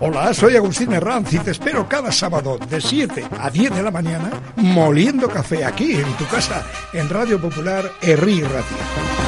[0.00, 3.90] Hola, soy Agustín Herranz y te espero cada sábado de 7 a 10 de la
[3.90, 9.27] mañana moliendo café aquí en tu casa en Radio Popular Herri Radio.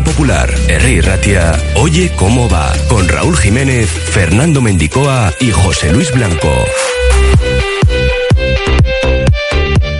[0.00, 6.52] Popular, Herri Ratia, Oye cómo va, con Raúl Jiménez, Fernando Mendicoa y José Luis Blanco.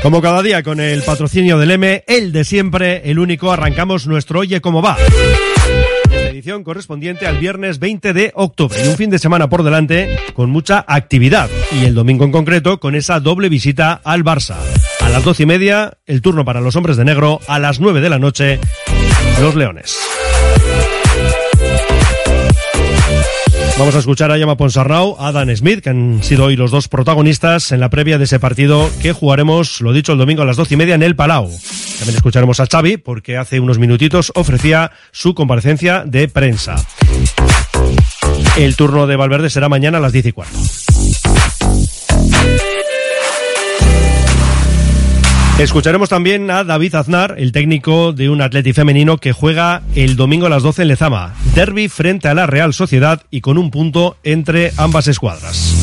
[0.03, 4.41] Como cada día con el patrocinio del M, el de siempre, el único, arrancamos nuestro
[4.41, 4.97] Oye cómo va.
[6.31, 10.51] edición correspondiente al viernes 20 de octubre y un fin de semana por delante con
[10.51, 14.57] mucha actividad y el domingo en concreto con esa doble visita al Barça.
[15.01, 18.01] A las doce y media, el turno para los hombres de negro, a las nueve
[18.01, 18.59] de la noche,
[19.41, 19.97] los Leones.
[23.79, 26.89] Vamos a escuchar a Yama Ponsarnau, a Dan Smith, que han sido hoy los dos
[26.89, 30.57] protagonistas en la previa de ese partido que jugaremos, lo dicho, el domingo a las
[30.57, 31.51] doce y media en el Palau.
[31.99, 36.77] También escucharemos a Xavi, porque hace unos minutitos ofrecía su comparecencia de prensa.
[38.57, 40.59] El turno de Valverde será mañana a las diez y cuarto.
[45.59, 50.47] Escucharemos también a David Aznar, el técnico de un atleti femenino que juega el domingo
[50.47, 51.35] a las 12 en Lezama.
[51.55, 55.75] Derby frente a la Real Sociedad y con un punto entre ambas escuadras.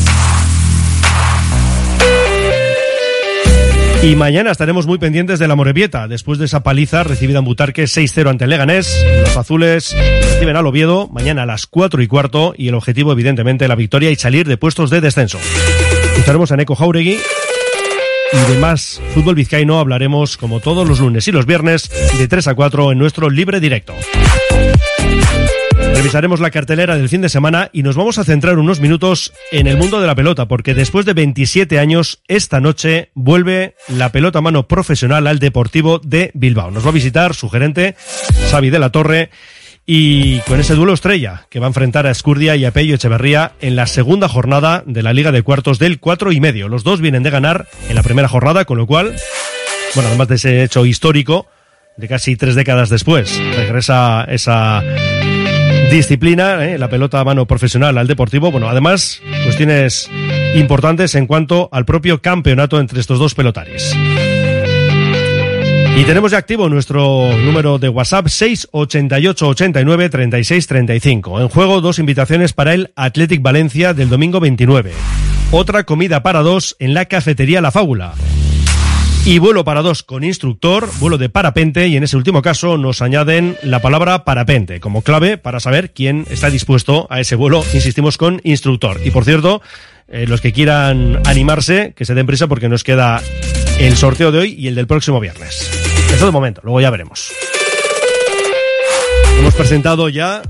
[4.04, 6.06] Y mañana estaremos muy pendientes de la Morevieta.
[6.06, 11.08] Después de esa paliza recibida en Butarque 6-0 ante Leganés, los azules reciben al Oviedo
[11.08, 14.56] mañana a las 4 y cuarto y el objetivo evidentemente la victoria y salir de
[14.56, 15.40] puestos de descenso.
[16.16, 17.18] Estaremos en Eco Jauregui
[18.34, 22.48] y de más fútbol vizcaíno hablaremos como todos los lunes y los viernes de 3
[22.48, 23.94] a 4 en nuestro libre directo.
[25.94, 29.66] Revisaremos la cartelera del fin de semana y nos vamos a centrar unos minutos en
[29.66, 34.40] el mundo de la pelota, porque después de 27 años, esta noche vuelve la pelota
[34.40, 36.70] mano profesional al Deportivo de Bilbao.
[36.70, 37.94] Nos va a visitar su gerente,
[38.50, 39.30] Xavi de la Torre,
[39.86, 43.52] y con ese duelo estrella que va a enfrentar a Escurdia y a Pello Echeverría
[43.60, 46.68] en la segunda jornada de la Liga de Cuartos del cuatro y medio.
[46.68, 49.14] Los dos vienen de ganar en la primera jornada, con lo cual,
[49.94, 51.46] bueno, además de ese hecho histórico
[51.96, 54.82] de casi tres décadas después, regresa esa
[55.90, 56.78] disciplina, ¿eh?
[56.78, 58.50] la pelota a mano profesional al deportivo.
[58.50, 60.10] Bueno, además, cuestiones
[60.56, 63.94] importantes en cuanto al propio campeonato entre estos dos pelotares.
[65.96, 71.40] Y tenemos ya activo nuestro número de WhatsApp 688 89 36 35.
[71.40, 74.92] En juego dos invitaciones para el Athletic Valencia del domingo 29.
[75.52, 78.14] Otra comida para dos en la cafetería La Fábula.
[79.24, 83.00] Y vuelo para dos con instructor, vuelo de parapente y en ese último caso nos
[83.00, 88.18] añaden la palabra parapente como clave para saber quién está dispuesto a ese vuelo, insistimos,
[88.18, 89.00] con instructor.
[89.04, 89.62] Y por cierto,
[90.08, 93.22] eh, los que quieran animarse, que se den prisa porque nos queda
[93.78, 95.70] el sorteo de hoy y el del próximo viernes.
[96.12, 97.32] Eso de momento, luego ya veremos.
[99.38, 100.42] Hemos presentado ya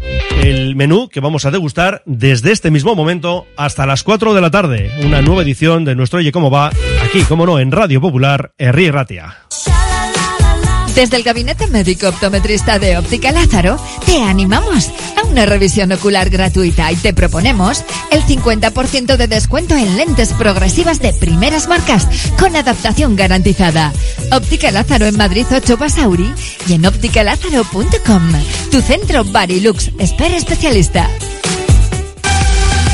[0.43, 4.51] el menú que vamos a degustar desde este mismo momento hasta las 4 de la
[4.51, 4.91] tarde.
[5.05, 6.71] Una nueva edición de nuestro Oye Cómo Va,
[7.03, 9.37] aquí, como no, en Radio Popular, Herri Ratia.
[10.95, 16.93] Desde el Gabinete Médico Optometrista de Óptica Lázaro, te animamos a una revisión ocular gratuita
[16.93, 22.07] y te proponemos el 50% de descuento en lentes progresivas de primeras marcas
[22.39, 23.93] con adaptación garantizada.
[24.31, 26.33] Óptica Lázaro en Madrid 8 Basauri
[26.69, 28.33] y en ópticalázaro.com.
[28.71, 31.11] Tu centro Barilux, espera especialista.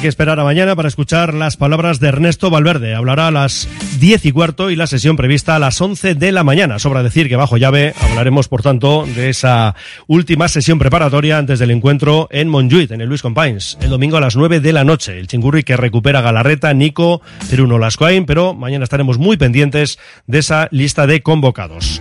[0.00, 2.94] Que esperar a mañana para escuchar las palabras de Ernesto Valverde.
[2.94, 3.68] Hablará a las
[3.98, 6.78] 10 y cuarto y la sesión prevista a las 11 de la mañana.
[6.78, 9.74] Sobra decir que bajo llave hablaremos, por tanto, de esa
[10.06, 14.22] última sesión preparatoria antes del encuentro en Montjuic, en el Luis Companys, el domingo a
[14.22, 15.18] las 9 de la noche.
[15.18, 17.20] El chingurri que recupera Galarreta, Nico,
[17.50, 22.00] Peruno Lascoain, pero mañana estaremos muy pendientes de esa lista de convocados.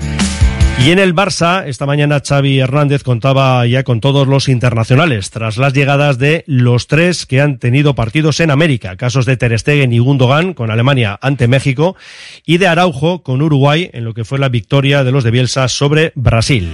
[0.86, 5.58] Y en el Barça, esta mañana Xavi Hernández contaba ya con todos los internacionales, tras
[5.58, 9.92] las llegadas de los tres que han tenido partidos en América, casos de Ter Stegen
[9.92, 11.98] y Gundogan con Alemania ante México,
[12.46, 15.68] y de Araujo con Uruguay en lo que fue la victoria de los de Bielsa
[15.68, 16.72] sobre Brasil.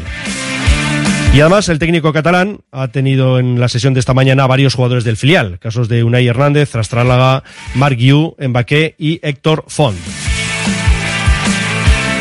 [1.33, 5.03] Y además el técnico catalán ha tenido en la sesión de esta mañana varios jugadores
[5.03, 7.43] del filial, casos de Unai Hernández, Rastrálaga,
[7.73, 9.97] Marc Guiu, Mbaqué y Héctor Font.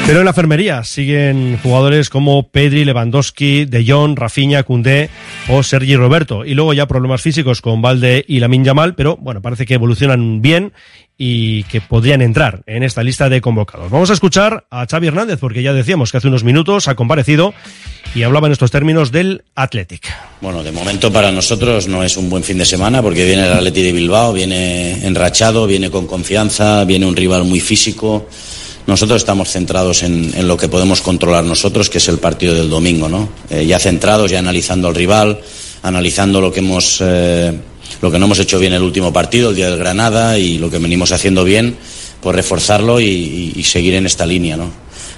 [0.06, 5.08] Pero en la enfermería siguen jugadores como Pedri, Lewandowski, De Jong, Rafinha, Koundé
[5.48, 6.44] o Sergi Roberto.
[6.44, 10.42] Y luego ya problemas físicos con Valde y Lamin Yamal, pero bueno, parece que evolucionan
[10.42, 10.74] bien
[11.16, 13.90] y que podrían entrar en esta lista de convocados.
[13.90, 17.54] Vamos a escuchar a Xavi Hernández, porque ya decíamos que hace unos minutos ha comparecido
[18.14, 20.12] y hablaba en estos términos del Athletic.
[20.42, 23.52] Bueno, de momento para nosotros no es un buen fin de semana porque viene el
[23.52, 28.28] Athletic de Bilbao, viene enrachado, viene con confianza, viene un rival muy físico.
[28.86, 32.68] Nosotros estamos centrados en, en, lo que podemos controlar nosotros, que es el partido del
[32.68, 33.30] domingo, ¿no?
[33.48, 35.40] Eh, ya centrados, ya analizando al rival,
[35.82, 37.52] analizando lo que hemos, eh,
[38.02, 40.70] lo que no hemos hecho bien el último partido, el día del Granada, y lo
[40.70, 41.76] que venimos haciendo bien,
[42.20, 44.70] pues reforzarlo y, seguir en esta línea, ¿no?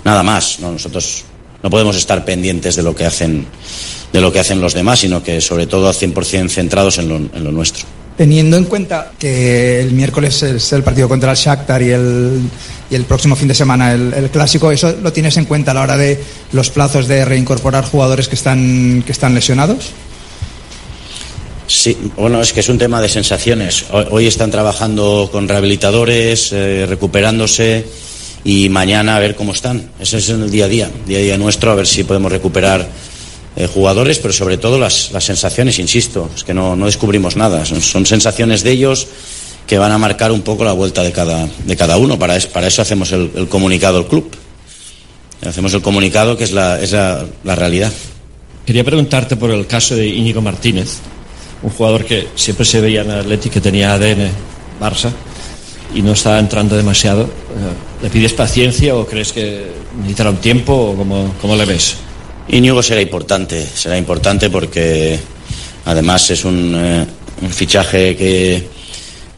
[0.04, 0.70] Nada más, ¿no?
[0.70, 1.24] Nosotros
[1.60, 3.46] no podemos estar pendientes de lo que hacen,
[4.12, 7.16] de lo que hacen los demás, sino que sobre todo al 100% centrados en lo,
[7.16, 7.84] en lo nuestro.
[8.16, 12.40] Teniendo en cuenta que el miércoles es el partido contra el Shakhtar y el,
[12.90, 15.82] y el próximo fin de semana el, clásico, ¿eso lo tienes en cuenta a la
[15.82, 16.20] hora de
[16.52, 19.90] los plazos de reincorporar jugadores que están, que están lesionados?
[21.66, 23.86] Sí, bueno, es que es un tema de sensaciones.
[24.10, 27.84] Hoy, están trabajando con rehabilitadores, eh, recuperándose
[28.44, 29.90] y mañana a ver cómo están.
[29.98, 32.88] Ese es el día a día, día a día nuestro, a ver si podemos recuperar
[33.56, 37.64] eh, jugadores, pero sobre todo las, las, sensaciones, insisto, es que no, no descubrimos nada,
[37.64, 39.08] son, sensaciones de ellos
[39.66, 42.46] que van a marcar un poco la vuelta de cada, de cada uno, para, es,
[42.46, 44.30] para eso hacemos el, el, comunicado al club,
[45.44, 47.92] hacemos el comunicado que es, la, es la, la realidad.
[48.64, 50.98] Quería preguntarte por el caso de Íñigo Martínez,
[51.62, 54.30] un jugador que siempre se veía en el Atlético que tenía ADN
[54.80, 55.10] Barça
[55.94, 57.24] y no está entrando demasiado.
[57.24, 61.96] Eh, ¿Le pides paciencia o crees que necesitará un tiempo o cómo, cómo le ves?
[62.48, 65.18] Íñigo será importante, será importante porque
[65.84, 67.06] además es un, eh,
[67.42, 68.75] un fichaje que,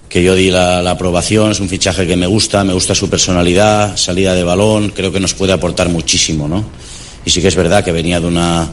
[0.09, 3.11] que yo di la, la, aprobación, es un fichaje que me gusta, me gusta su
[3.11, 6.65] personalidad, salida de balón, creo que nos puede aportar muchísimo, ¿no?
[7.25, 8.69] Y sí que es verdad que venía de una,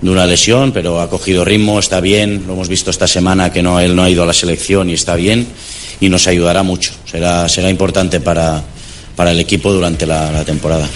[0.00, 3.62] de una lesión, pero ha cogido ritmo, está bien, lo hemos visto esta semana que
[3.62, 5.46] no, él no ha ido a la selección y está bien.
[6.00, 6.92] y nos ayudará mucho.
[7.04, 8.62] Será, será importante para,
[9.16, 10.88] para el equipo durante la, la temporada.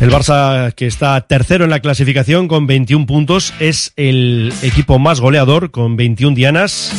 [0.00, 5.20] El Barça, que está tercero en la clasificación con 21 puntos, es el equipo más
[5.20, 6.92] goleador con 21 dianas.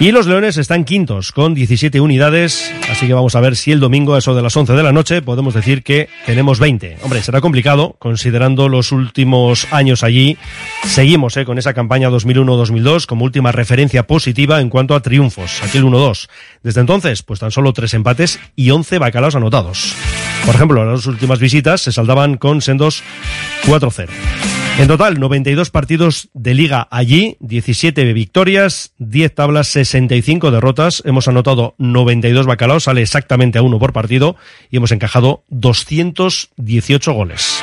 [0.00, 3.80] Y los Leones están quintos con 17 unidades, así que vamos a ver si el
[3.80, 6.98] domingo, a eso de las 11 de la noche, podemos decir que tenemos 20.
[7.02, 10.38] Hombre, será complicado, considerando los últimos años allí.
[10.84, 15.78] Seguimos eh, con esa campaña 2001-2002 como última referencia positiva en cuanto a triunfos, aquí
[15.78, 16.28] el 1-2.
[16.62, 19.96] Desde entonces, pues tan solo tres empates y 11 bacalaos anotados.
[20.46, 23.02] Por ejemplo, las últimas visitas se saldaban con sendos
[23.66, 24.10] 4-0.
[24.78, 31.02] En total, 92 partidos de liga allí, 17 victorias, 10 tablas, 65 derrotas.
[31.04, 34.36] Hemos anotado 92 bacalaos, sale exactamente a uno por partido
[34.70, 37.60] y hemos encajado 218 goles.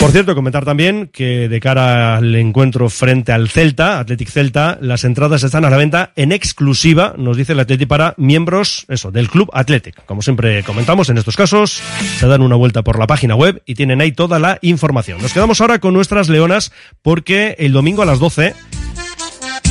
[0.00, 5.04] Por cierto, comentar también que de cara al encuentro frente al Celta, Athletic Celta, las
[5.04, 9.28] entradas están a la venta en exclusiva, nos dice el Athletic, para miembros, eso, del
[9.28, 10.02] Club Athletic.
[10.06, 11.82] Como siempre comentamos en estos casos,
[12.18, 15.20] se dan una vuelta por la página web y tienen ahí toda la información.
[15.20, 18.54] Nos quedamos ahora con nuestras leonas porque el domingo a las 12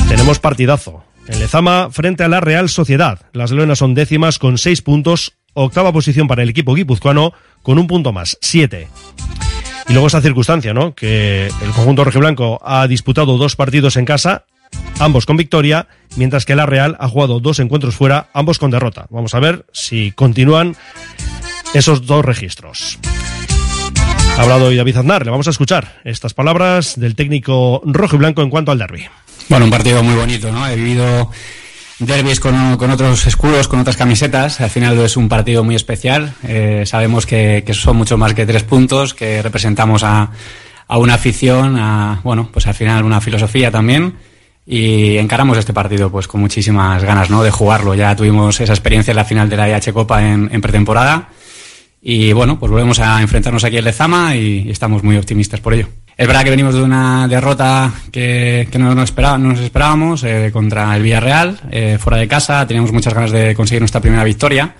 [0.08, 1.04] tenemos partidazo.
[1.26, 3.20] En Lezama frente a la Real Sociedad.
[3.32, 7.32] Las leonas son décimas con 6 puntos, octava posición para el equipo guipuzcoano
[7.62, 8.88] con un punto más, 7.
[9.90, 10.94] Y luego esa circunstancia, ¿no?
[10.94, 14.44] Que el conjunto rojiblanco ha disputado dos partidos en casa,
[15.00, 19.06] ambos con victoria, mientras que la Real ha jugado dos encuentros fuera, ambos con derrota.
[19.10, 20.76] Vamos a ver si continúan
[21.74, 23.00] esos dos registros.
[24.38, 28.18] Ha hablado hoy David Aznar, le vamos a escuchar estas palabras del técnico rojo y
[28.20, 29.08] blanco en cuanto al derby.
[29.48, 30.68] Bueno, un partido muy bonito, ¿no?
[30.68, 31.32] He vivido
[32.00, 34.60] derbis con, con, otros escudos, con otras camisetas.
[34.60, 36.34] Al final es un partido muy especial.
[36.42, 40.30] Eh, sabemos que, que, son mucho más que tres puntos, que representamos a,
[40.88, 44.14] a, una afición, a, bueno, pues al final una filosofía también.
[44.66, 47.42] Y encaramos este partido pues con muchísimas ganas, ¿no?
[47.42, 47.94] De jugarlo.
[47.94, 51.28] Ya tuvimos esa experiencia en la final de la IH Copa en, en pretemporada.
[52.02, 55.74] Y bueno, pues volvemos a enfrentarnos aquí en Lezama y, y estamos muy optimistas por
[55.74, 55.88] ello.
[56.20, 60.50] Es verdad que venimos de una derrota que, no, nos esperaba, no nos esperábamos eh,
[60.52, 62.66] contra el Villarreal, eh, fuera de casa.
[62.66, 64.74] Teníamos muchas ganas de conseguir nuestra primera victoria,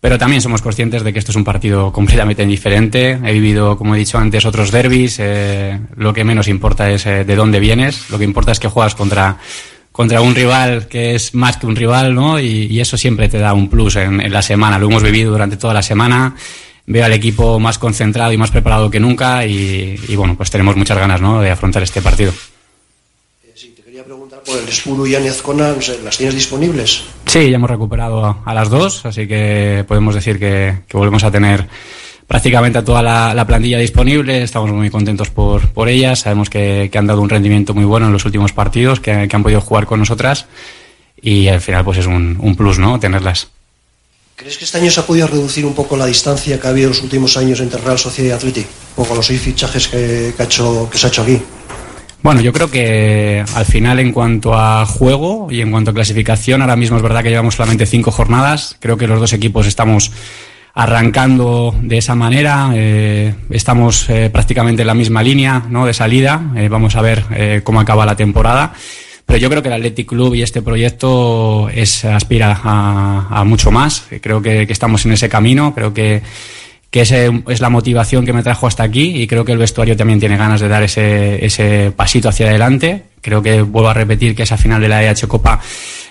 [0.00, 3.18] pero también somos conscientes de que esto es un partido completamente diferente.
[3.22, 5.18] He vivido, como he dicho antes, otros derbis.
[5.20, 8.08] Eh, lo que menos importa es de dónde vienes.
[8.08, 9.36] Lo que importa es que juegas contra,
[9.92, 12.40] contra un rival que es más que un rival, ¿no?
[12.40, 14.78] Y, eso siempre te da un plus en la semana.
[14.78, 16.34] Lo hemos vivido durante toda la semana
[16.90, 20.74] veo al equipo más concentrado y más preparado que nunca y, y bueno, pues tenemos
[20.74, 21.40] muchas ganas ¿no?
[21.40, 22.32] de afrontar este partido.
[23.44, 27.04] Eh, sí, te quería preguntar por el Espuru y Azcona, no sé, ¿las tienes disponibles?
[27.26, 31.22] Sí, ya hemos recuperado a, a las dos, así que podemos decir que, que volvemos
[31.22, 31.68] a tener
[32.26, 36.88] prácticamente a toda la, la, plantilla disponible, estamos muy contentos por, por ellas, sabemos que,
[36.90, 39.60] que, han dado un rendimiento muy bueno en los últimos partidos, que, que han podido
[39.60, 40.46] jugar con nosotras
[41.22, 42.98] y al final pues es un, un plus, ¿no?
[42.98, 43.50] Tenerlas.
[44.40, 46.86] ¿Crees que este año se ha podido reducir un poco la distancia que ha habido
[46.86, 48.66] en los últimos años entre Real Sociedad y Athletic?
[48.96, 51.42] Un poco los seis fichajes que, se ha hecho aquí.
[52.22, 56.62] Bueno, yo creo que al final en cuanto a juego y en cuanto a clasificación,
[56.62, 58.76] ahora mismo es verdad que llevamos solamente cinco jornadas.
[58.80, 60.10] Creo que los dos equipos estamos
[60.72, 62.70] arrancando de esa manera.
[62.74, 65.84] Eh, estamos eh, prácticamente en la misma línea ¿no?
[65.84, 66.50] de salida.
[66.56, 68.72] Eh, vamos a ver cómo acaba la temporada.
[69.30, 74.06] Pero yo creo que el Athletic Club y este proyecto es, aspira a, mucho más.
[74.20, 75.72] Creo que, estamos en ese camino.
[75.72, 76.20] Creo que,
[76.90, 79.96] que ese es la motivación que me trajo hasta aquí y creo que el vestuario
[79.96, 83.04] también tiene ganas de dar ese, ese pasito hacia adelante.
[83.20, 85.60] Creo que vuelvo a repetir que esa final de la EH Copa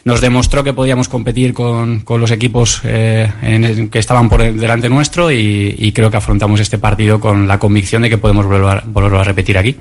[0.05, 4.87] nos demostró que podíamos competir con, con los equipos eh, en que estaban por delante
[4.87, 9.19] nuestro y, creo que afrontamos este partido con la convicción de que podemos volver, volverlo
[9.19, 9.75] a repetir aquí.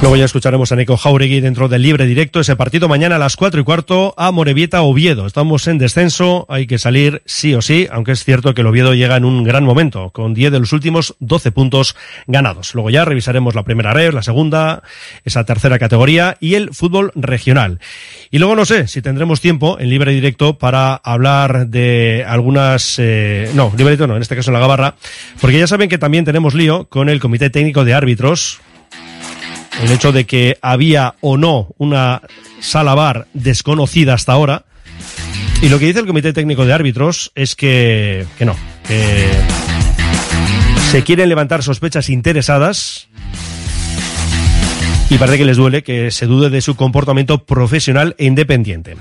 [0.00, 2.38] Luego ya escucharemos a Nico Jauregui dentro del libre directo.
[2.38, 5.26] Ese partido mañana a las cuatro y cuarto a Morevieta Oviedo.
[5.26, 8.94] Estamos en descenso, hay que salir sí o sí, aunque es cierto que el Oviedo
[8.94, 11.96] llega en un gran momento, con 10 de los últimos 12 puntos
[12.28, 12.74] ganados.
[12.74, 14.84] Luego ya revisaremos la primera red, la segunda,
[15.24, 17.80] esa tercera categoría y el fútbol regional.
[18.30, 23.50] Y luego no sé si tendremos tiempo en libre directo para hablar de algunas, eh,
[23.54, 24.94] no, libre directo no, en este caso en la Gabarra,
[25.40, 28.60] porque ya saben que también tenemos lío con el Comité Técnico de Árbitros,
[29.82, 32.22] el hecho de que había o no una
[32.60, 34.64] sala bar desconocida hasta ahora.
[35.62, 38.56] Y lo que dice el Comité Técnico de Árbitros es que, que no,
[40.90, 43.08] se quieren levantar sospechas interesadas
[45.10, 48.96] y parece que les duele que se dude de su comportamiento profesional e independiente.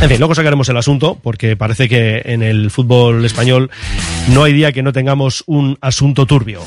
[0.00, 3.70] En fin, luego sacaremos el asunto, porque parece que en el fútbol español
[4.34, 6.60] no hay día que no tengamos un asunto turbio.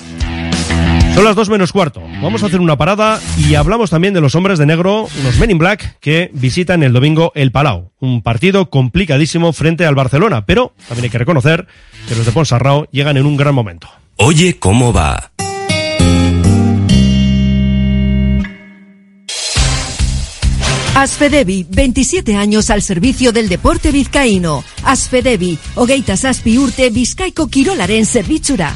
[1.15, 2.01] Son las dos menos cuarto.
[2.21, 5.51] Vamos a hacer una parada y hablamos también de los hombres de negro, unos Men
[5.51, 7.91] in Black, que visitan el domingo el Palau.
[7.99, 11.67] Un partido complicadísimo frente al Barcelona, pero también hay que reconocer
[12.07, 13.89] que los de Ponsarrao llegan en un gran momento.
[14.15, 15.31] Oye, ¿cómo va?
[20.95, 24.65] Asfedevi, 27 años al servicio del deporte vizcaíno.
[24.83, 28.75] Asfedevi, Ogeitas Aspi Urte, Vizcaico Kirolaren Servichura.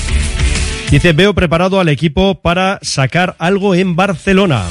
[0.91, 4.65] Dice, veo preparado al equipo para sacar algo en Barcelona.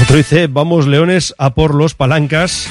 [0.00, 2.66] Otro dice, vamos Leones a por los palancas.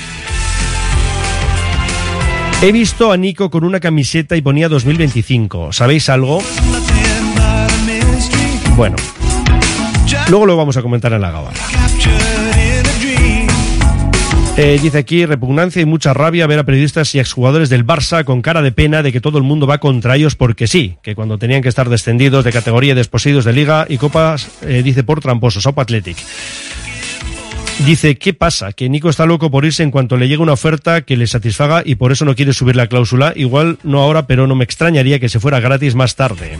[2.63, 5.71] He visto a Nico con una camiseta y ponía 2025.
[5.71, 6.41] ¿Sabéis algo?
[8.75, 8.95] Bueno,
[10.29, 11.61] luego lo vamos a comentar en la gabarra.
[14.55, 18.43] Eh, dice aquí, repugnancia y mucha rabia ver a periodistas y exjugadores del Barça con
[18.43, 21.39] cara de pena de que todo el mundo va contra ellos porque sí, que cuando
[21.39, 25.21] tenían que estar descendidos de categoría y desposeídos de liga y copas, eh, dice por
[25.21, 26.17] tramposos, Opa Athletic.
[27.79, 28.73] Dice, ¿qué pasa?
[28.73, 31.81] Que Nico está loco por irse en cuanto le llegue una oferta que le satisfaga
[31.83, 33.33] y por eso no quiere subir la cláusula.
[33.35, 36.59] Igual no ahora, pero no me extrañaría que se fuera gratis más tarde.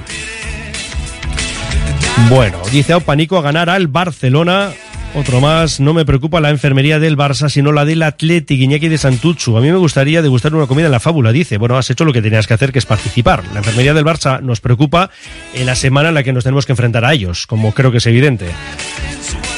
[2.27, 4.71] Bueno, dice Opa Nico a ganar al Barcelona
[5.15, 8.97] otro más, no me preocupa la enfermería del Barça, sino la del Athletic Iñaki de
[8.97, 9.55] Santuchu.
[9.57, 11.57] A mí me gustaría degustar una comida en la fábula, dice.
[11.57, 13.43] Bueno, has hecho lo que tenías que hacer, que es participar.
[13.53, 15.11] La enfermería del Barça nos preocupa
[15.53, 17.97] en la semana en la que nos tenemos que enfrentar a ellos, como creo que
[17.97, 18.47] es evidente.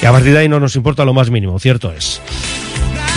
[0.02, 2.22] Y a partir de ahí no nos importa lo más mínimo, cierto es.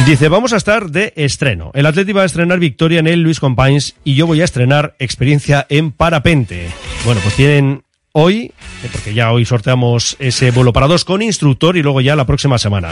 [0.07, 1.71] Dice, vamos a estar de estreno.
[1.75, 4.95] El Atleti va a estrenar victoria en el Luis Companys y yo voy a estrenar
[4.99, 6.69] experiencia en parapente.
[7.05, 7.83] Bueno, pues tienen
[8.21, 8.53] hoy,
[8.83, 12.27] eh, porque ya hoy sorteamos ese vuelo para dos con instructor y luego ya la
[12.27, 12.91] próxima semana.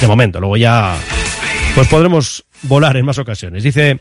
[0.00, 0.96] De momento, luego ya
[1.74, 3.64] pues podremos volar en más ocasiones.
[3.64, 3.98] Dice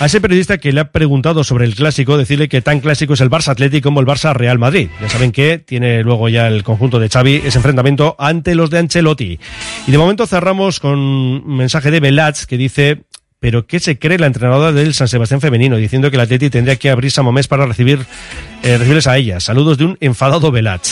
[0.00, 3.20] a ese periodista que le ha preguntado sobre el clásico, decirle que tan clásico es
[3.20, 4.88] el Barça Atlético como el Barça Real Madrid.
[5.02, 8.78] Ya saben que tiene luego ya el conjunto de Xavi ese enfrentamiento ante los de
[8.78, 9.38] Ancelotti.
[9.86, 13.04] Y de momento cerramos con un mensaje de Belats que dice
[13.46, 15.76] pero ¿qué se cree la entrenadora del San Sebastián femenino?
[15.76, 18.04] Diciendo que la Atleti tendría que abrirse a Momés para recibir,
[18.64, 19.38] eh, recibirles a ella.
[19.38, 20.88] Saludos de un enfadado Belach.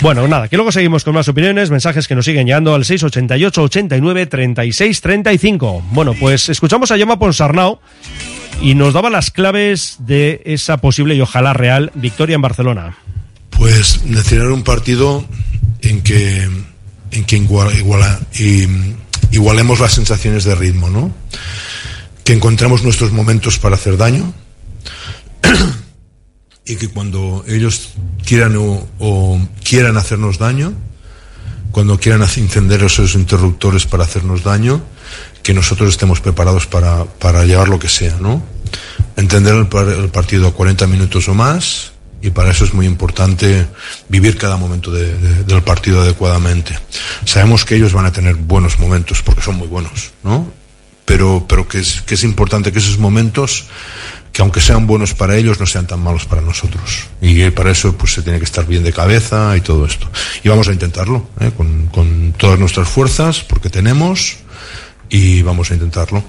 [0.00, 3.60] Bueno, nada, que luego seguimos con más opiniones, mensajes que nos siguen llegando al 688
[3.60, 5.82] 89 36 35.
[5.90, 7.80] Bueno, pues escuchamos a Yama Ponsarnau
[8.60, 12.98] y nos daba las claves de esa posible y ojalá real victoria en Barcelona.
[13.50, 15.24] Pues necesitar un partido
[15.80, 16.48] en que
[17.10, 18.68] en que iguala, iguala y
[19.32, 21.12] igualemos las sensaciones de ritmo, ¿no?
[22.22, 24.32] Que encontremos nuestros momentos para hacer daño
[26.64, 27.90] y que cuando ellos
[28.24, 30.74] quieran o, quieran hacernos daño,
[31.72, 34.82] cuando quieran encender esos interruptores para hacernos daño,
[35.42, 38.42] que nosotros estemos preparados para, para llevar lo que sea, ¿no?
[39.16, 39.66] Entender el,
[40.10, 41.91] partido a 40 minutos o más,
[42.22, 43.66] y para eso es muy importante
[44.08, 46.78] vivir cada momento del partido adecuadamente.
[47.24, 50.50] Sabemos que ellos van a tener buenos momentos porque son muy buenos, ¿no?
[51.04, 53.64] Pero, pero que, es, que es importante que esos momentos,
[54.32, 57.08] que aunque sean buenos para ellos, no sean tan malos para nosotros.
[57.20, 60.08] Y para eso pues se tiene que estar bien de cabeza y todo esto.
[60.44, 61.50] Y vamos a intentarlo, ¿eh?
[61.56, 64.36] con, con todas nuestras fuerzas, porque tenemos,
[65.10, 66.22] y vamos a intentarlo.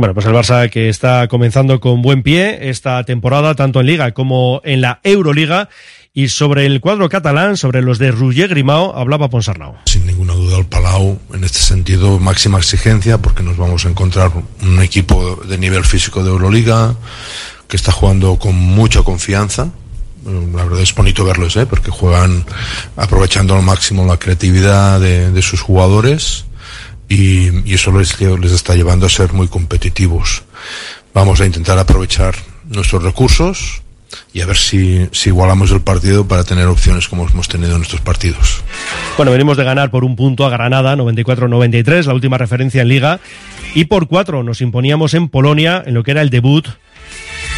[0.00, 4.12] Bueno, pues el Barça que está comenzando con buen pie esta temporada, tanto en Liga
[4.12, 5.68] como en la Euroliga.
[6.14, 9.74] Y sobre el cuadro catalán, sobre los de Roger Grimao, hablaba Ponsarnau.
[9.84, 14.32] Sin ninguna duda el Palau, en este sentido, máxima exigencia, porque nos vamos a encontrar
[14.62, 16.94] un equipo de nivel físico de Euroliga,
[17.68, 19.68] que está jugando con mucha confianza.
[20.24, 21.66] La verdad es bonito verlos, ¿eh?
[21.66, 22.46] porque juegan
[22.96, 26.46] aprovechando al máximo la creatividad de sus jugadores
[27.10, 28.16] y, eso les,
[28.52, 30.44] está llevando a ser muy competitivos.
[31.12, 32.36] Vamos a intentar aprovechar
[32.68, 33.82] nuestros recursos
[34.32, 37.82] y a ver si, si igualamos el partido para tener opciones como hemos tenido en
[37.82, 38.62] estos partidos.
[39.16, 43.20] Bueno, venimos de ganar por un punto a Granada, 94-93, la última referencia en Liga,
[43.74, 46.66] y por cuatro nos imponíamos en Polonia en lo que era el debut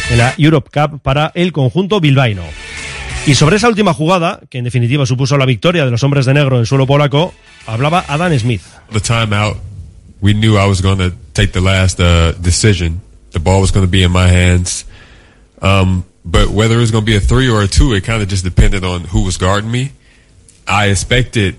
[0.09, 2.43] de la Europe Cup para el conjunto bilbaíno.
[3.25, 6.33] Y sobre esa última jugada, que en definitiva supuso la victoria de los hombres de
[6.33, 7.33] negro en suelo polaco,
[7.65, 8.61] hablaba Adam Smith.
[8.91, 9.57] The timeout,
[10.21, 12.99] we knew I was going to take the last uh, decision.
[13.31, 14.83] The ball was going to be in my hands.
[15.61, 18.21] Um, but whether it was going to be a three or a two, it kind
[18.21, 19.91] of just depended on who was guarding me.
[20.67, 21.55] I expected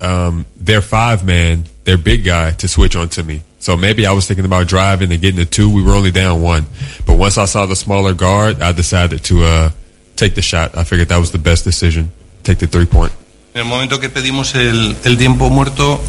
[0.00, 3.42] um, their five man, their big guy, to switch onto me.
[3.58, 5.68] So maybe I was thinking about driving and getting a two.
[5.68, 6.66] We were only down one.
[7.06, 9.70] But once I saw the smaller guard, I decided to uh,
[10.22, 10.76] take the shot.
[10.76, 12.12] I figured that was the best decision.
[12.44, 13.12] Take the three point.
[13.54, 16.00] En el momento que pedimos el, el tiempo muerto,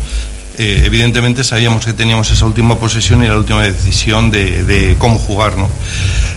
[0.57, 5.17] eh, evidentemente sabíamos que teníamos esa última posesión y la última decisión de, de, cómo
[5.17, 5.57] jugar.
[5.57, 5.67] ¿no?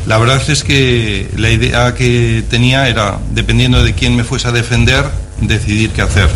[0.07, 4.53] La verdad es que la idea que tenía era, dependiendo de quién me fuese a
[4.53, 5.05] defender,
[5.41, 6.29] decidir qué hacer.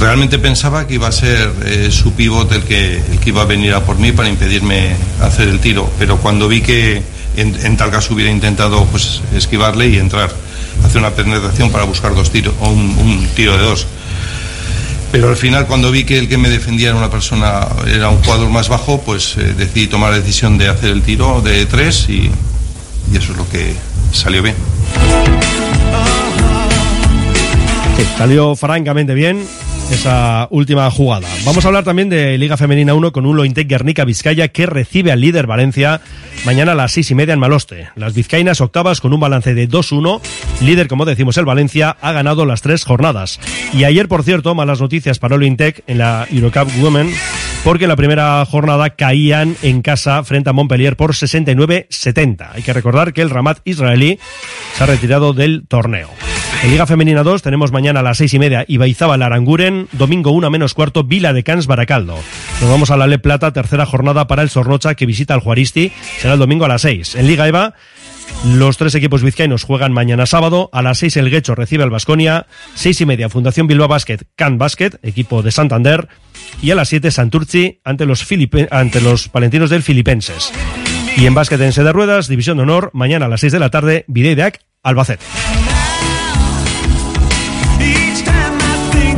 [0.00, 3.46] Realmente pensaba que iba a ser eh, su pivot el que, el que iba a
[3.46, 7.02] venir a por mí para impedirme hacer el tiro, pero cuando vi que
[7.36, 10.30] en, en tal caso hubiera intentado pues, esquivarle y entrar,
[10.86, 13.86] hacer una penetración para buscar dos tiros o un, tiro de dos.
[15.12, 18.22] Pero al final, cuando vi que el que me defendía era una persona, era un
[18.22, 22.08] jugador más bajo, pues eh, decidí tomar la decisión de hacer el tiro de tres
[22.08, 22.30] y,
[23.14, 23.74] eso es lo que
[24.12, 24.56] salió bien.
[28.18, 29.46] Salió francamente bien
[29.90, 31.28] esa última jugada.
[31.44, 35.12] Vamos a hablar también de Liga Femenina 1 con un Lointec Guernica Vizcaya que recibe
[35.12, 36.00] al líder Valencia
[36.44, 37.88] mañana a las seis y media en Maloste.
[37.94, 40.20] Las vizcaínas octavas con un balance de 2-1.
[40.60, 43.40] Líder, como decimos, el Valencia ha ganado las tres jornadas.
[43.72, 47.12] Y ayer, por cierto, malas noticias para Lointec en la Eurocup Women
[47.64, 52.50] porque la primera jornada caían en casa frente a Montpellier por 69-70.
[52.52, 54.20] Hay que recordar que el Ramat israelí
[54.76, 56.10] se ha retirado del torneo.
[56.62, 60.50] En Liga Femenina 2 tenemos mañana a las seis y media Ibaizábal Aranguren, domingo 1
[60.50, 62.16] menos cuarto Vila de Cans Baracaldo.
[62.60, 65.92] Nos vamos a la Le Plata, tercera jornada para el Sornocha que visita al Juaristi,
[66.18, 67.14] será el domingo a las 6.
[67.16, 67.74] En Liga EVA
[68.44, 70.68] los tres equipos vizcaínos juegan mañana sábado.
[70.72, 72.46] A las seis el Guecho recibe al Basconia.
[72.74, 76.08] Seis y media Fundación Bilbao Basket, Can Basket, equipo de Santander.
[76.62, 78.26] Y a las siete Santurci ante los,
[78.70, 80.52] ante los palentinos del Filipenses.
[81.16, 83.70] Y en básquet en de ruedas, División de Honor, mañana a las seis de la
[83.70, 85.24] tarde, Videideac, Albacete.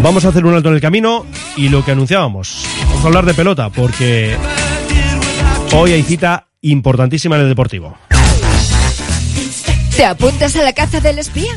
[0.09, 2.65] Vamos a hacer un alto en el camino y lo que anunciábamos.
[2.87, 4.35] Vamos a hablar de pelota porque
[5.75, 7.95] hoy hay cita importantísima en el Deportivo.
[9.95, 11.55] ¿Te apuntas a la caza del espía?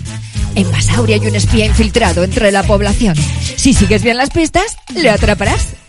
[0.56, 3.16] En Basauri hay un espía infiltrado entre la población.
[3.16, 5.81] Si sigues bien las pistas, le atraparás.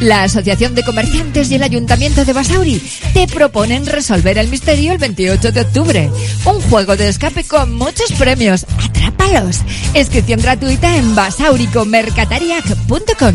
[0.00, 2.80] La Asociación de Comerciantes y el Ayuntamiento de Basauri
[3.12, 6.10] te proponen resolver el misterio el 28 de octubre.
[6.46, 8.64] Un juego de escape con muchos premios.
[8.82, 9.58] ¡Atrápalos!
[9.94, 13.34] Inscripción gratuita en basauricomercatariac.com.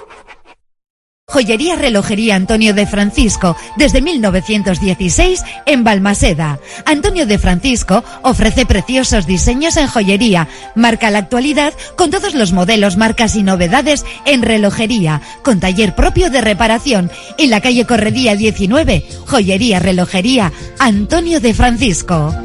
[1.31, 6.59] Joyería Relojería Antonio de Francisco, desde 1916 en Balmaseda.
[6.85, 12.97] Antonio de Francisco ofrece preciosos diseños en joyería, marca la actualidad con todos los modelos,
[12.97, 17.09] marcas y novedades en relojería, con taller propio de reparación.
[17.37, 22.35] En la calle Corredía 19, Joyería Relojería Antonio de Francisco.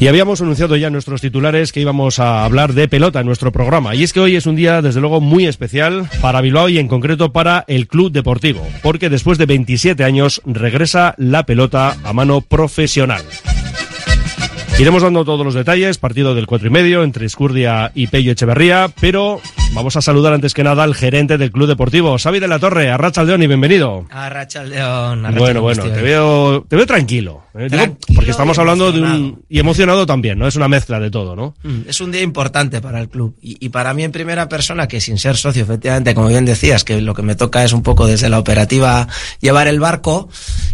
[0.00, 3.50] Y habíamos anunciado ya en nuestros titulares que íbamos a hablar de pelota en nuestro
[3.50, 3.96] programa.
[3.96, 6.86] Y es que hoy es un día, desde luego, muy especial para Bilbao y en
[6.86, 12.42] concreto para el Club Deportivo, porque después de 27 años regresa la pelota a mano
[12.42, 13.22] profesional.
[14.78, 18.92] Iremos dando todos los detalles, partido del cuatro y medio entre Escurdia y Pello Echeverría,
[19.00, 19.40] pero
[19.72, 22.90] vamos a saludar antes que nada al gerente del Club Deportivo, Xavi de la Torre,
[22.90, 24.06] Arracha León y bienvenido.
[24.10, 27.68] Arracha León, Bueno, bueno, te veo, te veo tranquilo, ¿eh?
[27.70, 30.48] Digo, porque estamos hablando de un y emocionado también, ¿no?
[30.48, 31.54] Es una mezcla de todo, ¿no?
[31.62, 34.88] Mm, Es un día importante para el club y, y para mí en primera persona
[34.88, 37.82] que sin ser socio, efectivamente, como bien decías, que lo que me toca es un
[37.82, 39.06] poco desde la operativa
[39.40, 40.28] llevar el barco.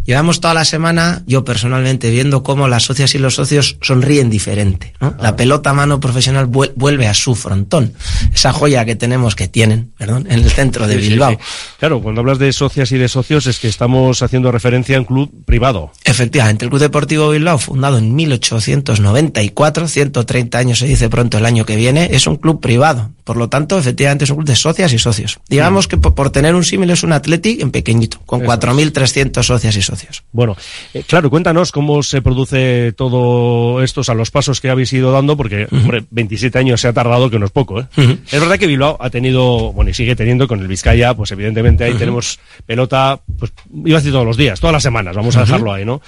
[0.07, 4.93] Llevamos toda la semana, yo personalmente, viendo cómo las socias y los socios sonríen diferente.
[5.01, 5.15] ¿no?
[5.21, 7.95] La pelota a mano profesional vuel- vuelve a su frontón.
[8.35, 11.31] Esa joya que tenemos, que tienen, perdón, en el centro de Sí, sí, Bilbao.
[11.33, 11.37] sí.
[11.79, 15.07] Claro, cuando hablas de socias y de socios es que estamos haciendo referencia a un
[15.07, 15.91] club privado.
[16.05, 21.65] Efectivamente, el Club Deportivo Bilbao, fundado en 1894, 130 años se dice pronto el año
[21.65, 23.11] que viene, es un club privado.
[23.25, 25.39] Por lo tanto, efectivamente es un club de socias y socios.
[25.49, 28.61] Digamos que por, por tener un símil es un Athletic en pequeñito, con Eso es.
[28.61, 30.25] 4.300 socias y socios.
[30.33, 30.57] Bueno,
[30.93, 35.11] eh, claro, cuéntanos cómo se produce todo esto, o sea, los pasos que habéis ido
[35.11, 37.87] dando, porque, hombre, 27 años se ha tardado, que no es poco, ¿eh?
[38.31, 41.85] Es verdad que Bilbao ha tenido, bueno, y sigue teniendo con el Vizcaya, pues evidentemente
[41.85, 43.53] ahí tenemos pelota, pues
[43.85, 46.03] iba a decir todos los días, todas las semanas, vamos a dejarlo ahí, ¿no?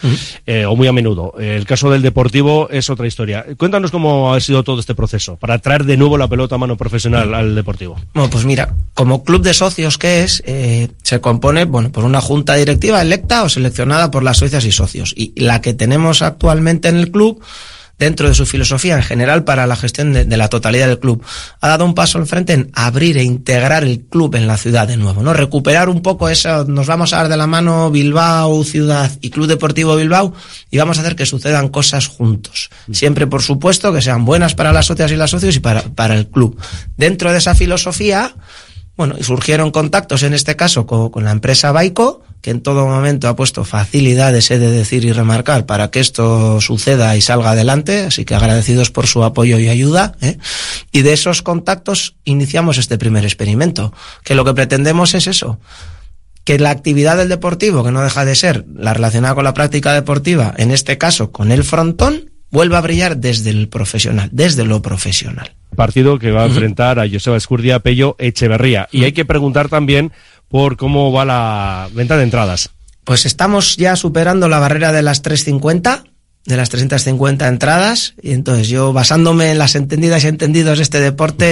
[0.47, 1.35] Eh, o muy a menudo.
[1.39, 3.45] El caso del Deportivo es otra historia.
[3.57, 6.77] Cuéntanos cómo ha sido todo este proceso, para traer de nuevo la pelota a mano
[7.15, 7.97] al Deportivo.
[8.15, 12.21] Bueno, pues mira, como club de socios que es, eh, se compone, bueno, por una
[12.21, 15.13] junta directiva electa o seleccionada por las socias y socios.
[15.17, 17.41] Y la que tenemos actualmente en el club,
[17.99, 21.23] dentro de su filosofía en general para la gestión de, la totalidad del club,
[21.61, 24.87] ha dado un paso al frente en abrir e integrar el club en la ciudad
[24.87, 25.33] de nuevo, ¿no?
[25.33, 29.47] Recuperar un poco eso, nos vamos a dar de la mano Bilbao, ciudad y Club
[29.47, 30.35] Deportivo Bilbao
[30.71, 32.71] y vamos a hacer que sucedan cosas juntos.
[32.93, 36.15] Siempre, por supuesto, que sean buenas para las socias y las socios y para, para
[36.15, 36.59] el club.
[36.97, 38.35] Dentro de esa filosofía,
[38.97, 43.29] bueno, y surgieron contactos en este caso con, la empresa Baico, que en todo momento
[43.29, 48.07] ha puesto facilidades, he de decir y remarcar, para que esto suceda y salga adelante,
[48.07, 50.15] así que agradecidos por su apoyo y ayuda.
[50.23, 50.39] ¿eh?
[50.93, 53.93] Y de esos contactos iniciamos este primer experimento,
[54.25, 55.59] que lo que pretendemos es eso,
[56.45, 59.93] que la actividad del deportivo, que no deja de ser la relacionada con la práctica
[59.93, 64.83] deportiva, en este caso con el frontón, vuelva a brillar desde el profesional, desde lo
[64.83, 65.55] profesional.
[65.75, 68.89] partido que va a enfrentar a Joseba Escurdia, Pello, Echeverría.
[68.93, 70.13] Y hay que preguntar también
[70.49, 72.71] por cómo va la venta de entradas.
[73.05, 76.05] Pues estamos ya superando la barrera de las 350,
[76.47, 81.01] de las 350 entradas, y entonces yo, basándome en las entendidas y entendidos de este
[81.01, 81.45] deporte,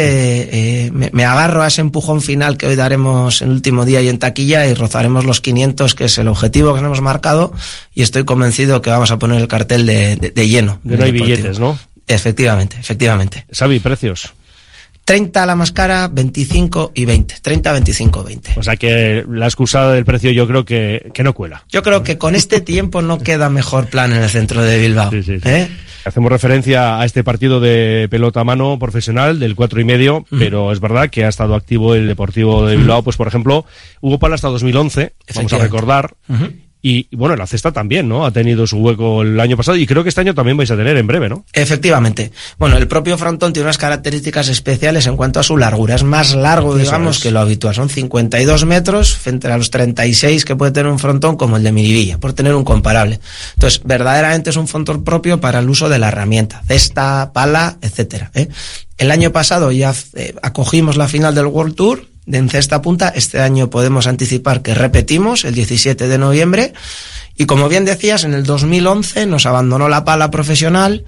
[0.86, 4.00] eh, me, me agarro a ese empujón final que hoy daremos en el último día
[4.02, 7.52] y en taquilla y rozaremos los 500, que es el objetivo que nos hemos marcado,
[7.92, 10.78] y estoy convencido que vamos a poner el cartel de, de- de lleno.
[10.88, 11.78] Que no hay billetes, ¿no?
[12.06, 13.46] Efectivamente, efectivamente.
[13.52, 14.32] Xavi, precios.
[15.04, 17.36] 30 la más cara, 25 y 20.
[17.42, 18.52] 30, 25, 20.
[18.56, 21.64] O sea que la excusa del precio yo creo que, que no cuela.
[21.68, 25.10] Yo creo que con este tiempo no queda mejor plan en el centro de Bilbao.
[25.12, 25.68] ¿eh?
[26.04, 30.70] Hacemos referencia a este partido de pelota a mano profesional del cuatro y medio, pero
[30.70, 33.64] es verdad que ha estado activo el Deportivo de Bilbao, pues por ejemplo,
[34.00, 36.14] Hugo Pala hasta 2011, vamos a recordar.
[36.86, 38.26] Y, bueno, la cesta también, ¿no?
[38.26, 40.76] Ha tenido su hueco el año pasado y creo que este año también vais a
[40.76, 41.46] tener en breve, ¿no?
[41.54, 42.30] Efectivamente.
[42.58, 45.94] Bueno, el propio frontón tiene unas características especiales en cuanto a su largura.
[45.94, 47.74] Es más largo, digamos, que lo habitual.
[47.74, 51.72] Son 52 metros frente a los 36 que puede tener un frontón como el de
[51.72, 53.18] Miribilla, por tener un comparable.
[53.54, 56.62] Entonces, verdaderamente es un frontón propio para el uso de la herramienta.
[56.68, 58.30] Cesta, pala, etcétera.
[58.34, 58.48] ¿eh?
[58.98, 63.08] El año pasado ya eh, acogimos la final del World Tour de en cesta punta.
[63.08, 66.72] Este año podemos anticipar que repetimos el 17 de noviembre.
[67.36, 71.04] Y como bien decías, en el 2011 nos abandonó la pala profesional.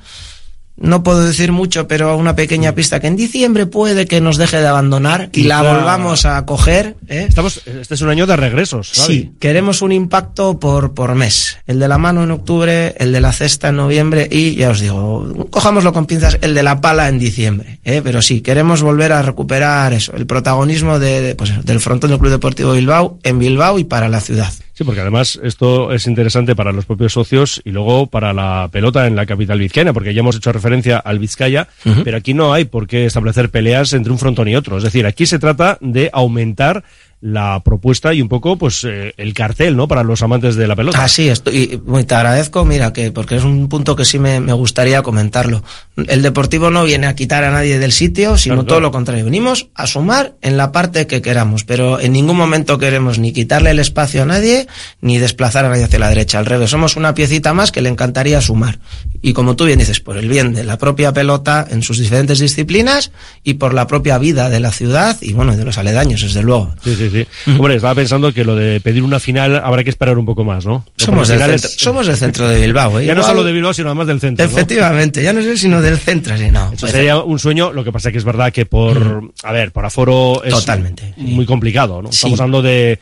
[0.76, 4.58] No puedo decir mucho, pero una pequeña pista que en diciembre puede que nos deje
[4.58, 6.96] de abandonar y la volvamos a coger.
[7.08, 7.26] ¿eh?
[7.28, 9.14] Estamos, este es un año de regresos, Xavi.
[9.14, 11.56] Sí, queremos un impacto por, por mes.
[11.66, 14.80] El de la mano en octubre, el de la cesta en noviembre y, ya os
[14.80, 17.80] digo, cojámoslo con pinzas, el de la pala en diciembre.
[17.84, 18.02] ¿eh?
[18.04, 22.18] Pero sí, queremos volver a recuperar eso, el protagonismo de, de, pues, del frontón del
[22.18, 24.52] Club Deportivo Bilbao en Bilbao y para la ciudad.
[24.76, 29.06] Sí, porque además esto es interesante para los propios socios y luego para la pelota
[29.06, 31.66] en la capital vizcaína, porque ya hemos hecho referencia al Vizcaya,
[32.04, 34.76] pero aquí no hay por qué establecer peleas entre un frontón y otro.
[34.76, 36.84] Es decir, aquí se trata de aumentar
[37.26, 39.88] la propuesta y un poco pues eh, el cartel, ¿no?
[39.88, 41.02] Para los amantes de la pelota.
[41.02, 44.38] Así, estoy, y muy te agradezco, mira, que porque es un punto que sí me,
[44.38, 45.64] me gustaría comentarlo.
[45.96, 48.88] El Deportivo no viene a quitar a nadie del sitio, sino Claro, todo claro.
[48.88, 49.24] lo contrario.
[49.24, 53.70] Venimos a sumar en la parte que queramos, pero en ningún momento queremos ni quitarle
[53.70, 54.68] el espacio a nadie,
[55.00, 56.38] ni desplazar a nadie hacia la derecha.
[56.38, 58.78] Al revés, somos una piecita más que le encantaría sumar.
[59.22, 62.38] Y como tú bien dices, por el bien de la propia pelota en sus diferentes
[62.38, 63.12] disciplinas
[63.44, 66.74] y por la propia vida de la ciudad y bueno, de los aledaños, desde luego.
[66.82, 67.26] Sí, sí, sí.
[67.52, 70.66] Hombre, estaba pensando que lo de pedir una final habrá que esperar un poco más,
[70.66, 70.84] ¿no?
[70.96, 73.00] Somos, del centro, somos del centro de Bilbao.
[73.00, 73.06] ¿eh?
[73.06, 74.44] Ya no solo de Bilbao, sino además del centro.
[74.44, 74.50] ¿no?
[74.50, 76.66] Efectivamente, ya no sé sino del centro, sí, no.
[76.68, 79.72] Eso pues- sería un sueño, lo que pasa que es verdad que por, a ver,
[79.72, 82.10] por aforo es Totalmente, muy complicado, ¿no?
[82.10, 82.16] Sí.
[82.16, 82.98] Estamos hablando de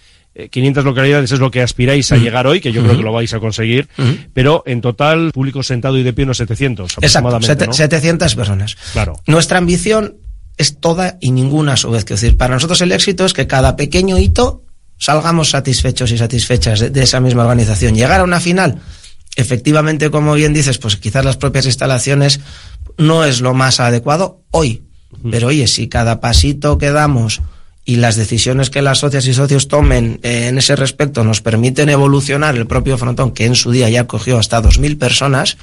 [0.51, 3.33] 500 localidades, es lo que aspiráis a llegar hoy, que yo creo que lo vais
[3.35, 3.89] a conseguir,
[4.33, 7.73] pero en total, público sentado y de pie unos 700 Exacto, aproximadamente, sete- ¿no?
[7.73, 8.77] 700 personas.
[8.93, 9.21] Claro.
[9.27, 10.17] Nuestra ambición
[10.57, 12.05] es toda y ninguna a su vez.
[12.05, 14.63] Decir, para nosotros el éxito es que cada pequeño hito
[14.99, 17.95] salgamos satisfechos y satisfechas de, de esa misma organización.
[17.95, 18.81] Llegar a una final,
[19.37, 22.41] efectivamente, como bien dices, pues quizás las propias instalaciones
[22.99, 24.83] no es lo más adecuado hoy.
[25.31, 27.41] Pero oye, si cada pasito que damos
[27.85, 31.91] y las decisiones que las socias y socios tomen eh, en ese respecto nos permiten
[31.91, 35.59] evolucionar el propio frontón, que en su día ya cogió hasta 2.000 personas,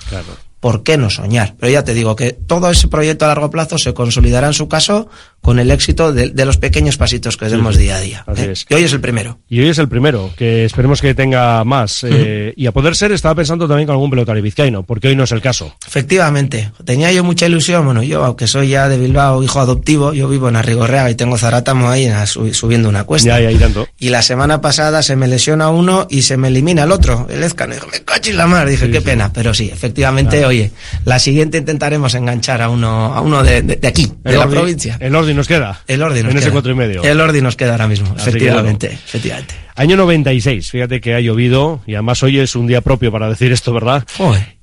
[0.62, 1.56] ¿por qué no soñar?
[1.60, 4.70] Pero ya te digo que todo ese proyecto a largo plazo se consolidará en su
[4.70, 5.10] caso
[5.42, 7.82] con el éxito de, de los pequeños pasitos que demos sí.
[7.82, 8.24] día a día.
[8.28, 8.52] Así ¿eh?
[8.52, 8.66] es.
[8.70, 9.40] Y hoy es el primero.
[9.50, 12.06] Y hoy es el primero, que esperemos que tenga más.
[12.08, 15.24] eh, y a poder ser, estaba pensando también con algún pelotario vizcaíno, porque hoy no
[15.24, 15.76] es el caso.
[15.86, 20.30] Efectivamente, tenía yo mucha ilusión, bueno, yo aunque soy ya de Bilbao, hijo adoptivo, yo
[20.30, 23.30] vivo en Arrigorreaga y tengo Zarátamo ahí subiendo una cuesta.
[23.40, 23.88] Ya, ya, y tanto.
[23.98, 27.44] Y la semana pasada se me lesiona uno y se me elimina el otro, el
[27.44, 27.74] Ezcano.
[27.74, 28.70] Dijo, me cacho en la mar.
[28.70, 29.32] Dije, qué pena.
[29.34, 30.51] Pero sí, efectivamente, Claro.
[30.52, 30.72] Oye,
[31.06, 34.98] la siguiente intentaremos enganchar a uno, a uno de, de- de aquí, de la provincia.
[35.00, 35.82] El Ordi nos queda.
[35.88, 36.52] El Ordi nos En ese queda.
[36.54, 37.04] cuatro y medio.
[37.04, 39.02] El Ordi nos queda ahora mismo, Así efectivamente, bueno.
[39.06, 39.56] efectivamente.
[39.76, 43.52] Año 96, fíjate que ha llovido y además hoy es un día propio para decir
[43.52, 44.06] esto, ¿verdad?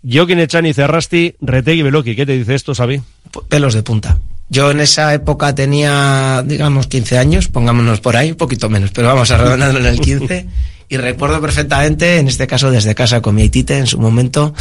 [0.08, 3.00] Jokin Echani Cerrasti, Retegui Beloki, ¿qué te dice esto, Sabi?
[3.48, 4.18] pelos de punta.
[4.50, 9.08] Yo en esa época tenía, digamos, 15 años, pongámonos por ahí, un poquito menos, pero
[9.08, 10.46] vamos a redondarlo en el 15.
[10.90, 14.54] Y recuerdo perfectamente, en este caso desde casa con mi Aitite en su momento,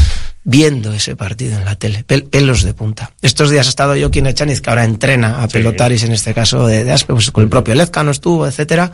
[0.50, 2.06] viendo ese partido en la tele.
[2.08, 3.12] Pel- pelos de punta.
[3.22, 6.66] Estos días ha estado yo quien Echaniz, que ahora entrena a pelotaris en este caso
[6.66, 8.94] de, de Aspe, pues con el propio Lezcano estuvo, etcétera.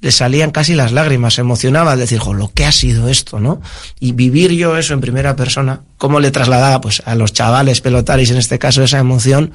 [0.00, 3.40] Le salían casi las lágrimas, se emocionaba al decir, jo, lo que ha sido esto,
[3.40, 3.60] ¿no?
[3.98, 8.30] Y vivir yo eso en primera persona, cómo le trasladaba pues a los chavales pelotaris
[8.30, 9.50] en este caso esa emoción,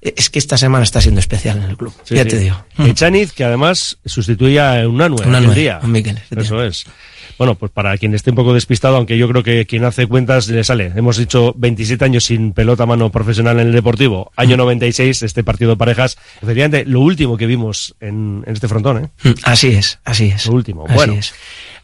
[0.00, 1.92] es que esta semana está siendo especial en el club.
[2.04, 2.30] Sí, ya sí.
[2.30, 2.56] te digo.
[2.78, 5.80] Echaniz, que además sustituía a Unanue Unanue, aquel día.
[5.82, 6.86] Miquel, Eso es.
[7.38, 10.48] Bueno, pues para quien esté un poco despistado, aunque yo creo que quien hace cuentas
[10.48, 10.92] le sale.
[10.96, 14.32] Hemos dicho 27 años sin pelota a mano profesional en el Deportivo.
[14.34, 16.18] Año 96, este partido de parejas.
[16.42, 19.08] Efectivamente, lo último que vimos en, en este frontón, ¿eh?
[19.22, 20.46] Mm, Así es, así es.
[20.46, 20.84] Lo último.
[20.86, 21.12] Así bueno.
[21.14, 21.32] es.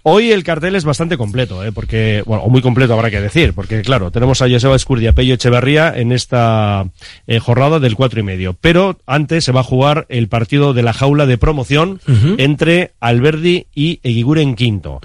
[0.06, 1.72] Hoy el cartel es bastante completo, ¿eh?
[1.72, 5.32] porque, bueno, o muy completo habrá que decir, porque claro, tenemos a Joseba Escurdia, Pello
[5.32, 6.86] Echeverría en esta
[7.26, 8.54] eh, jornada del cuatro y medio.
[8.60, 12.00] Pero antes se va a jugar el partido de la jaula de promoción
[12.36, 15.00] entre Alberdi y Eguiguren Quinto.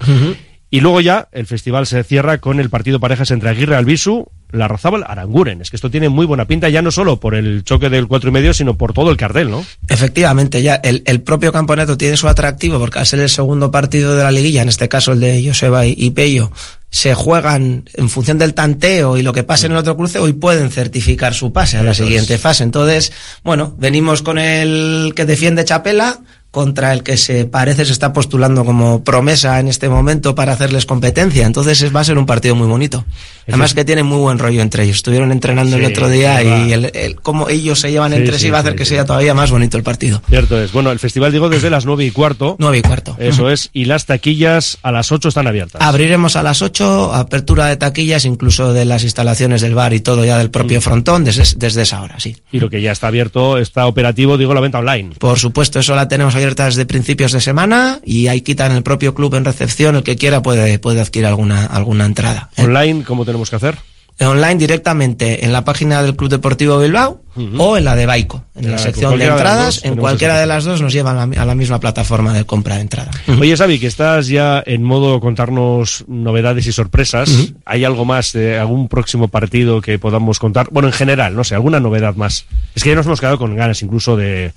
[0.68, 4.68] Y luego ya el festival se cierra con el partido parejas entre Aguirre Albisu, la
[4.68, 5.60] Razábal, Aranguren.
[5.60, 8.30] Es que esto tiene muy buena pinta, ya no solo por el choque del cuatro
[8.30, 9.64] y medio, sino por todo el cartel, ¿no?
[9.88, 14.16] Efectivamente, ya el, el propio campeonato tiene su atractivo porque al ser el segundo partido
[14.16, 16.50] de la liguilla, en este caso el de Joseba y, y Pello,
[16.90, 20.32] se juegan en función del tanteo y lo que pase en el otro cruce, hoy
[20.32, 22.64] pueden certificar su pase a la siguiente fase.
[22.64, 23.12] Entonces,
[23.44, 28.64] bueno, venimos con el que defiende Chapela contra el que se parece se está postulando
[28.64, 31.46] como promesa en este momento para hacerles competencia.
[31.46, 33.04] Entonces es- va a ser un partido muy bonito.
[33.46, 34.96] Además que tienen muy buen rollo entre ellos.
[34.96, 38.44] Estuvieron entrenando el otro día y el, el- cómo ellos se llevan Sí, entre sí,
[38.44, 40.22] sí, va a hacer que sea todavía más bonito el partido.
[40.28, 40.72] Cierto es.
[40.72, 42.56] Bueno, el festival digo desde las nueve y cuarto.
[42.58, 43.16] Nueve y cuarto.
[43.18, 43.70] Eso es.
[43.72, 45.80] Y las taquillas a las ocho están abiertas.
[45.82, 50.24] Abriremos a las 8, apertura de taquillas, incluso de las instalaciones del bar y todo
[50.24, 52.36] ya del propio frontón, desde, desde esa hora, sí.
[52.52, 55.10] Y lo que ya está abierto, está operativo, digo, la venta online.
[55.18, 58.82] Por supuesto, eso la tenemos abierta desde principios de semana y hay quita en el
[58.82, 62.50] propio club en recepción, el que quiera puede, puede adquirir alguna, alguna entrada.
[62.56, 62.64] ¿eh?
[62.64, 63.76] Online, ¿cómo tenemos que hacer?
[64.22, 67.22] Online directamente en la página del Club Deportivo Bilbao
[67.56, 70.38] o en la de Baico, en la Ya, sección de de entradas, dos en cualquiera
[70.38, 73.10] de las dos nos llevan a la, a la misma plataforma de compra de entrada.
[73.40, 77.30] Oye, Xavi, que estás ya en modo contarnos novedades y sorpresas.
[77.30, 77.54] Ujú.
[77.64, 80.68] ¿Hay algo más de algún próximo partido que podamos contar?
[80.70, 82.44] Bueno, en general, no sé, alguna novedad más.
[82.74, 84.52] Es que ya nos hemos quedado con ganas incluso de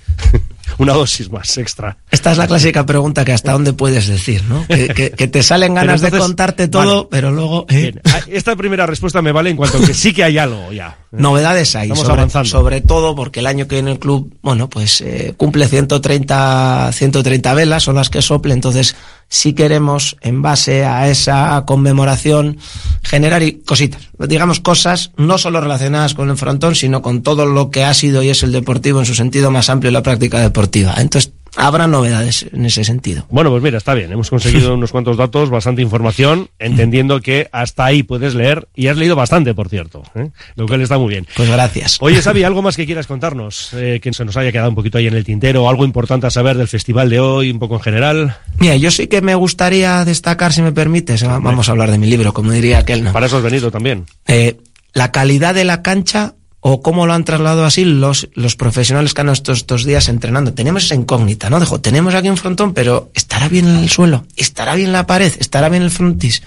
[0.78, 1.96] una dosis más extra.
[2.10, 4.66] Esta es la clásica pregunta que hasta dónde puedes decir, ¿no?
[4.66, 7.08] Que, que- que te salen ganas de contarte todo, vale.
[7.10, 7.66] pero luego...
[7.68, 7.82] ¿eh?
[7.82, 10.72] Bien, ah, Esta primera respuesta me vale en cuanto a que sí que hay algo
[10.72, 10.96] ya.
[11.12, 12.48] Novedades hay, Estamos sobre, avanzando.
[12.48, 17.54] sobre todo porque el año que viene el club, bueno, pues eh, cumple 130, 130
[17.54, 18.96] velas, son las que sople, entonces
[19.28, 22.58] sí queremos, en base a esa conmemoración,
[23.02, 27.84] generar cositas, digamos cosas no solo relacionadas con el frontón, sino con todo lo que
[27.84, 30.94] ha sido y es el deportivo en su sentido más amplio la práctica deportiva.
[30.98, 33.26] Entonces, habrá novedades en ese sentido.
[33.30, 34.12] Bueno, pues mira, está bien.
[34.12, 38.96] Hemos conseguido unos cuantos datos, bastante información, entendiendo que hasta ahí puedes leer, y has
[38.96, 40.30] leído bastante, por cierto, ¿eh?
[40.56, 41.26] lo cual está muy bien.
[41.36, 41.98] Pues gracias.
[42.00, 43.72] Oye, Xavi, ¿algo más que quieras contarnos?
[43.74, 46.30] Eh, que se nos haya quedado un poquito ahí en el tintero, algo importante a
[46.30, 48.36] saber del festival de hoy, un poco en general.
[48.58, 52.06] Mira, yo sí que me gustaría destacar, si me permites, vamos a hablar de mi
[52.06, 53.04] libro, como diría aquel.
[53.04, 53.12] ¿no?
[53.12, 54.06] Para eso has venido también.
[54.26, 54.58] Eh,
[54.92, 56.34] la calidad de la cancha
[56.66, 60.54] o cómo lo han trasladado así los, los profesionales que han estado estos días entrenando.
[60.54, 61.60] Tenemos esa incógnita, ¿no?
[61.60, 64.24] Dejo, tenemos aquí un frontón, pero ¿estará bien el suelo?
[64.34, 65.30] ¿Estará bien la pared?
[65.38, 66.42] ¿Estará bien el frontis?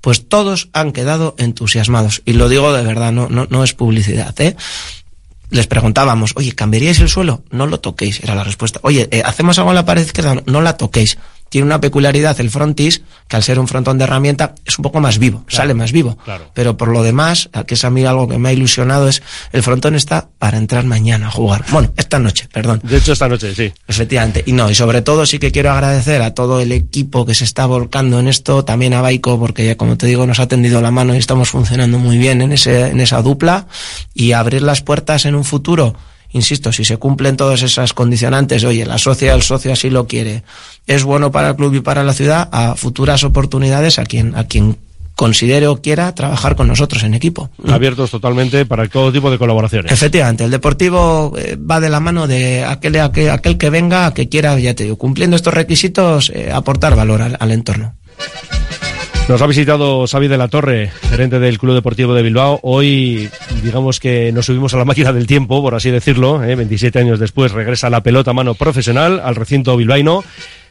[0.00, 2.22] Pues todos han quedado entusiasmados.
[2.24, 4.54] Y lo digo de verdad, no, no, no es publicidad, ¿eh?
[5.50, 7.42] Les preguntábamos, oye, ¿cambiaríais el suelo?
[7.50, 8.78] No lo toquéis, era la respuesta.
[8.84, 10.44] Oye, eh, ¿hacemos algo en la pared izquierda?
[10.46, 11.18] No la toquéis
[11.56, 15.00] tiene una peculiaridad el frontis, que al ser un frontón de herramienta es un poco
[15.00, 16.18] más vivo, sale más vivo.
[16.52, 19.62] Pero por lo demás, que es a mí algo que me ha ilusionado, es el
[19.62, 21.64] frontón está para entrar mañana a jugar.
[21.70, 22.82] Bueno, esta noche, perdón.
[22.82, 23.72] De hecho, esta noche, sí.
[23.88, 24.44] Efectivamente.
[24.44, 27.44] Y no, y sobre todo sí que quiero agradecer a todo el equipo que se
[27.44, 30.82] está volcando en esto, también a Baico, porque ya como te digo, nos ha tendido
[30.82, 33.66] la mano y estamos funcionando muy bien en, ese, en esa dupla,
[34.12, 35.96] y abrir las puertas en un futuro
[36.30, 40.42] insisto, si se cumplen todas esas condicionantes, oye, la sociedad, el socio así lo quiere,
[40.86, 44.44] es bueno para el club y para la ciudad, a futuras oportunidades a quien, a
[44.44, 44.76] quien
[45.16, 47.50] considere o quiera trabajar con nosotros en equipo.
[47.66, 49.90] Abiertos totalmente para todo tipo de colaboraciones.
[49.90, 54.28] Efectivamente, el deportivo eh, va de la mano de aquel, aquel, aquel, que venga, que
[54.28, 57.94] quiera, ya te digo, cumpliendo estos requisitos, eh, aportar valor al, al entorno.
[59.28, 62.60] Nos ha visitado Xavi de la Torre, gerente del Club Deportivo de Bilbao.
[62.62, 63.28] Hoy,
[63.64, 66.44] digamos que nos subimos a la máquina del tiempo, por así decirlo.
[66.44, 66.54] ¿eh?
[66.54, 70.22] 27 años después regresa la pelota a mano profesional al recinto bilbaíno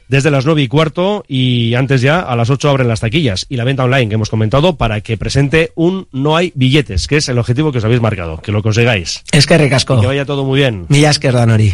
[0.07, 3.57] desde las nueve y cuarto y antes ya a las 8 abren las taquillas y
[3.57, 7.27] la venta online que hemos comentado para que presente un no hay billetes, que es
[7.27, 9.23] el objetivo que os habéis marcado, que lo consigáis.
[9.31, 9.99] Es que recasco.
[9.99, 10.85] Que vaya todo muy bien.
[10.89, 11.73] Millas que Nori.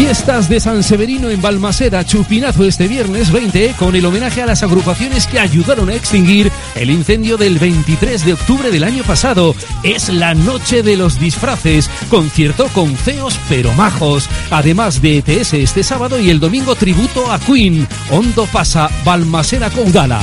[0.00, 4.62] Fiestas de San Severino en Balmaseda, chupinazo este viernes 20 con el homenaje a las
[4.62, 9.54] agrupaciones que ayudaron a extinguir el incendio del 23 de octubre del año pasado.
[9.82, 14.26] Es la noche de los disfraces, concierto con feos pero majos.
[14.50, 17.86] Además de ETS este sábado y el domingo tributo a Queen.
[18.10, 20.22] Hondo pasa Balmaseda con gala.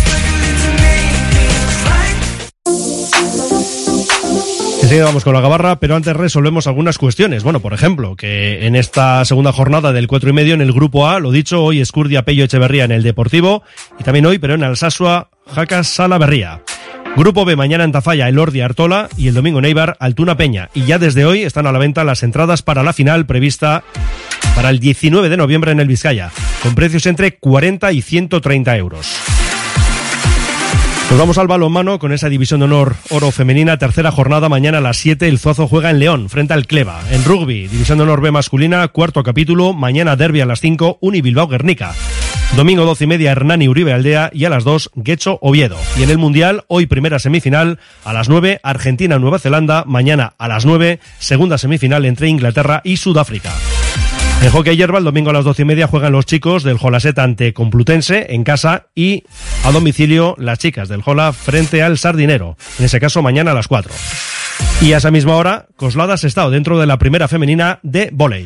[4.91, 7.43] Enseguida vamos con la gabarra, pero antes resolvemos algunas cuestiones.
[7.43, 11.07] Bueno, por ejemplo, que en esta segunda jornada del cuatro y medio en el grupo
[11.07, 13.63] A, lo dicho, hoy Escurdia Pello Echeverría en el Deportivo
[13.97, 16.61] y también hoy, pero en Alsasua, Jacas Salaverría.
[17.15, 20.69] Grupo B, mañana en Tafalla, el Ordi Artola y el domingo en Eibar, Altuna Peña.
[20.73, 23.85] Y ya desde hoy están a la venta las entradas para la final prevista
[24.57, 29.40] para el 19 de noviembre en el Vizcaya, con precios entre 40 y 130 euros.
[31.11, 34.81] Nos vamos al balonmano con esa división de honor oro femenina, tercera jornada, mañana a
[34.81, 37.01] las 7 el Zuazo juega en León, frente al Cleva.
[37.11, 41.49] En rugby, división de honor B masculina, cuarto capítulo, mañana derby a las 5, Unibilbao
[41.49, 41.93] Guernica.
[42.55, 45.77] Domingo 12 y media, Hernani Uribe Aldea y a las 2, Guecho Oviedo.
[45.99, 50.65] Y en el Mundial, hoy primera semifinal, a las 9, Argentina-Nueva Zelanda, mañana a las
[50.65, 53.51] 9, segunda semifinal entre Inglaterra y Sudáfrica.
[54.41, 57.17] En hockey hierba, el domingo a las doce y media juegan los chicos del Jolaset
[57.19, 59.23] ante Complutense en casa y
[59.63, 62.57] a domicilio las chicas del Jola frente al Sardinero.
[62.79, 63.93] En ese caso, mañana a las 4.
[64.81, 68.45] Y a esa misma hora, Coslada ha estado dentro de la primera femenina de volei.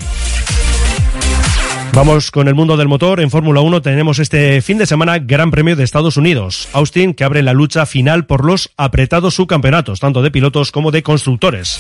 [1.94, 3.22] Vamos con el mundo del motor.
[3.22, 6.68] En Fórmula 1 tenemos este fin de semana Gran Premio de Estados Unidos.
[6.74, 11.04] Austin que abre la lucha final por los apretados subcampeonatos, tanto de pilotos como de
[11.04, 11.80] constructores.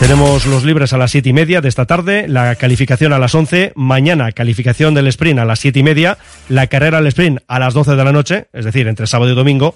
[0.00, 3.34] Tenemos los libres a las siete y media de esta tarde, la calificación a las
[3.34, 6.18] 11, mañana calificación del sprint a las siete y media,
[6.50, 9.34] la carrera al sprint a las 12 de la noche, es decir, entre sábado y
[9.34, 9.74] domingo,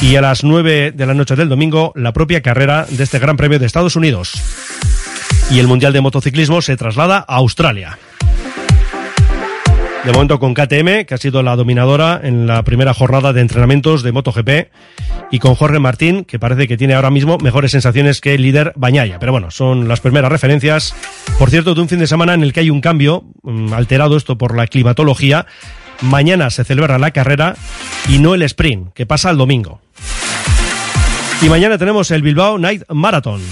[0.00, 3.36] y a las 9 de la noche del domingo la propia carrera de este Gran
[3.36, 4.34] Premio de Estados Unidos.
[5.50, 7.98] Y el Mundial de Motociclismo se traslada a Australia.
[10.04, 14.02] De momento con KTM, que ha sido la dominadora en la primera jornada de entrenamientos
[14.02, 14.48] de MotoGP,
[15.30, 18.72] y con Jorge Martín, que parece que tiene ahora mismo mejores sensaciones que el líder
[18.76, 19.18] Bañaya.
[19.18, 20.94] Pero bueno, son las primeras referencias.
[21.38, 24.16] Por cierto, de un fin de semana en el que hay un cambio, mm, alterado
[24.16, 25.44] esto por la climatología.
[26.00, 27.54] Mañana se celebra la carrera
[28.08, 29.82] y no el sprint, que pasa el domingo.
[31.42, 33.42] Y mañana tenemos el Bilbao Night Marathon.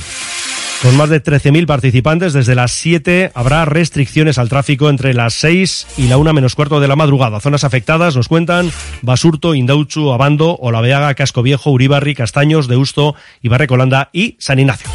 [0.82, 5.86] Con más de 13.000 participantes, desde las 7 habrá restricciones al tráfico entre las 6
[5.96, 7.40] y la 1 menos cuarto de la madrugada.
[7.40, 8.70] Zonas afectadas nos cuentan
[9.02, 14.88] Basurto, Indauchu, Abando, Olaveaga, Casco Viejo, Uribarri, Castaños, Deusto, Ibarrecolanda y San Ignacio.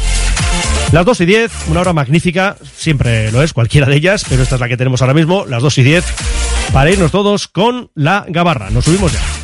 [0.90, 4.54] Las 2 y 10, una hora magnífica, siempre lo es, cualquiera de ellas, pero esta
[4.54, 6.04] es la que tenemos ahora mismo, las 2 y 10,
[6.72, 8.70] para irnos todos con la gabarra.
[8.70, 9.43] Nos subimos ya.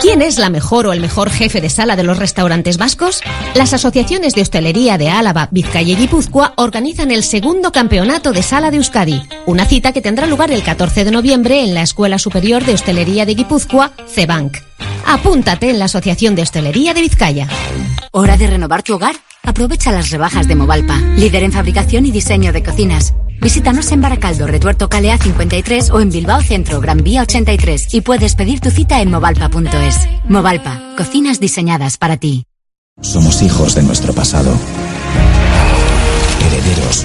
[0.00, 3.20] ¿Quién es la mejor o el mejor jefe de sala de los restaurantes vascos?
[3.54, 8.70] Las asociaciones de hostelería de Álava, Vizcaya y Guipúzcoa organizan el segundo campeonato de sala
[8.70, 12.64] de Euskadi, una cita que tendrá lugar el 14 de noviembre en la Escuela Superior
[12.64, 14.56] de Hostelería de Guipúzcoa, CEBANC.
[15.10, 17.48] Apúntate en la Asociación de Hostelería de Vizcaya.
[18.12, 19.16] ¿Hora de renovar tu hogar?
[19.42, 23.14] Aprovecha las rebajas de Movalpa, líder en fabricación y diseño de cocinas.
[23.40, 28.36] Visítanos en Baracaldo, Retuerto Calea 53 o en Bilbao Centro, Gran Vía 83 y puedes
[28.36, 30.08] pedir tu cita en movalpa.es.
[30.28, 32.44] Movalpa, cocinas diseñadas para ti.
[33.02, 34.56] Somos hijos de nuestro pasado.
[36.46, 37.04] Herederos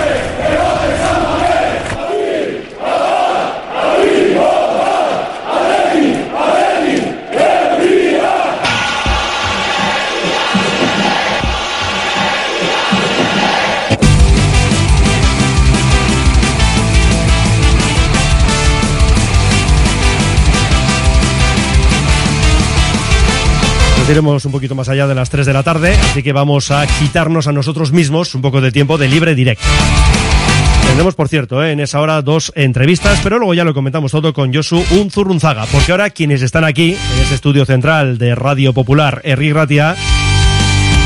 [24.11, 26.85] Iremos un poquito más allá de las 3 de la tarde, así que vamos a
[26.85, 29.63] quitarnos a nosotros mismos un poco de tiempo de libre directo.
[30.85, 31.71] Tendremos, por cierto, ¿eh?
[31.71, 35.93] en esa hora dos entrevistas, pero luego ya lo comentamos todo con Josu Unzurunzaga, porque
[35.93, 39.95] ahora quienes están aquí, en ese estudio central de Radio Popular, Ratia,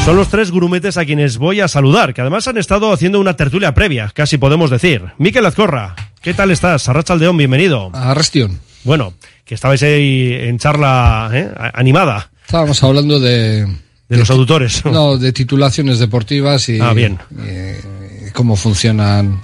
[0.03, 3.35] son los tres grumetes a quienes voy a saludar, que además han estado haciendo una
[3.35, 5.03] tertulia previa, casi podemos decir.
[5.19, 6.89] Miquel Azcorra, ¿qué tal estás?
[6.89, 7.91] Arrachaldeón, bienvenido.
[7.93, 8.59] Arrastión.
[8.83, 9.13] Bueno,
[9.45, 11.51] que estabais ahí en charla ¿eh?
[11.73, 12.31] animada.
[12.45, 13.67] Estábamos hablando de...
[14.07, 14.83] De los auditores.
[14.85, 17.17] No, de titulaciones deportivas y, Ah, bien.
[17.31, 19.41] y cómo funcionan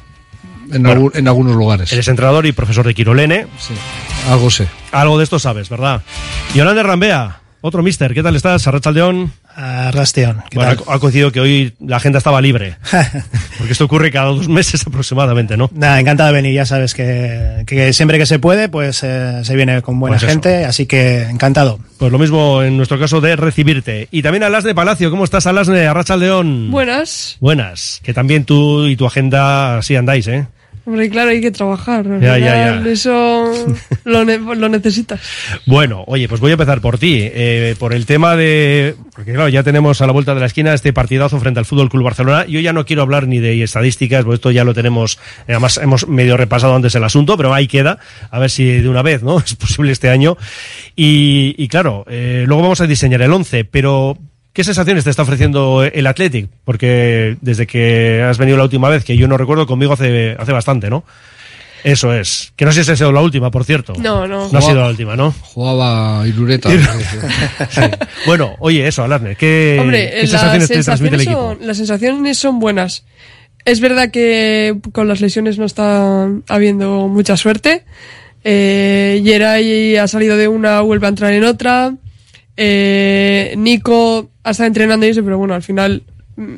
[0.72, 1.12] en, Bueno.
[1.14, 1.91] en algunos lugares.
[1.91, 3.47] Eres entrenador y profesor de Quirolene.
[3.58, 3.74] Sí,
[4.30, 4.68] algo sé.
[4.91, 6.04] Algo de esto sabes, ¿verdad?
[6.54, 8.68] Yolanda Rambea, otro mister, ¿qué tal estás?
[8.68, 9.34] Arrachaldeón.
[9.56, 10.43] Arrasteón.
[10.49, 12.78] ¿qué Bueno, ha ha coincidido que hoy la agenda estaba libre.
[13.58, 15.70] Porque esto ocurre cada dos meses aproximadamente, ¿no?
[15.74, 19.56] Nada, encantado de venir, ya sabes que, que siempre que se puede, pues eh, se
[19.56, 21.80] viene con buena Pues gente, así que encantado.
[21.97, 24.08] Pues lo mismo en nuestro caso de recibirte.
[24.12, 25.86] Y también Alasne Palacio, ¿cómo estás Alasne?
[25.86, 26.72] Arracha León.
[26.72, 27.38] Buenas.
[27.39, 27.99] Buenas.
[28.04, 30.47] Que también tú y tu agenda así andáis, ¿eh?
[30.92, 32.06] Hombre, claro, hay que trabajar.
[32.06, 32.92] al Ya, ya, final ya.
[32.92, 33.54] Eso
[34.04, 35.22] lo, ne- lo necesitas.
[35.66, 39.48] Bueno, oye, pues voy a empezar por ti, eh, por el tema de, porque claro,
[39.48, 42.46] ya tenemos a la vuelta de la esquina este partidazo frente al Fútbol Club Barcelona.
[42.46, 45.18] Yo ya no quiero hablar ni de estadísticas, pues esto ya lo tenemos,
[45.48, 49.02] además hemos medio repasado antes el asunto, pero ahí queda, a ver si de una
[49.02, 49.39] vez, ¿no?
[49.46, 50.36] Es posible este año.
[50.98, 54.18] Y, y claro, eh, luego vamos a diseñar el 11, pero
[54.54, 56.49] ¿Qué sensaciones te está ofreciendo el Athletic?
[56.66, 60.52] Porque desde que has venido la última vez, que yo no recuerdo, conmigo hace, hace
[60.52, 61.06] bastante, ¿no?
[61.84, 62.54] Eso es.
[62.56, 63.93] Que no sé si ha sido la última, por cierto.
[63.97, 64.49] No, no.
[64.49, 65.34] No ha sido la última, ¿no?
[65.41, 66.70] Jugaba Irureta.
[67.70, 67.82] Sí.
[68.26, 71.56] Bueno, oye, eso, Alarne, ¿qué, Hombre, qué sensaciones te transmite el equipo?
[71.58, 73.06] son, las sensaciones son buenas.
[73.66, 77.86] Es verdad que con las lesiones no está habiendo mucha suerte.
[78.43, 81.93] Eh, Yeray ha salido de una, vuelve a entrar en otra.
[82.58, 86.04] Eh, Nico ha estado entrenando y eso, pero bueno, al final
[86.36, 86.56] mm,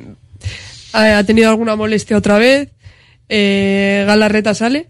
[0.94, 2.70] ha, tenido alguna molestia otra vez.
[3.30, 4.88] Eh, Galarreta sale,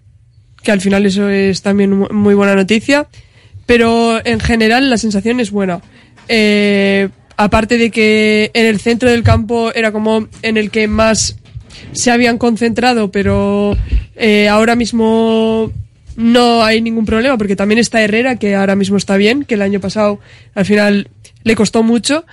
[0.63, 3.07] que al final eso es también mu- muy buena noticia.
[3.65, 5.81] Pero en general la sensación es buena.
[6.27, 11.37] Eh, aparte de que en el centro del campo era como en el que más
[11.93, 13.75] se habían concentrado, pero
[14.15, 15.71] eh, ahora mismo
[16.15, 19.61] no hay ningún problema porque también está Herrera, que ahora mismo está bien, que el
[19.61, 20.19] año pasado
[20.53, 21.09] al final
[21.43, 22.25] le costó mucho.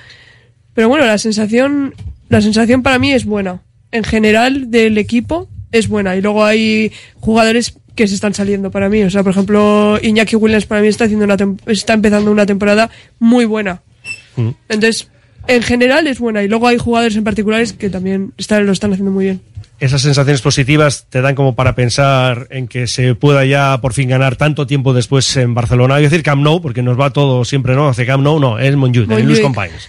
[0.74, 1.94] Pero bueno, la sensación,
[2.28, 3.62] la sensación para mí es buena.
[3.92, 6.16] En general del equipo es buena.
[6.16, 9.02] Y luego hay jugadores que se están saliendo para mí.
[9.02, 12.90] O sea, por ejemplo, Iñaki Williams para mí está haciendo una está empezando una temporada
[13.18, 13.82] muy buena.
[14.36, 14.50] Mm.
[14.68, 15.10] Entonces,
[15.54, 16.42] en general es buena.
[16.42, 19.40] Y luego hay jugadores en particulares que también están, lo están haciendo muy bien.
[19.78, 24.10] Esas sensaciones positivas te dan como para pensar en que se pueda ya por fin
[24.10, 25.94] ganar tanto tiempo después en Barcelona.
[25.94, 27.88] Voy a decir Camp Nou, porque nos va todo siempre, ¿no?
[27.88, 29.40] Hace Camp Nou, no, es Montjuic, en Luis.
[29.40, 29.88] Companys.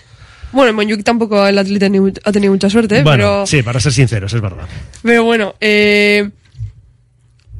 [0.53, 3.03] Bueno, en Montjuic tampoco el Atleti ha tenido- ha tenido mucha suerte.
[3.03, 4.66] Bueno, pero, sí, para ser sinceros, es verdad.
[5.03, 6.30] pero bueno, eh,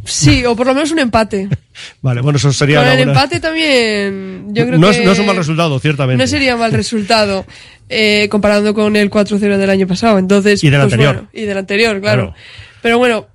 [0.04, 1.47] sí, o por lo menos un empate.
[2.02, 4.99] Vale, bueno, eso sería Con el buena- empate también, yo creo no, que...
[4.99, 6.22] es, no es un mal resultado, ciertamente.
[6.24, 7.45] No sería mal resultado
[7.92, 10.18] eh, comparando con el 4-0 del año pasado.
[10.18, 11.16] Entonces, Y del pues anterior.
[11.16, 12.22] bueno, y del anterior, claro.
[12.24, 12.36] Claro.
[12.82, 13.28] Pero bueno,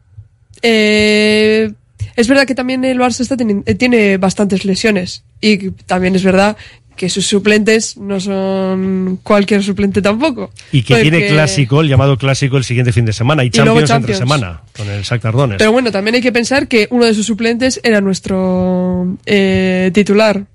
[0.62, 1.70] eh,
[2.16, 5.24] es verdad que también el Barça está eh, tiene bastantes lesiones.
[5.40, 6.56] Y también es verdad
[6.96, 10.50] que sus suplentes no son cualquier suplente tampoco.
[10.72, 13.44] Y que tiene clásico, el llamado clásico, el siguiente fin de semana.
[13.44, 15.58] Y, Champions, entre semana, con el Shakhtar Donetsk.
[15.58, 20.46] Pero bueno, también hay que pensar que uno de sus suplentes era nuestro eh, titular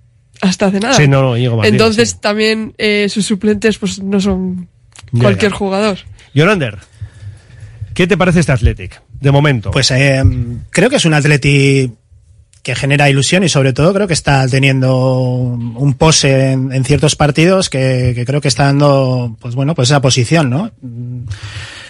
[0.42, 0.94] hasta hace nada.
[0.96, 4.68] Sí, no, no, Íñigo Martínez, Entonces también eh, sus suplentes pues no son
[5.12, 5.58] Ya, cualquier ya.
[5.58, 5.98] jugador.
[6.34, 6.80] Yonander,
[7.94, 9.02] ¿qué te parece este Athletic?
[9.20, 9.72] De momento.
[9.72, 10.24] Pues eh,
[10.72, 11.92] creo que es un Atleti
[12.64, 17.16] que genera ilusión y sobre todo creo que está teniendo un pose en, en ciertos
[17.16, 20.70] partidos que, que creo que está dando pues bueno pues esa posición no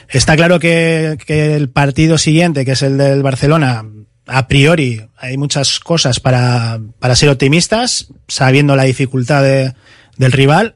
[0.08, 3.84] está claro que, que el partido siguiente que es el del Barcelona
[4.34, 9.74] a priori hay muchas cosas para, para ser optimistas sabiendo la dificultad de-
[10.18, 10.76] del rival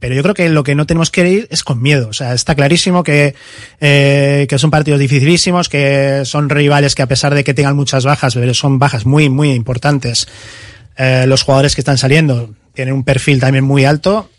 [0.00, 2.08] pero yo creo que lo que no tenemos que ir es con miedo.
[2.08, 3.34] O sea, está clarísimo que,
[3.82, 8.06] eh, que son partidos dificilísimos, que son rivales que a pesar de que tengan muchas
[8.06, 10.26] bajas, son bajas muy, muy importantes.
[10.96, 14.30] Eh, los jugadores que están saliendo tienen un perfil también muy alto.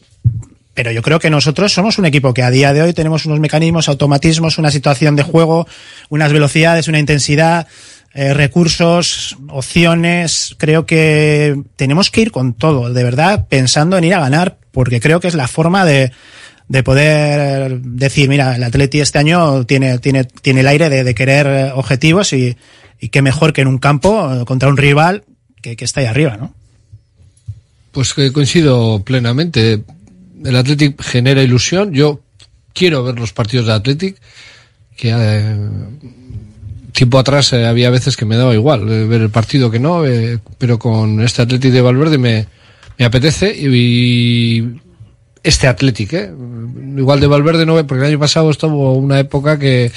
[0.74, 3.40] Pero yo creo que nosotros somos un equipo que a día de hoy tenemos unos
[3.40, 5.68] mecanismos, automatismos, una situación de juego,
[6.10, 7.68] unas velocidades, una intensidad,
[8.14, 10.56] eh, recursos, opciones.
[10.58, 15.00] Creo que tenemos que ir con todo, de verdad, pensando en ir a ganar, porque
[15.00, 16.12] creo que es la forma de,
[16.72, 21.48] de poder decir, mira, el Atleti este año tiene, tiene, tiene el aire de, querer
[21.48, 22.56] eh, objetivos y,
[23.12, 25.26] qué mejor que en un campo eh, contra un rival
[25.62, 26.54] que, está ahí arriba, ¿no?
[27.92, 29.84] Pues que coincido plenamente.
[30.46, 31.92] El Athletic genera ilusión.
[31.92, 32.22] Yo
[32.74, 34.16] quiero ver los partidos de Athletic,
[34.96, 35.58] que eh,
[37.02, 40.06] tiempo atrás eh, había veces que me daba igual eh, ver el partido que no,
[40.06, 42.46] eh, pero con este Athletic de Valverde me,
[42.96, 44.80] me apetece y,
[45.42, 46.32] este Athletic, ¿eh?
[46.96, 49.92] igual de Valverde no ve, porque el año pasado estuvo una época que,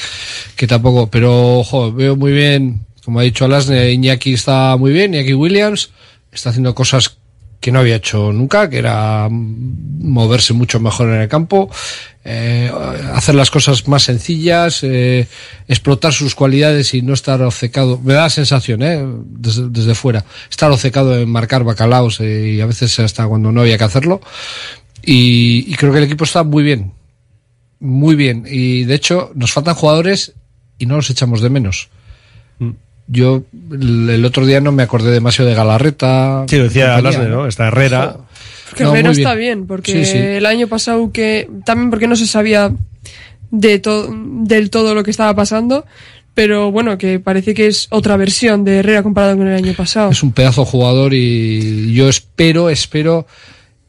[0.57, 5.13] que tampoco, pero ojo, veo muy bien, como ha dicho Alasne, Iñaki está muy bien,
[5.13, 5.91] Iñaki Williams
[6.33, 7.19] está haciendo cosas
[7.65, 11.71] que no había hecho nunca, que era moverse mucho mejor en el campo,
[12.23, 12.71] eh,
[13.15, 15.27] hacer las cosas más sencillas, eh,
[15.67, 17.99] explotar sus cualidades y no estar obcecado.
[18.05, 22.61] Me da la sensación, eh, desde, desde fuera, estar obcecado en marcar bacalaos eh, y
[22.61, 24.21] a veces hasta cuando no había que hacerlo.
[25.03, 26.93] Y, y creo que el equipo está muy bien.
[27.81, 28.45] Muy bien.
[28.47, 30.35] Y de hecho, nos faltan jugadores
[30.79, 31.89] y no los echamos de menos.
[33.07, 36.45] Yo el, otro día no me acordé demasiado de Galarreta.
[36.49, 37.47] Sí, lo decía Lasne, ¿no?
[37.47, 38.17] Está Herrera.
[38.71, 40.19] Porque No, Herrera está bien, porque Sí, sí.
[40.19, 42.73] el año pasado que también porque no se sabía
[43.51, 45.85] de to- del todo lo que estaba pasando,
[46.35, 50.11] pero bueno, que parece que es otra versión de Herrera comparado con el año pasado.
[50.11, 53.27] Es un pedazo jugador y yo espero, espero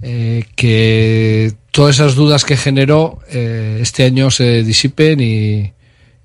[0.02, 5.72] eh, que todas esas dudas que generó eh, este año se disipen y,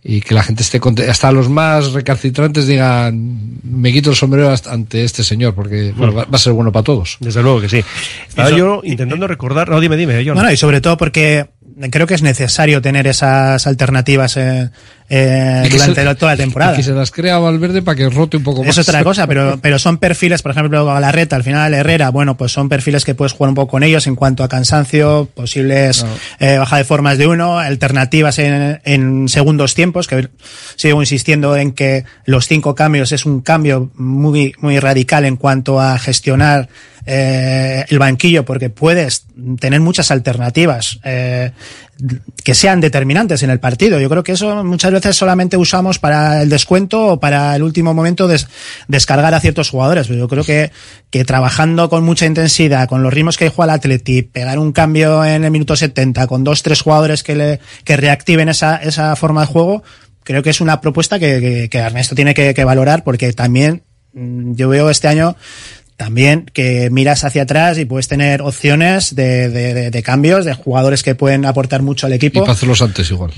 [0.03, 1.11] y que la gente esté contenta.
[1.11, 6.25] Hasta los más recalcitrantes digan, me quito el sombrero ante este señor, porque bueno, va,
[6.25, 7.19] va a ser bueno para todos.
[7.21, 7.85] Desde luego que sí.
[8.29, 9.69] Estaba yo intentando recordar.
[9.69, 10.35] No, dime, dime, John.
[10.35, 11.49] Bueno, y sobre todo porque
[11.91, 14.71] creo que es necesario tener esas alternativas eh,
[15.13, 16.73] eh, durante se- la- toda la temporada.
[16.73, 18.79] Y que se las crea Valverde para que rote un poco más.
[18.79, 22.53] Es otra cosa, pero, pero son perfiles, por ejemplo, Galarreta, al final Herrera, bueno, pues
[22.53, 26.07] son perfiles que puedes jugar un poco con ellos en cuanto a cansancio, posibles
[26.39, 30.29] eh, baja de formas de uno, alternativas en, en segundos tiempos, que
[30.77, 35.81] sigo insistiendo en que los cinco cambios es un cambio muy, muy radical en cuanto
[35.81, 36.69] a gestionar
[37.07, 39.25] eh, el banquillo, porque puedes
[39.59, 41.01] tener muchas alternativas.
[41.03, 41.51] eh,
[42.45, 44.01] que sean determinantes en el partido.
[44.01, 47.93] Yo creo que eso muchas veces solamente usamos para el descuento o para el último
[47.95, 48.47] momento des-
[48.89, 50.07] descargar a ciertos jugadores.
[50.09, 50.71] Pero yo creo que,
[51.11, 55.25] que trabajando con mucha intensidad, con los ritmos que juega el Atleti, pegar un cambio
[55.25, 59.43] en el minuto 70 con dos, tres jugadores que, le, que reactiven esa, esa forma
[59.43, 59.83] de juego,
[60.25, 63.83] creo que es una propuesta que, que, que Ernesto tiene que, que valorar porque también
[64.13, 65.37] mm, yo veo este año
[66.01, 70.55] también que miras hacia atrás y puedes tener opciones de, de- de- de cambios, de
[70.55, 72.41] jugadores que pueden aportar mucho al Y equipo.
[72.41, 73.33] para hacerlos antes igual.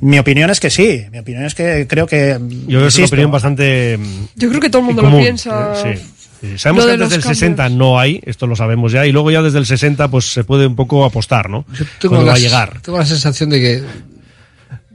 [0.00, 2.38] Mi opinión es que sí, mi opinión es que creo que...
[2.38, 3.98] Yo creo que es una opinión bastante.
[4.36, 5.72] Yo creo que todo el mundo común, lo piensa.
[5.90, 5.96] ¿eh?
[5.98, 6.10] Sí.
[6.40, 7.38] Sí, Sabemos Lo que de desde el los cambios.
[7.38, 10.44] 60 no hay, esto lo sabemos ya, y luego ya desde el 60 pues se
[10.44, 11.64] puede un poco apostar, ¿no?
[11.98, 12.80] Tengo Cuando va la, a llegar.
[12.82, 13.82] tengo la sensación de que,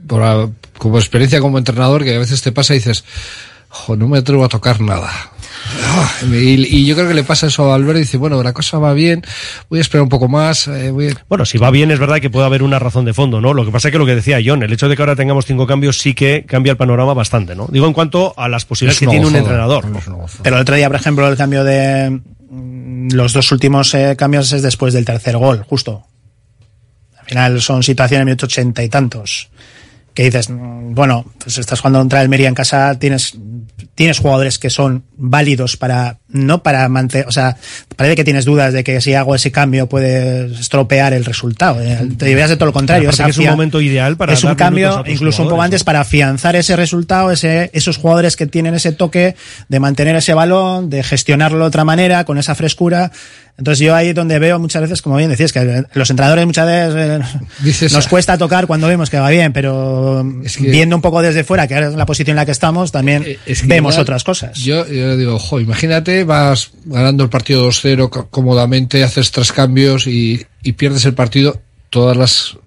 [0.07, 3.03] por, la- como experiencia como entrenador, que a veces te pasa y dices,
[3.69, 5.09] "Jo, no me atrevo a tocar nada.
[5.85, 8.79] Ah, Y, y yo creo que le pasa eso a y dice, bueno, la cosa
[8.79, 9.21] va bien,
[9.69, 10.67] voy a esperar un poco más.
[10.67, 13.13] eh, voy a- Bueno, si va bien es verdad que puede haber una razón de
[13.13, 13.53] fondo, ¿no?
[13.53, 15.45] Lo que pasa es que lo que decía John, el hecho de que ahora tengamos
[15.45, 17.67] cinco cambios sí que cambia el panorama bastante, ¿no?
[17.69, 19.85] Digo en cuanto a las posibilidades Es que tiene un entrenador.
[20.43, 22.09] Pero el otro día, por ejemplo, el cambio de...
[22.49, 26.03] mm, Los dos últimos eh, cambios es después del tercer gol, justo.
[27.19, 29.49] Al final son situaciones de minuto ochenta y tantos.
[30.19, 33.37] Que dices, mm, bueno, pues estás jugando contra el Almería en casa, tienes,
[33.95, 37.55] tienes jugadores que son válidos para, no para mantener, o sea,
[37.95, 41.81] parece que tienes dudas de que si hago ese cambio puede estropear el resultado.
[41.81, 43.09] Eh, Te deberías de todo lo contrario.
[43.11, 46.75] Es un momento ideal para Es un cambio, incluso un poco antes, para afianzar ese
[46.75, 49.37] resultado, ese, esos jugadores que tienen ese toque
[49.69, 53.13] de mantener ese balón, de gestionarlo de otra manera, con esa frescura.
[53.59, 56.95] Entonces yo ahí donde veo muchas veces, como bien decías, que los entrenadores muchas veces
[56.95, 60.25] eh, Dices- nos cuesta tocar cuando vemos que va bien, pero
[60.57, 62.91] que- viendo un poco desde fuera, que ahora es la posición en la que estamos,
[62.91, 64.57] también Eh, Es que vemos igual, otras cosas.
[64.57, 70.07] Yo, yo digo, jo, imagínate, vas ganando el partido 2-0 co- cómodamente, haces tres cambios
[70.07, 72.57] y, y pierdes el partido, todas las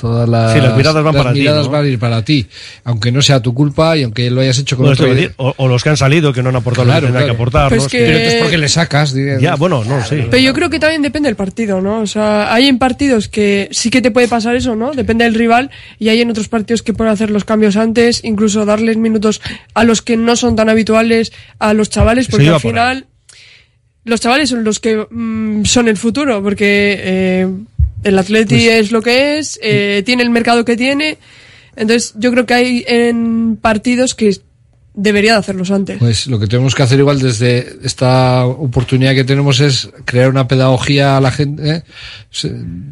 [0.00, 1.72] todas las, Sí, las miradas van para ti, miradas ¿no?
[1.72, 2.46] van a ir para ti,
[2.84, 5.52] aunque no sea tu culpa y aunque lo hayas hecho con Bueno, otro decir, o,
[5.56, 7.34] o los que han salido que no han aportado lo Claro, que tendrán claro.
[7.36, 7.88] que aportar, Pues ¿no?
[7.88, 9.14] que- Pero entonces, ¿por qué le sacas?
[9.40, 10.16] Ya, bueno, no, sí.
[10.30, 12.00] Pero yo creo que también depende del partido, ¿no?
[12.00, 14.92] O sea, hay en partidos que sí que te puede pasar eso, ¿no?
[14.92, 15.70] Depende del rival.
[15.98, 19.40] Y hay en otros partidos que pueden hacer los cambios antes, incluso darles minutos
[19.74, 23.06] a los que no son tan habituales, a los chavales, porque al por final
[24.04, 27.48] los chavales son los que mm, son el futuro, porque eh,
[28.04, 31.18] el Atleti Pues- es lo que es, eh, tiene el mercado que tiene.
[31.76, 34.36] Entonces, yo creo que hay en partidos que
[34.94, 35.98] debería de hacerlos antes.
[35.98, 40.48] Pues lo que tenemos que hacer igual desde esta oportunidad que tenemos es crear una
[40.48, 41.82] pedagogía a la gente, ¿eh?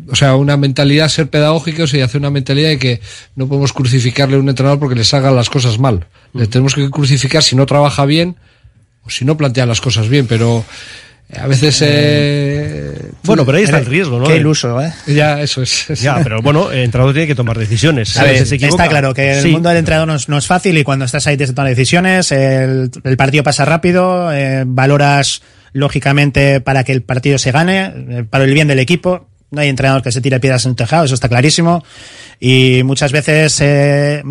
[0.09, 3.00] O sea, una mentalidad, ser pedagógicos y hacer una mentalidad de que
[3.34, 6.07] no podemos crucificarle a un entrenador porque les haga las cosas mal.
[6.32, 8.36] Le tenemos que crucificar si no trabaja bien
[9.04, 10.64] o si no plantea las cosas bien, pero
[11.34, 11.82] a veces...
[11.84, 14.26] Eh, Bueno, pero ahí está el riesgo, ¿no?
[14.26, 14.92] Qué iluso, ¿eh?
[15.06, 15.86] Ya, eso es.
[16.00, 18.16] Ya, pero bueno, el entrenador tiene que tomar decisiones.
[18.16, 19.48] A ver, veces se está claro que el Sí.
[19.50, 22.30] mundo del entrenador no es, no es fácil y cuando estás ahí que tomar decisiones,
[22.32, 28.24] el, el partido pasa rápido, eh, valoras lógicamente para que el partido se gane, eh,
[28.28, 29.28] para el bien del equipo.
[29.51, 31.84] No hay entrenador que se tire piedras en un tejado, eso está clarísimo.
[32.40, 34.22] Y muchas veces eh,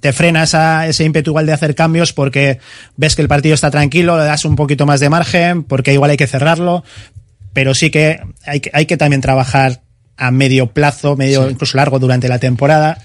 [0.00, 2.58] te frenas a ese ímpetu igual de hacer cambios porque
[2.96, 6.10] ves que el partido está tranquilo, le das un poquito más de margen, porque igual
[6.10, 6.84] hay que cerrarlo.
[7.52, 9.82] Pero sí que hay que, hay que también trabajar
[10.16, 12.98] a medio plazo, medio incluso largo durante la temporada.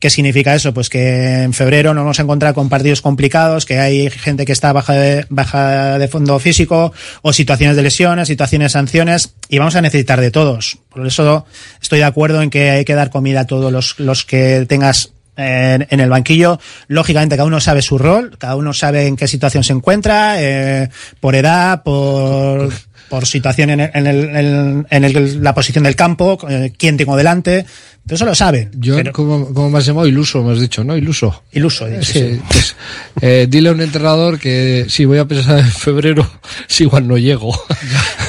[0.00, 0.72] ¿Qué significa eso?
[0.72, 4.52] Pues que en febrero nos vamos a encontrar con partidos complicados, que hay gente que
[4.52, 6.92] está baja de, baja de fondo físico,
[7.22, 10.78] o situaciones de lesiones, situaciones de sanciones, y vamos a necesitar de todos.
[10.88, 11.46] Por eso
[11.82, 15.10] estoy de acuerdo en que hay que dar comida a todos los, los que tengas
[15.36, 16.60] en, en el banquillo.
[16.86, 20.90] Lógicamente, cada uno sabe su rol, cada uno sabe en qué situación se encuentra, eh,
[21.20, 22.72] por edad, por,
[23.08, 27.16] por situación en, el, en, el, en el- la posición del campo, eh, quién tengo
[27.16, 27.66] delante.
[28.08, 28.70] Todo eso lo saben.
[28.74, 30.06] Yo, como, como me has llamado?
[30.08, 30.96] Iluso, me has dicho, ¿no?
[30.96, 31.44] Iluso.
[31.52, 32.40] Iluso, he dicho, Sí, sí.
[32.50, 32.76] pues,
[33.20, 36.28] eh, dile a un entrenador que si voy a pensar en febrero,
[36.66, 37.54] si igual no llego.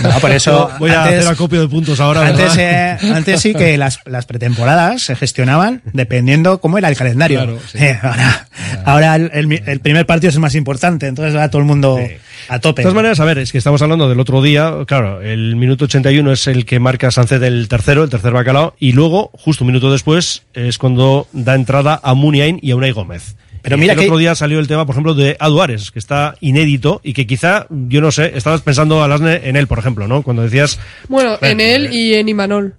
[0.02, 2.26] No, por eso Voy a hacer acopio de puntos ahora.
[2.26, 7.40] Antes, eh, antes sí que las, las pretemporadas se gestionaban dependiendo cómo era el calendario.
[7.40, 7.80] Claro, sí.
[7.80, 8.48] Eh, ahora
[8.86, 12.00] ahora el, el- el primer partido es el más importante, entonces va todo el mundo
[12.48, 12.82] a tope.
[12.82, 15.84] De todas maneras, a ver, es que estamos hablando del otro día, claro, el minuto
[15.86, 19.74] 81 es el que marca Sánchez del tercero, el tercer bacalao, y luego, justo un
[19.74, 23.36] minuto después, es cuando da entrada a Muniain y a Unai Gómez.
[23.62, 26.00] Pero Y mira el que- otro día salió el tema, por ejemplo, de Aduares, que
[26.00, 30.08] está inédito y que quizá, yo no sé, estabas pensando, Alasne, en él, por ejemplo,
[30.08, 30.22] ¿no?
[30.24, 32.76] Cuando decías, Bueno, en él y en Imanol.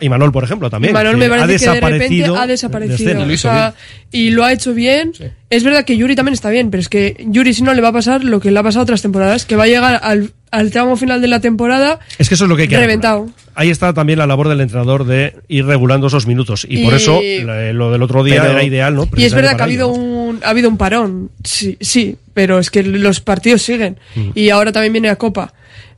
[0.00, 0.92] Y Manol, por ejemplo, también.
[0.92, 2.94] Manol me ha parece que de repente desaparecido ha de desaparecido.
[2.96, 3.32] escena.
[3.32, 3.74] O sea,
[4.10, 5.12] y lo ha hecho bien.
[5.50, 7.88] Es verdad que Yuri también está bien, pero es que Yuri si no le va
[7.88, 10.32] a pasar lo que le ha pasado a otras temporadas, que va a llegar al,
[10.50, 13.28] al tramo final de la temporada Es que eso es lo que hay que reventado.
[13.54, 16.66] Ahí está también la labor del entrenador de ir regulando esos minutos.
[16.68, 19.08] Y, Y- por eso la- lo del otro día Pero- era ideal, ¿no?
[19.16, 22.70] Y es verdad que ha habido un, ha habido un parón, sí, sí, pero es
[22.70, 23.98] que los partidos siguen.
[24.16, 24.30] Mm.
[24.34, 25.52] Y ahora también viene la Copa.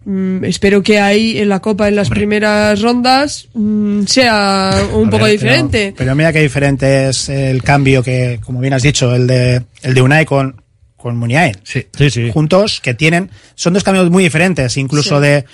[0.05, 5.11] Mm, espero que ahí en la Copa, en las primeras rondas, mm, sea un A
[5.11, 5.78] poco ver, diferente.
[5.88, 9.62] Pero, pero mira qué diferente es el cambio que, como bien has dicho, el de,
[9.82, 10.57] el de Unai con,
[10.96, 11.55] con Muniain.
[11.64, 12.30] Sí, sí, sí.
[12.32, 15.26] Juntos, que tienen, son dos cambios muy diferentes, incluso Sí.
[15.26, 15.44] de,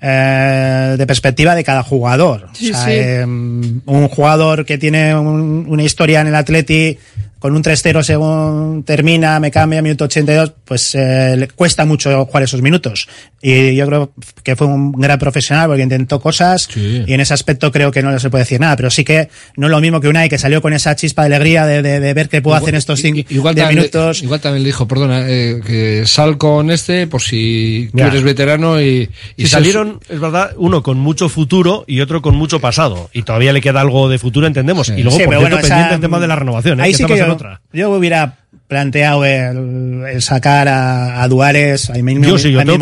[0.00, 2.48] eh, de perspectiva de cada jugador.
[2.54, 2.90] Sí, o sea, sí.
[2.94, 6.98] eh, un jugador que tiene un- una historia en el Atleti
[7.42, 12.44] con un 3-0 según termina, me cambia, minuto 82, pues eh, le cuesta mucho jugar
[12.44, 13.08] esos minutos.
[13.42, 14.12] Y yo creo
[14.44, 18.12] que fue un gran profesional porque intentó cosas y en ese aspecto creo que no
[18.12, 20.38] le se puede decir nada, pero sí que no es lo mismo que Unai que
[20.38, 23.00] salió con esa chispa de alegría de, de, de ver qué puedo hacer en estos
[23.00, 24.20] 5 Igual 10 también, minutos.
[24.20, 28.06] le, igual también le dijo, perdona, eh, que sal con este por si tú Ya.
[28.06, 32.60] eres veterano y, Y salieron, es verdad, uno con mucho futuro y otro con mucho
[32.60, 33.10] pasado.
[33.12, 34.88] Y todavía le queda algo de futuro, entendemos.
[34.90, 36.84] Y luego, Sí, por cierto, bueno, esa- pendiente el tema de la renovación, ¿eh?
[36.84, 37.60] Ahí que sí que estamos en yo, otra.
[37.72, 42.64] yo hubiera planteado el, el sacar a, a Duares, a mismo, Yo sí, yo a
[42.64, 42.72] de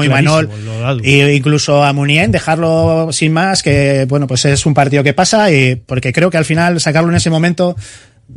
[0.85, 1.01] Adu.
[1.03, 5.51] e incluso a Munien, dejarlo sin más, que bueno, pues es un partido que pasa
[5.51, 7.75] y porque creo que al final sacarlo en ese momento,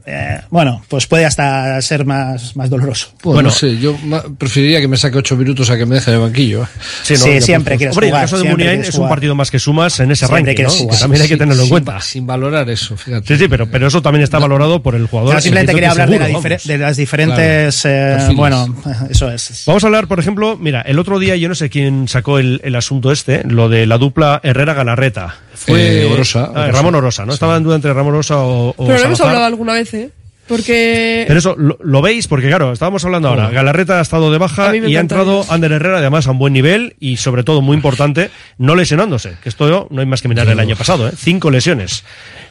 [0.06, 3.10] eh, bueno, pues puede hasta ser más, más doloroso.
[3.24, 3.96] Bueno, no sé, yo
[4.38, 6.64] preferiría que me saque ocho minutos a que me deje en el banquillo.
[6.64, 6.68] ¿eh?
[7.04, 9.60] Sí, siempre pues, quieres Hombre, jugar, el caso de Muniain es un partido más que
[9.60, 12.02] sumas en ese Siempre ranking, también hay que Sin- tenerlo en sin- cuenta.
[12.02, 13.28] Sin valorar eso, fíjate.
[13.28, 15.36] Sí, sí, pero, pero eso también está valorado por el jugador.
[15.36, 18.32] Yo simplemente quería hablar de, la las diferentes, Claro.
[18.32, 18.76] eh, bueno,
[19.10, 19.64] eso es.
[19.66, 22.62] Vamos a hablar, por ejemplo, mira, el otro día yo no sé quién sacó el,
[22.64, 25.36] el asunto este, lo de la dupla Herrera-Galarreta.
[25.56, 26.72] Fue Eh, Orosa, Ah, Orosa.
[26.72, 27.34] Ramón Orosa, ¿no?
[27.34, 30.10] Estaba en duda entre Ramón Orosa o, o Pero lo hemos hablado alguna vez, ¿eh?
[30.48, 32.28] Porque Pero eso, lo, lo veis?
[32.28, 36.00] Porque claro, estábamos hablando ahora, Galarreta ha estado de baja y ha entrado Ander Herrera,
[36.00, 40.02] además a un buen nivel y sobre todo, muy importante, no lesionándose, que esto no
[40.02, 41.12] hay más que mirar el año pasado, ¿eh?
[41.18, 42.04] Cinco lesiones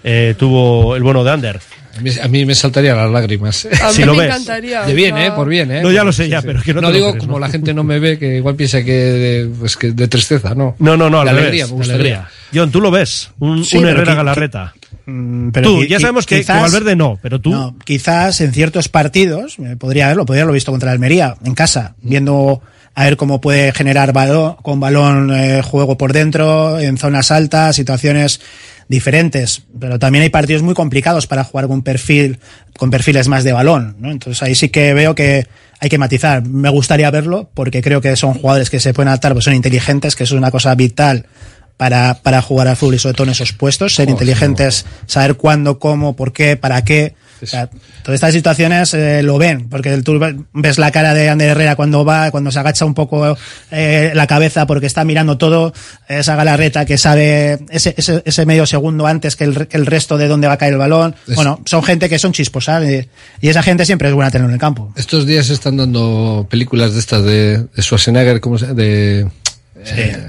[0.04, 1.60] eh, tuvo el bueno de Ander.
[1.94, 3.66] A mí, a mí me saltarían las lágrimas.
[3.66, 4.28] a si mí lo me ves.
[4.28, 4.82] encantaría.
[4.84, 5.32] De bien, o sea, ¿eh?
[5.32, 5.82] Por bien, ¿eh?
[5.82, 7.40] No, ya lo sé, ya, pero que no no te lo digo crees, como ¿no?
[7.40, 10.74] la gente no me ve, que igual piensa que de, pues que de tristeza, ¿no?
[10.78, 12.28] No, no, no, de al alegría, revés, me alegría.
[12.54, 14.72] John, tú lo ves, un, Sí, un pero Herrera Galarreta.
[15.04, 17.50] Pero tú, ya sabemos que, que quizás- Valverde no, pero tú...
[17.50, 21.94] No, quizás en ciertos partidos, eh, podría haberlo, podría haberlo visto contra Almería, en casa,
[22.02, 22.62] viendo
[22.94, 27.76] a ver cómo puede generar balón, con balón eh, juego por dentro, en zonas altas,
[27.76, 28.40] situaciones
[28.88, 29.62] diferentes.
[29.80, 32.38] Pero también hay partidos muy complicados para jugar con perfil,
[32.76, 34.10] con perfiles más de balón, ¿no?
[34.10, 35.46] Entonces ahí sí que veo que
[35.80, 36.46] hay que matizar.
[36.46, 40.14] Me gustaría verlo, porque creo que son jugadores que se pueden adaptar, pues son inteligentes,
[40.14, 41.26] que eso es una cosa vital
[41.76, 45.34] para, para jugar al fútbol y sobre todo en esos puestos, ser Oh, inteligentes, saber
[45.36, 47.14] cuándo, cómo, por qué, para qué.
[47.42, 47.66] O sea,
[48.04, 50.20] todas estas situaciones eh, lo ven, porque tú
[50.52, 53.36] ves la cara de Ander Herrera cuando va, cuando se agacha un poco
[53.72, 55.72] eh, la cabeza porque está mirando todo,
[56.08, 60.18] esa galarreta que sabe ese, ese, ese medio segundo antes que el, que el resto
[60.18, 61.16] de dónde va a caer el balón.
[61.26, 63.08] Es- Bueno, son gente que son chisposas y,
[63.40, 64.92] y esa gente siempre es buena tener en el campo.
[64.94, 69.28] Estos días están dando películas de estas de, de Schwarzenegger, ¿cómo se de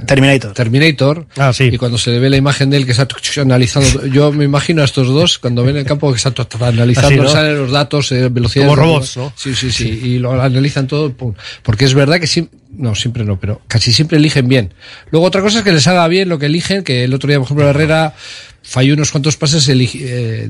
[0.06, 0.54] Terminator.
[0.54, 1.28] Terminator.
[1.38, 1.66] Ah, sí.
[1.72, 3.08] Y cuando se le ve la imagen de él que está
[3.42, 7.18] analizando, yo me imagino a estos dos cuando ven el campo que están analizando, Así,
[7.18, 7.28] ¿no?
[7.30, 8.66] salen los datos, eh, velocidad.
[8.66, 9.34] Como robots, ¿no?
[9.36, 11.34] Sí, sí, sí, y lo analizan todo, pum.
[11.62, 14.74] porque es verdad que sí, no, siempre no, pero casi siempre eligen bien.
[15.12, 17.38] Luego otra cosa es que les haga bien lo que eligen, que el otro día,
[17.38, 18.14] por ejemplo, Herrera
[18.74, 20.50] falló unos cuantos pases, eligi- eh,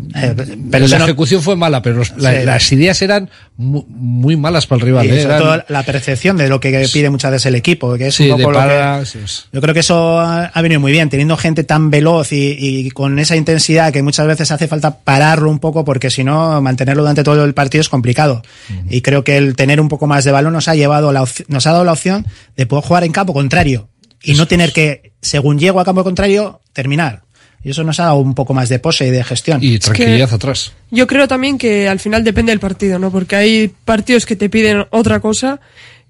[0.72, 2.46] pero la no- ejecución fue mala, pero los- la- Sí.
[2.46, 5.06] las ideas eran mu- muy, malas para el rival.
[5.08, 7.94] Y eh, sobre eran- todo la percepción de lo que pide muchas veces el equipo,
[7.98, 9.04] que es Sí, un poco lo que-.
[9.52, 12.92] Yo creo que eso ha, ha venido muy bien, teniendo gente tan veloz y, y
[12.92, 17.04] con esa intensidad que muchas veces hace falta pararlo un poco porque si no, mantenerlo
[17.04, 18.42] durante todo el partido es complicado.
[18.90, 21.68] Y creo que el tener un poco más de balón nos ha llevado la nos
[21.68, 23.90] ha dado la opción de poder jugar en campo contrario
[24.24, 27.24] y no tener que, según llego a campo contrario, terminar.
[27.64, 29.60] Y eso nos ha dado un poco más de pose y de gestión.
[29.64, 30.74] Y tranquilidad que- atrás.
[30.92, 33.10] Yo creo también que al final depende del partido, ¿no?
[33.12, 35.60] Porque hay partidos que te piden otra cosa,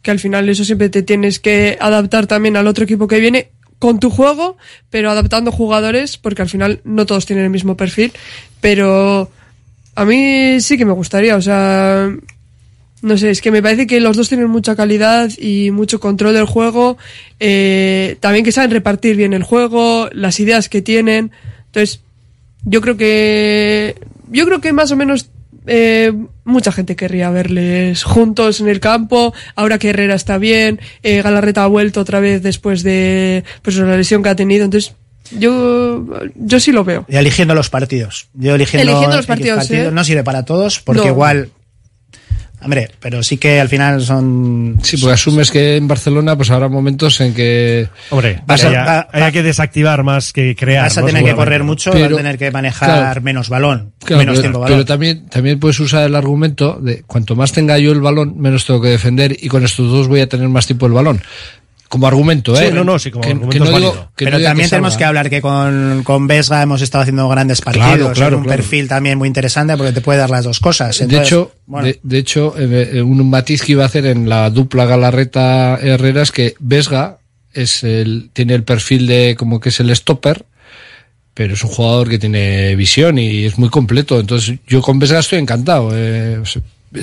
[0.01, 3.49] que al final eso siempre te tienes que adaptar también al otro equipo que viene
[3.79, 4.57] con tu juego,
[4.89, 8.13] pero adaptando jugadores, porque al final no todos tienen el mismo perfil,
[8.61, 9.29] pero
[9.95, 12.09] a mí sí que me gustaría, o sea,
[13.03, 16.33] no sé, es que me parece que los dos tienen mucha calidad y mucho control
[16.33, 16.97] del juego,
[17.39, 21.31] eh, también que saben repartir bien el juego, las ideas que tienen,
[21.65, 21.99] entonces
[22.63, 23.95] yo creo que
[24.31, 25.29] yo creo que más o menos
[25.67, 26.13] eh,
[26.45, 31.63] mucha gente querría verles juntos en el campo ahora que Herrera está bien eh, Galarreta
[31.63, 34.93] ha vuelto otra vez después de pues la lesión que ha tenido entonces
[35.39, 38.27] yo yo sí lo veo Y eligiendo los partidos.
[38.33, 39.89] Yo eligiendo, Eligiendo los partidos, ¿eh?
[39.91, 41.07] no sirve para todos, porque No.
[41.07, 41.49] igual.
[42.63, 44.79] Hombre, pero sí que al final son.
[44.81, 47.87] Sí, porque asumes que en Barcelona pues habrá momentos en que...
[48.09, 50.83] Hombre, Vas a- haya, va- haya que desactivar más que crear.
[50.85, 51.07] Vas a ¿no?
[51.07, 53.21] tener que correr mucho, Pero- vas a tener que manejar claro.
[53.21, 54.77] menos balón, Claro, menos pero, tiempo balón.
[54.77, 58.65] pero también, también puedes usar el argumento de cuanto más tenga yo el balón, menos
[58.65, 61.21] tengo que defender y con estos dos voy a tener más tiempo el balón.
[61.93, 62.69] Como argumento, ¿eh?
[62.69, 64.11] Sí, no, no, sí, como Que- argumento que no es digo- válido.
[64.15, 64.97] que no pero también que tenemos salga.
[64.97, 67.85] que hablar que con, con Vesga hemos estado haciendo grandes partidos.
[67.87, 68.57] Claro, claro, un claro.
[68.57, 71.07] perfil también muy interesante porque te puede dar las dos cosas.
[71.07, 74.27] de hecho, bueno, de, de hecho, eh, eh, un matiz que iba a hacer en
[74.27, 77.19] la dupla Galarreta Herrera es que Vesga
[77.53, 80.45] es el, tiene el perfil de como que es el stopper,
[81.35, 84.19] pero es un jugador que tiene visión y es muy completo.
[84.19, 85.91] Entonces, yo con Vesga estoy encantado.
[85.93, 86.41] eh,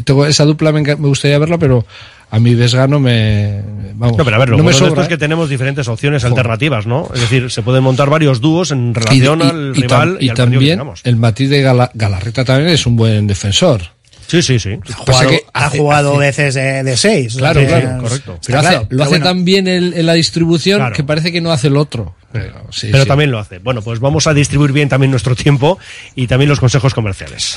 [0.04, 1.84] tengo esa dupla me, me gustaría verla, pero
[2.30, 3.60] a mí Vesga no me,
[3.94, 5.02] vamos, No, pero a ver, lo no me bueno de esto sobra.
[5.02, 5.18] es que ¿eh?
[5.18, 7.08] tenemos diferentes opciones alternativas, ¿no?
[7.14, 10.34] Es decir, se pueden montar varios dúos en relación al y rival y, y al
[10.34, 11.00] partido que también tengamos.
[11.04, 13.82] el matiz de Gala- Galarreta también es un buen defensor.
[14.28, 14.76] Sí, sí, sí.
[14.76, 17.34] Pasa jugado- que ha hace- jugado hace- veces de, de seis.
[17.36, 18.34] Claro, sea, claro, correcto.
[18.34, 18.86] está Pero hace- claro.
[18.90, 20.94] lo hace bueno, tan bien el- en la distribución Claro.
[20.94, 22.14] que parece que no hace el otro.
[22.30, 23.08] Pero, sí, Pero sí.
[23.08, 23.58] también lo hace.
[23.58, 25.80] Bueno, pues vamos a distribuir bien también nuestro tiempo
[26.14, 27.56] y también los consejos comerciales.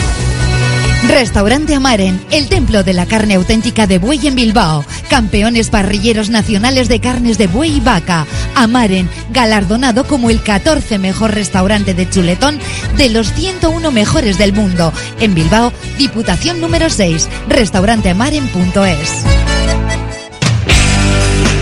[1.07, 4.85] Restaurante Amaren, el templo de la carne auténtica de buey en Bilbao.
[5.09, 8.25] Campeones parrilleros nacionales de carnes de buey y vaca.
[8.55, 12.59] Amaren, galardonado como el 14 mejor restaurante de chuletón
[12.97, 14.93] de los 101 mejores del mundo.
[15.19, 19.80] En Bilbao, Diputación número 6, restauranteamaren.es.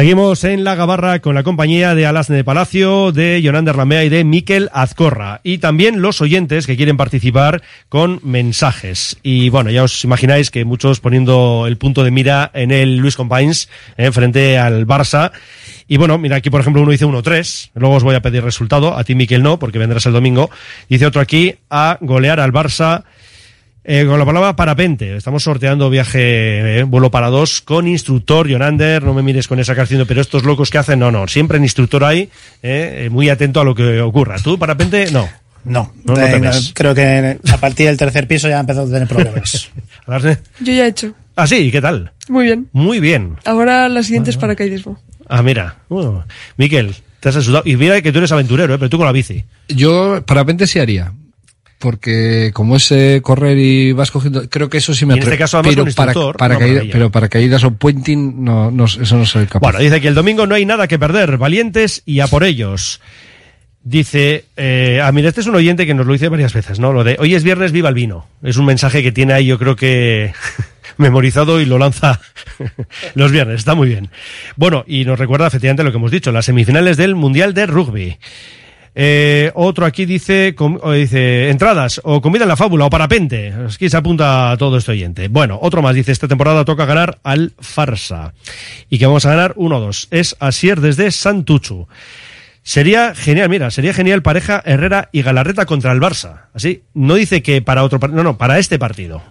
[0.00, 4.08] Seguimos en la gabarra con la compañía de Alasne de Palacio, de Yonander Lamea y
[4.08, 5.42] de Miquel Azcorra.
[5.44, 9.18] Y también los oyentes que quieren participar con mensajes.
[9.22, 13.14] Y bueno, ya os imagináis que muchos poniendo el punto de mira en el Luis
[13.14, 15.32] Compains, eh, frente al Barça.
[15.86, 18.96] Y bueno, mira, aquí por ejemplo uno dice 1-3, luego os voy a pedir resultado,
[18.96, 20.48] a ti Miquel no, porque vendrás el domingo.
[20.88, 23.04] Dice otro aquí, a golear al Barça
[23.92, 25.16] eh, con la palabra parapente.
[25.16, 29.02] Estamos sorteando viaje, eh, vuelo para dos, con instructor, Yonander.
[29.02, 31.26] No me mires con esa canción, pero estos locos que hacen, no, no.
[31.26, 32.30] Siempre en instructor ahí,
[32.62, 34.36] eh, muy atento a lo que ocurra.
[34.38, 35.10] ¿Tú, parapente?
[35.10, 35.28] No.
[35.64, 36.72] No, No, no Eh, temes.
[36.74, 39.70] creo que a partir del tercer piso ya ha empezado a tener problemas.
[40.60, 41.12] Yo ya he hecho.
[41.36, 42.12] Ah, sí, ¿qué tal?
[42.28, 42.68] Muy bien.
[42.72, 43.36] Muy bien.
[43.44, 44.98] Ahora la siguiente es paracaidismo.
[45.28, 45.76] Ah, mira.
[45.88, 46.20] Uh,
[46.56, 47.62] Miquel, te has asustado.
[47.66, 48.78] Y mira que tú eres aventurero, ¿eh?
[48.78, 49.44] pero tú con la bici.
[49.68, 51.12] Yo parapente sí haría.
[51.80, 55.22] Porque como es eh, correr y vas cogiendo, creo que eso sí me Y en
[55.22, 55.84] este caso, además, pero
[56.36, 59.60] para, caída- pero para caídas o pointing, no, no, eso no soy capaz.
[59.60, 63.00] Bueno, dice que el domingo no hay nada que perder, valientes y a por ellos.
[63.82, 66.92] Dice, eh, ah, mira, este es un oyente que nos lo dice varias veces, ¿no?
[66.92, 68.26] Lo de hoy es viernes, viva el vino.
[68.42, 70.34] Es un mensaje que tiene ahí, yo creo que
[70.98, 72.20] memorizado y lo lanza
[73.14, 73.60] los viernes.
[73.60, 74.10] Está muy bien.
[74.56, 78.18] Bueno, y nos recuerda efectivamente lo que hemos dicho, las semifinales del Mundial de Rugby.
[78.94, 83.52] Eh, otro aquí dice, com- dice, entradas, o comida en la fábula, o parapente.
[83.72, 85.28] Aquí se apunta a todo este oyente.
[85.28, 88.34] Bueno, otro más dice, esta temporada toca ganar al Farsa.
[88.88, 90.08] Y que vamos a ganar 1-2.
[90.10, 91.86] Es Asier desde Santuchu.
[92.62, 96.42] Sería genial, mira, sería genial pareja Herrera y Galarreta contra el Barça.
[96.52, 99.22] Así, no dice que para otro partido, no, no, para este partido.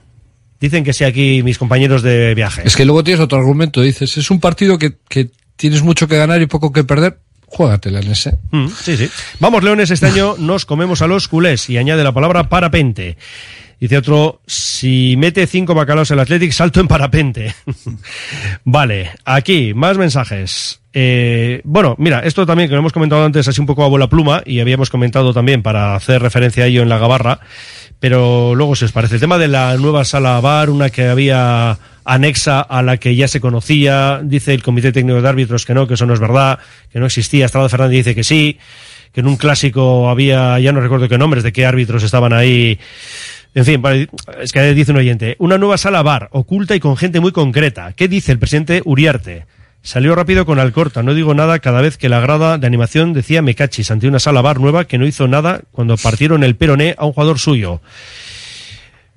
[0.60, 2.64] Dicen que sí aquí mis compañeros de viaje.
[2.66, 6.18] Es que luego tienes otro argumento, dices, es un partido que, que tienes mucho que
[6.18, 7.20] ganar y poco que perder,
[7.50, 8.38] juégatela en ese.
[8.52, 9.10] Mm, sí, sí.
[9.40, 13.18] Vamos, Leones, este año nos comemos a los culés y añade la palabra parapente.
[13.80, 17.56] Dice otro, si mete cinco bacalaos el Athletic, salto en parapente.
[18.66, 20.82] vale, aquí, más mensajes.
[20.92, 24.10] Eh, bueno, mira, esto también que lo hemos comentado antes así un poco a bola
[24.10, 27.40] pluma y habíamos comentado también para hacer referencia a ello en la gabarra,
[28.00, 31.78] pero luego si os parece, el tema de la nueva sala bar, una que había
[32.06, 35.88] anexa a la que ya se conocía, dice el Comité Técnico de Árbitros que no,
[35.88, 36.60] que eso no es verdad,
[36.92, 38.58] que no existía, Estrada Fernández dice que sí,
[39.12, 42.80] que en un clásico había, ya no recuerdo qué nombres, de qué árbitros estaban ahí.
[43.56, 43.82] En fin,
[44.40, 47.94] es que dice un oyente, una nueva sala bar, oculta y con gente muy concreta.
[47.94, 49.46] ¿Qué dice el presidente Uriarte?
[49.82, 53.42] Salió rápido con Alcorta, no digo nada cada vez que la grada de animación decía
[53.42, 56.96] me cachis ante una sala bar nueva que no hizo nada cuando partieron el peroné
[56.98, 57.82] a un jugador suyo.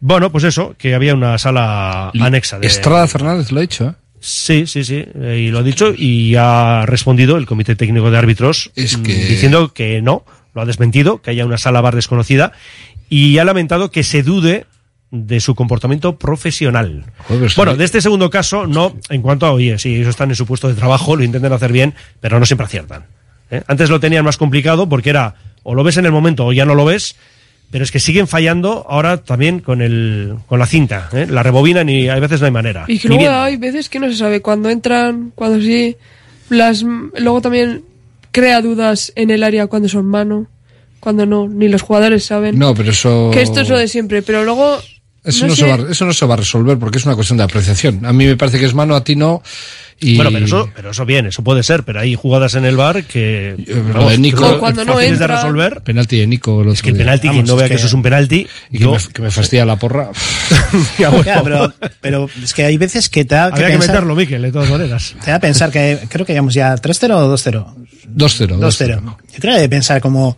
[0.01, 2.67] Bueno, pues eso, que había una sala anexa de...
[2.67, 3.93] Estrada Fernández lo ha dicho, ¿eh?
[4.21, 8.19] Sí, sí, sí, eh, y lo ha dicho y ha respondido el Comité Técnico de
[8.19, 11.97] Árbitros Es mm, que- diciendo que no, lo ha desmentido, que haya una sala bar
[11.97, 12.53] desconocida
[13.09, 14.67] y ha lamentado que se dude
[15.13, 17.05] de su comportamiento profesional.
[17.29, 17.79] Joder, bueno, sí.
[17.79, 20.69] de este segundo caso, no, en cuanto a, oye, sí, ellos están en su puesto
[20.69, 23.05] de trabajo, lo intentan hacer bien, pero no siempre aciertan.
[23.51, 23.63] ¿eh?
[23.67, 26.65] Antes lo tenían más complicado porque era, o lo ves en el momento o ya
[26.65, 27.15] no lo ves,
[27.71, 31.27] pero es que siguen fallando ahora también con el con la cinta, ¿eh?
[31.29, 32.87] la rebobinan y hay veces no hay manera.
[32.89, 33.39] Y que luego viendo.
[33.39, 35.97] hay veces que no se sabe cuándo entran, cuándo sí.
[36.49, 37.83] Las, luego también
[38.31, 40.47] crea dudas en el área cuando son mano,
[41.01, 42.59] cuando no, ni los jugadores saben.
[42.59, 43.31] No, pero eso...
[43.33, 44.79] Que esto es lo de siempre, pero luego.
[45.25, 47.15] Eso no no, sé, se va, eso no se va a resolver porque es una
[47.15, 48.05] cuestión de apreciación.
[48.05, 49.41] A mí me parece que es mano, a ti no.
[50.01, 50.17] Y...
[50.17, 53.05] Bueno, pero eso, pero eso bien, eso puede ser, pero hay jugadas en el bar
[53.05, 53.55] que
[53.95, 55.81] lo de Nico- creo O cuando que no fáciles de entra- resolver.
[55.83, 56.73] Penalti de Nico.
[56.73, 58.91] Es que el penalti, quien no vea que, eso es un penalti, Y que, yo-
[58.95, 60.11] me, que me fastidia la porra.
[60.99, 61.25] Ya, bueno.
[61.25, 64.17] Ya, pero, pero es que hay veces que te da que Había que pensar, meterlo,
[64.17, 65.15] Miquel, de todas maneras.
[65.25, 67.75] te da a pensar que creo que llevamos ya 3-0 o 2-0.
[68.13, 68.59] 2-0.
[68.59, 69.01] 2-0.
[69.05, 70.37] Yo creo que de pensar como,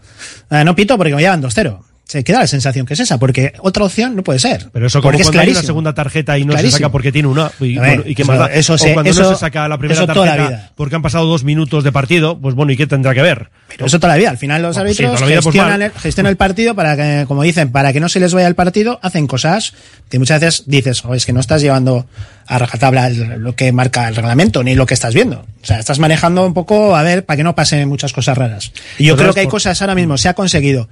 [0.51, 1.79] ah, no pito porque me llevan 2-0.
[2.07, 4.69] Se queda la sensación que es esa, porque otra opción no puede ser.
[4.75, 7.29] Pero eso como porque es hay una segunda tarjeta y no se saca porque tiene
[7.29, 8.47] una y, ver, bueno, ¿y qué eso- más da?
[8.53, 10.73] eso o se- cuando no eso- se saca la primera eso toda la tarjeta vida.
[10.75, 13.49] porque han pasado dos minutos de partido, pues bueno, ¿y qué tendrá que ver?
[13.69, 14.29] Pero eso toda la vida.
[14.31, 17.25] Al final los Bueno, sí, árbitros vida, pues, gestionan, el, gestionan el partido para que,
[17.27, 19.73] como dicen, para que no se les vaya el partido, hacen cosas
[20.11, 22.07] que muchas veces dices, oh, es que no estás llevando
[22.47, 25.47] a rajatabla lo que marca el reglamento, ni lo que estás viendo.
[25.63, 28.73] O sea, estás manejando un poco, a ver, para que no pasen muchas cosas raras.
[28.99, 30.91] Y yo creo que hay por- cosas ahora mismo, se ha conseguido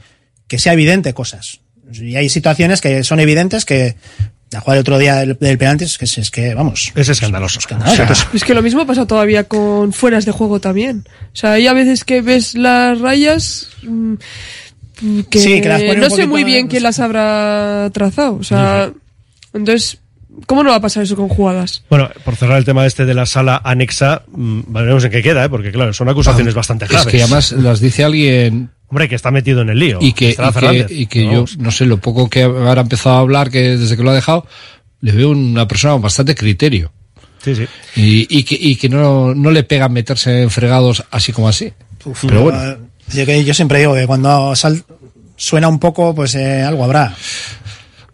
[0.52, 1.60] que sea evidente cosas.
[1.94, 3.96] Y hay situaciones que son evidentes que
[4.50, 6.92] la jugada el otro día del, del penalti es que, es que vamos.
[6.94, 7.58] Es escandaloso.
[7.58, 8.26] escandaloso.
[8.34, 11.06] Es que lo mismo pasa todavía con fueras de juego también.
[11.32, 14.16] O sea, hay a veces que ves las rayas mm,
[15.30, 18.34] que, Sí, que las no sé muy bien quién las habrá trazado.
[18.34, 18.92] O sea,
[19.54, 20.00] entonces,
[20.46, 21.84] ¿cómo no va a pasar eso con jugadas?
[21.90, 25.44] Bueno, por cerrar el tema este de la sala anexa, mm, veremos en qué queda,
[25.44, 25.48] ¿eh?
[25.48, 27.10] porque claro, son acusaciones bastante Es graves.
[27.12, 29.98] que además las dice alguien Hombre, que está metido en el lío.
[30.02, 30.86] y que, y que, Fernández.
[30.90, 33.96] y que yo, no sé, lo poco que ahora ha empezado a hablar, que desde
[33.96, 34.46] que lo ha dejado,
[35.00, 36.92] le veo una persona con bastante criterio.
[37.42, 37.66] Sí, sí.
[37.96, 41.72] Y, y que, y que no, no le pegan meterse en fregados así como así.
[42.20, 42.76] Pero bueno.
[43.14, 44.84] Yo, que- yo siempre digo que cuando sal-
[45.36, 47.14] suena un poco, pues eh, algo habrá.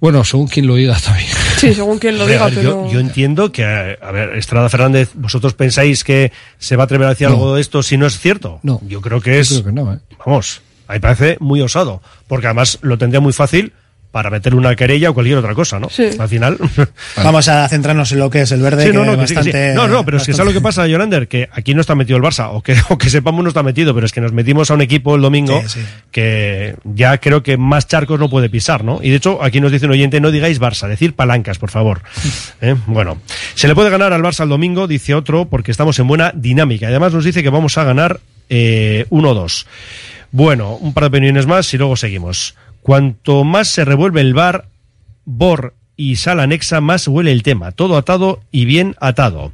[0.00, 1.26] Bueno, según quien lo diga también.
[1.58, 2.86] Sí, según quien lo diga, ver, pero...
[2.86, 7.06] yo, yo entiendo que, a ver, Estrada Fernández, ¿vosotros pensáis que se va a atrever
[7.06, 7.34] a decir No.
[7.34, 8.60] algo de esto si no es cierto?
[8.62, 8.80] No.
[8.86, 9.98] Yo creo que es, Yo creo que no, ¿eh?
[10.24, 13.72] vamos, a mí me parece muy osado, porque además lo tendría muy fácil
[14.10, 15.90] para meter una querella o cualquier otra cosa, ¿no?
[15.90, 16.08] Sí.
[16.18, 16.56] Al final.
[17.16, 19.34] Vamos a centrarnos en lo que es el verde, Sí, que no, no, que sí,
[19.34, 19.50] que sí.
[19.50, 21.28] bastante, no, no, pero es que ¿sabes lo que pasa, Yolander?
[21.28, 23.94] Que aquí no está metido el Barça, o que, o que sepamos no está metido,
[23.94, 25.86] pero es que nos metimos a un equipo el domingo Sí, sí.
[26.10, 28.98] que ya creo que más charcos no puede pisar, ¿no?
[29.02, 32.00] Y de hecho, aquí nos dice un oyente, no digáis Barça, decir palancas, por favor.
[32.62, 32.74] ¿Eh?
[32.86, 33.18] Bueno,
[33.54, 36.88] se le puede ganar al Barça el domingo, dice otro, porque estamos en buena dinámica.
[36.88, 39.66] Además nos dice que vamos a ganar eh, 1-2.
[40.30, 42.54] Bueno, un par de opiniones más y luego seguimos.
[42.88, 44.66] Cuanto más se revuelve el bar,
[45.26, 47.70] Bor y sala anexa, más huele el tema.
[47.70, 49.52] Todo atado y bien atado.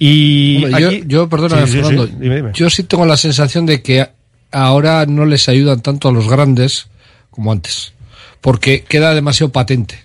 [0.00, 2.50] Y Hombre, yo- aquí- yo, perdona, Sí, sí, sí, Fernando, dime, dime.
[2.52, 4.08] yo sí tengo la sensación de que
[4.50, 6.88] ahora no les ayudan tanto a los grandes
[7.30, 7.92] como antes,
[8.40, 10.00] porque queda demasiado patente.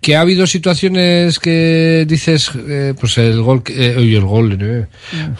[0.00, 4.56] Que ha habido situaciones que dices, eh, pues el gol, que- eh, oye, el gol,
[4.58, 4.86] eh.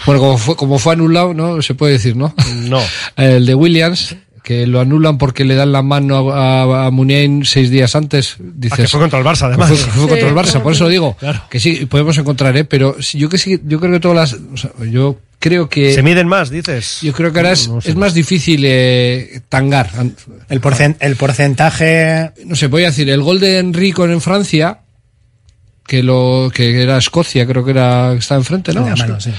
[0.05, 1.63] bueno, como fue, como fue anulado, ¿no?
[1.63, 2.35] Se puede decir, ¿no?
[2.69, 2.83] No.
[3.17, 7.45] El de Williams, que lo anulan porque le dan la mano a, a, a Muniain
[7.45, 8.37] seis días antes.
[8.39, 9.71] Dices, Ah, que fue contra el Barça, además.
[9.71, 10.35] Que fue, fue contra el.
[10.35, 11.43] Barça, por eso digo Claro.
[11.51, 12.65] que sí, podemos encontrar, ¿eh?
[12.65, 15.93] Pero sí, yo que sí, yo creo que todas las, o sea, yo creo que,
[15.95, 17.01] ¿Se miden más, dices?
[17.03, 17.91] yo creo que ahora es, No sé.
[17.91, 19.91] es más difícil eh, tangar.
[20.49, 24.81] El, porcen- el porcentaje No sé, voy a decir, el gol de Enrico en Francia,
[25.87, 28.85] que lo, que era Escocia, creo que era, que estaba enfrente, ¿no?
[28.85, 29.31] de la mano, sí.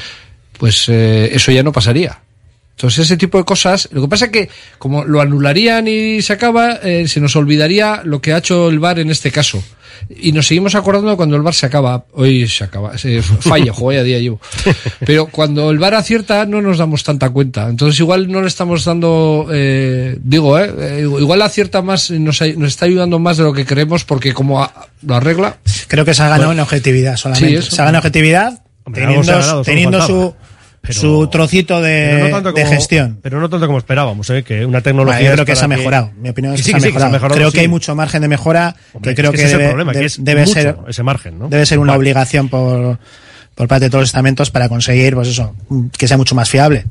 [0.58, 2.20] pues eh, eso ya no pasaría.
[2.76, 4.50] Entonces ese tipo de cosas, lo que pasa es que
[4.80, 8.80] como lo anularían y se acaba, eh, se nos olvidaría lo que ha hecho el
[8.80, 9.64] VAR en este caso.
[10.20, 13.92] Y nos seguimos acordando cuando el VAR se acaba, hoy se acaba, se falla, juego
[14.00, 14.40] ya día llevo.
[15.06, 17.70] Pero cuando el VAR acierta no nos damos tanta cuenta.
[17.70, 22.68] Entonces igual no le estamos dando, eh, digo, eh, eh, igual acierta más, nos, nos
[22.70, 25.58] está ayudando más de lo que creemos porque como a- lo arregla,
[25.88, 27.62] creo que se ha ganado en objetividad solamente.
[27.62, 30.20] Sí, se ha ganado en objetividad Hombre, teniendo, ganado, teniendo faltaba.
[30.22, 30.36] su,
[30.82, 33.20] Pero- su trocito de, no de gestión.
[33.22, 34.44] Pero no tanto como esperábamos, ¿eh?
[34.44, 35.20] Que una tecnología.
[35.20, 36.12] Bueno, yo creo que se ha mejorado.
[36.20, 37.36] Mi opinión es Sí, que, se, ha sí, que se ha mejorado.
[37.36, 37.56] Creo sí.
[37.56, 39.92] que hay mucho margen de mejora Hombre, que creo que, ese es el debe, problema,
[39.92, 41.50] que de- es debe ser ese margen, ¿no?
[41.50, 42.98] debe ser una obligación por,
[43.54, 45.56] por parte de todos los estamentos para conseguir, pues eso,
[45.98, 46.86] que sea mucho más fiable.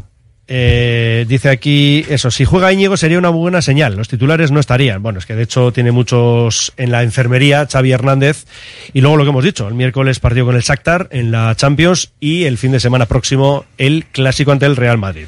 [0.53, 5.01] Eh, dice aquí, eso, si juega Íñigo sería una buena señal, los titulares no estarían.
[5.01, 8.47] Bueno, es que de hecho tiene muchos en la enfermería, Xavi Hernández,
[8.93, 12.11] y luego lo que hemos dicho, el miércoles partido con el Shakhtar en la Champions
[12.19, 15.27] y el fin de semana próximo el clásico ante el Real Madrid.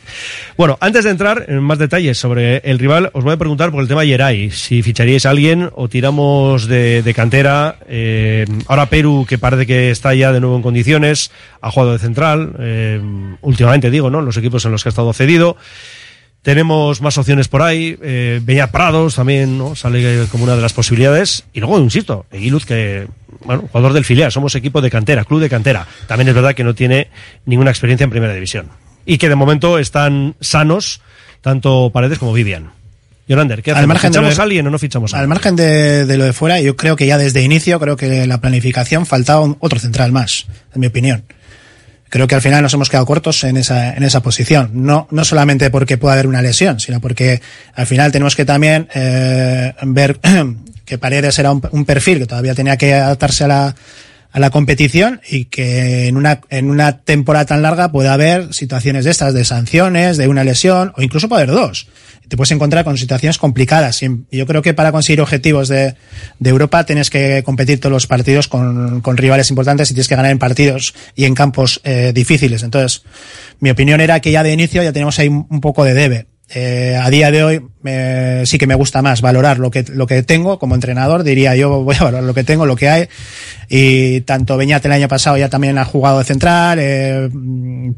[0.56, 3.80] Bueno, antes de entrar en más detalles sobre el rival, os voy a preguntar por
[3.80, 7.76] el tema Yeray, si ficharíais a alguien o tiramos de, cantera.
[7.88, 11.30] Eh, ahora Perú, que parece que está ya de nuevo en condiciones,
[11.60, 13.00] ha jugado de central, eh,
[13.40, 14.20] últimamente digo, ¿no?
[14.20, 15.56] Los equipos en los que ha estado cedido.
[16.42, 17.96] Tenemos más opciones por ahí.
[18.02, 19.76] Eh, Beñat Prados también ¿no?
[19.76, 21.44] sale como una de las posibilidades.
[21.52, 23.06] Y luego, insisto, Eguiluz, que,
[23.44, 25.86] bueno, jugador del filial, somos equipo de cantera, club de cantera.
[26.08, 27.08] También es verdad que no tiene
[27.46, 28.70] ninguna experiencia en primera división.
[29.06, 31.00] Y que de momento están sanos,
[31.42, 32.70] tanto Paredes como Vivian.
[33.28, 35.28] Yolander, ¿qué Al margen de ¿Fichamos lo- a alguien o no fichamos a Al alguien?
[35.30, 38.40] margen de, de lo de fuera, yo creo que ya desde inicio, creo que la
[38.40, 41.22] planificación faltaba un- otro central más, en mi opinión.
[42.12, 44.70] Creo que al final nos hemos quedado cortos en esa, en esa posición.
[44.74, 47.40] No, no solamente porque pueda haber una lesión, sino porque
[47.74, 50.20] al final tenemos que también eh, ver
[50.84, 53.74] que Paredes era un, un perfil que todavía tenía que adaptarse a la,
[54.32, 59.04] a la competición y que en una, en una temporada tan larga puede haber situaciones
[59.04, 61.88] de estas, de sanciones, de una lesión, o incluso haber dos.
[62.28, 64.02] Te puedes encontrar con situaciones complicadas.
[64.02, 65.96] Y yo creo que para conseguir objetivos de,
[66.38, 70.16] de Europa tienes que competir todos los partidos con, con rivales importantes y tienes que
[70.16, 72.62] ganar en partidos y en campos eh, difíciles.
[72.62, 73.02] Entonces,
[73.60, 76.31] mi opinión era que ya de inicio ya tenemos ahí un poco de debe.
[76.54, 80.06] Eh, a día de hoy eh, sí que me gusta más valorar lo que, lo
[80.06, 83.08] que tengo como entrenador, diría yo voy a valorar lo que tengo, lo que hay.
[83.68, 87.30] Y tanto Beñat el año pasado ya también ha jugado de central, eh,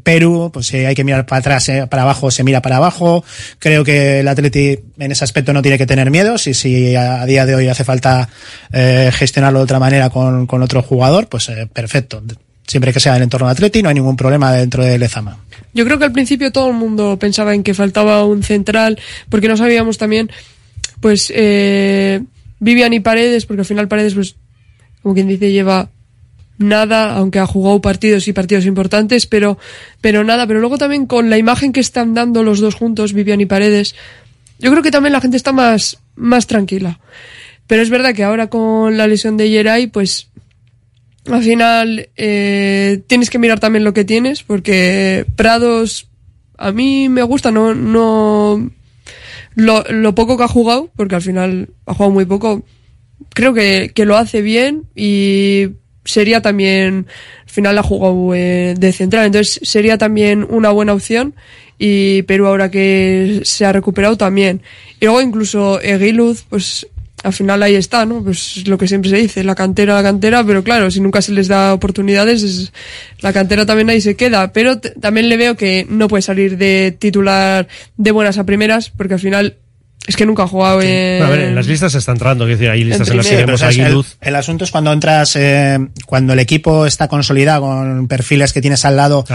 [0.03, 3.25] Perú, pues si hay que mirar para atrás, eh, para abajo, se mira para abajo.
[3.59, 6.37] Creo que el Atleti en ese aspecto no tiene que tener miedo.
[6.37, 8.29] Si, si a, a día de hoy hace falta
[8.71, 12.23] eh, gestionarlo de otra manera con, con otro jugador, pues eh, perfecto.
[12.67, 15.37] Siempre que sea en el entorno de Atleti, no hay ningún problema dentro de Lezama.
[15.73, 19.47] Yo creo que al principio todo el mundo pensaba en que faltaba un central, porque
[19.47, 20.31] no sabíamos también,
[20.99, 22.21] pues, eh,
[22.59, 24.35] Vivian y Paredes, porque al final Paredes, pues,
[25.03, 25.89] como quien dice, lleva
[26.57, 29.57] nada, aunque ha jugado partidos y partidos importantes, pero,
[30.01, 33.41] pero nada, pero luego también con la imagen que están dando los dos juntos, Vivian
[33.41, 33.95] y Paredes,
[34.59, 36.99] yo creo que también la gente está más, más tranquila.
[37.67, 40.29] Pero es verdad que ahora con la lesión de Yeray, pues,
[41.31, 46.07] al final eh, tienes que mirar también lo que tienes, porque Prados
[46.57, 48.69] a mí me gusta, no, no
[49.55, 52.63] lo, lo poco que ha jugado, porque al final ha jugado muy poco,
[53.29, 55.69] creo que, que lo hace bien y
[56.05, 57.07] sería también,
[57.43, 61.33] al final ha jugado eh, de central, entonces sería también una buena opción
[61.77, 64.61] y Perú ahora que se ha recuperado también.
[65.01, 66.87] Y luego incluso Eguiluz, pues
[67.25, 68.23] al final ahí está, ¿no?
[68.23, 71.31] Pues lo que siempre se dice, la cantera, la cantera, pero claro, si nunca se
[71.31, 72.71] les da oportunidades, es-
[73.21, 74.53] la cantera también ahí se queda.
[74.53, 79.15] Pero también le veo que no puede salir de titular de buenas a primeras, porque
[79.15, 79.55] al final
[80.07, 81.23] es que nunca ha jugado en...
[81.23, 83.59] A ver, en las listas está entrando, quiero decir, hay listas en, las que vemos
[83.59, 87.61] pero a es el, el asunto es cuando entras, eh, cuando el equipo está consolidado
[87.61, 89.25] con perfiles que tienes al lado,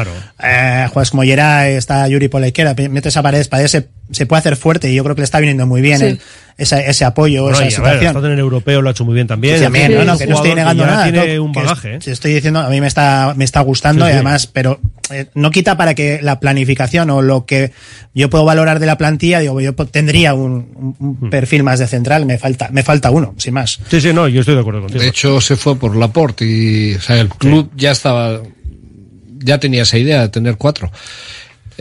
[0.40, 4.26] eh, juegas como Yeray, está Yuri por la izquierda, metes a Paredes, Paredes se, se
[4.26, 6.04] puede hacer fuerte y yo creo que le está viniendo muy bien Sí.
[6.04, 6.20] el-
[6.58, 8.24] esa- ese apoyo, Bueno, esa y ver, situación.
[8.26, 9.56] en el europeo, lo ha hecho muy bien también.
[9.58, 11.10] Sí, también, no, no, que no estoy negando nada.
[11.10, 11.94] Tiene un bagaje.
[11.94, 11.96] ¿eh?
[12.00, 14.14] es- estoy diciendo, a mí me está, me está gustando Sí, y sí.
[14.16, 17.72] además, pero eh, no quita para que la planificación o lo que
[18.14, 21.86] yo puedo valorar de la plantilla, digo, yo tendría un, un- un perfil más de
[21.86, 23.80] central, me falta, me falta uno, sin más.
[23.90, 25.02] Sí, sí, no, yo estoy de acuerdo contigo.
[25.02, 28.40] De hecho, se fue por Laporte y o sea, el club ya estaba,
[29.42, 30.90] ya tenía esa idea de tener cuatro.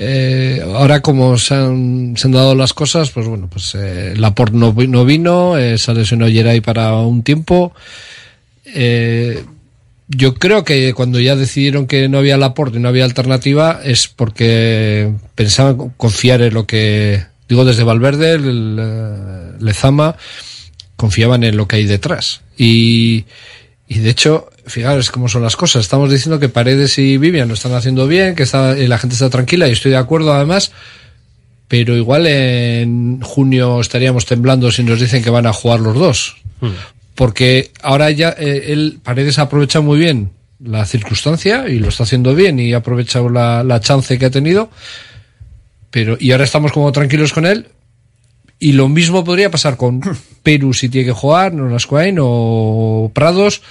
[0.01, 5.03] Eh, ahora como se han, dado las cosas, pues bueno, pues eh, Laporte no, no
[5.03, 7.73] vino, eh, se lesionó Geray para un tiempo.
[8.63, 9.43] Eh,
[10.07, 14.07] yo creo que cuando ya decidieron que no había Laporte y no había alternativa es
[14.07, 20.15] porque pensaban confiar en lo que, digo desde Valverde, el, eh, Lezama,
[20.95, 22.39] confiaban en lo que hay detrás.
[22.57, 23.25] Y,
[23.89, 25.81] y de hecho, fijaros cómo son las cosas.
[25.81, 29.15] Estamos diciendo que Paredes y Vivian lo están haciendo bien, que está, y la gente
[29.15, 30.71] está tranquila y estoy de acuerdo además.
[31.67, 36.37] Pero igual en junio estaríamos temblando si nos dicen que van a jugar los dos.
[37.15, 40.31] Porque ahora ya eh, él, Paredes ha aprovechado muy bien
[40.63, 44.31] la circunstancia y lo está haciendo bien y ha aprovechado la, la chance que ha
[44.31, 44.69] tenido.
[45.91, 47.67] Pero, y ahora estamos como tranquilos con él.
[48.59, 50.01] Y lo mismo podría pasar con
[50.43, 53.61] Perú si tiene que jugar, no Lascuain o Prados.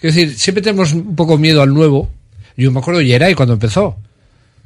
[0.00, 2.08] Es decir, siempre tenemos un poco miedo al nuevo.
[2.56, 3.96] Yo me acuerdo de Yeray cuando empezó.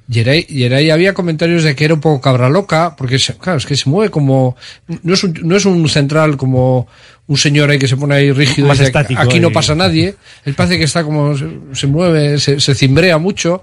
[0.08, 3.66] Yeray, Yeray había comentarios de que era un poco cabra loca, porque se- claro, es
[3.66, 4.56] que se mueve como.
[5.04, 6.88] No es un, no es un central como
[7.28, 9.74] un señor ahí que se pone ahí rígido Más y dice, estático aquí no pasa
[9.74, 10.16] nadie.
[10.44, 11.36] Él parece que está como.
[11.38, 13.62] Se, se mueve, se, se cimbrea mucho.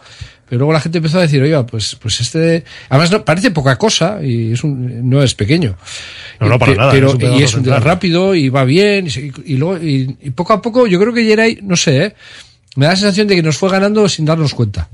[0.50, 2.64] Pero luego la gente empezó a decir, oiga, pues, pues este.
[2.90, 5.76] Además, no, parece poca cosa y es un, no es pequeño.
[6.40, 9.08] No, no, para Pe- nada, Pero, y es un rápido y va bien.
[9.46, 12.16] Y, luego, y, y poco a poco, yo creo que Yeray, no sé, ¿eh?
[12.76, 14.90] me da la sensación de que nos fue ganando sin darnos cuenta.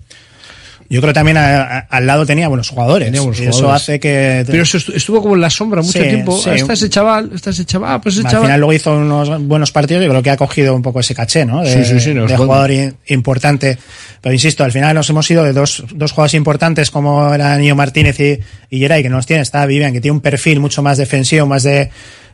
[0.87, 3.07] Yo creo que también a- a- al lado tenía buenos jugadores.
[3.07, 4.43] Tenía buenos y eso hace que.
[4.45, 6.37] Pero eso estu- estuvo como en la sombra mucho Sí, tiempo.
[6.39, 6.49] sí.
[6.51, 8.45] Ah, está ese chaval, está ese chaval, ah, pues ese Al chaval.
[8.47, 11.43] final luego hizo unos buenos partidos y creo que ha cogido un poco ese caché,
[11.43, 11.63] ¿no?
[11.63, 12.69] De, Sí, sí, sí, de jugador
[13.07, 13.79] importante.
[14.25, 17.75] Pero insisto, al final nos hemos ido de dos, dos jugadores importantes como eran Niño
[17.75, 18.39] Martínez y,
[18.71, 21.61] y Geray, que nos tiene, está Vivian, que tiene un perfil mucho más defensivo, más
[21.61, 21.91] de,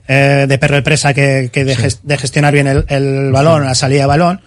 [0.07, 3.65] eh, de perro de presa que, que de, ges- de gestionar bien el, el balón,
[3.65, 4.39] la salida de balón.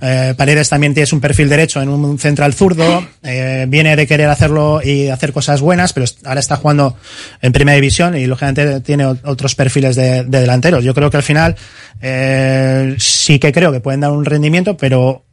[0.00, 4.28] Eh, Paredes también tienes un perfil derecho en un central zurdo, eh, viene de querer
[4.28, 6.96] hacerlo y hacer cosas buenas, pero ahora está jugando
[7.40, 10.84] en primera división y lógicamente tiene otros perfiles de, de delanteros.
[10.84, 11.56] Yo creo que al final
[12.00, 15.24] eh, sí que creo que pueden dar un rendimiento, pero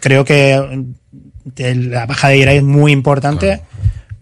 [0.00, 1.60] creo que mm,
[1.90, 3.60] la baja de Irai es muy importante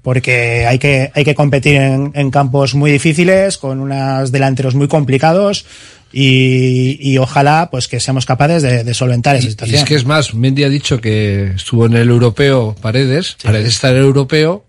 [0.03, 4.87] porque hay que, hay que competir en, en campos muy difíciles, con unos delanteros muy
[4.87, 5.65] complicados
[6.13, 9.79] y, y ojalá pues que seamos capaces de, de solventar esa Y situación.
[9.79, 13.91] es que es más, Mendy ha dicho que estuvo en el europeo Paredes, Paredes está
[13.91, 14.65] en el europeo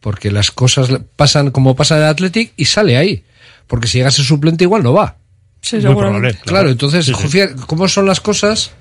[0.00, 3.22] porque las cosas pasan como pasan en el Athletic y sale ahí.
[3.68, 5.16] Porque si llegase suplente igual no va.
[5.60, 6.70] Sí, Muy probable, Claro, claro.
[6.70, 7.38] entonces, Sí, sí.
[7.68, 8.72] ¿cómo son las cosas?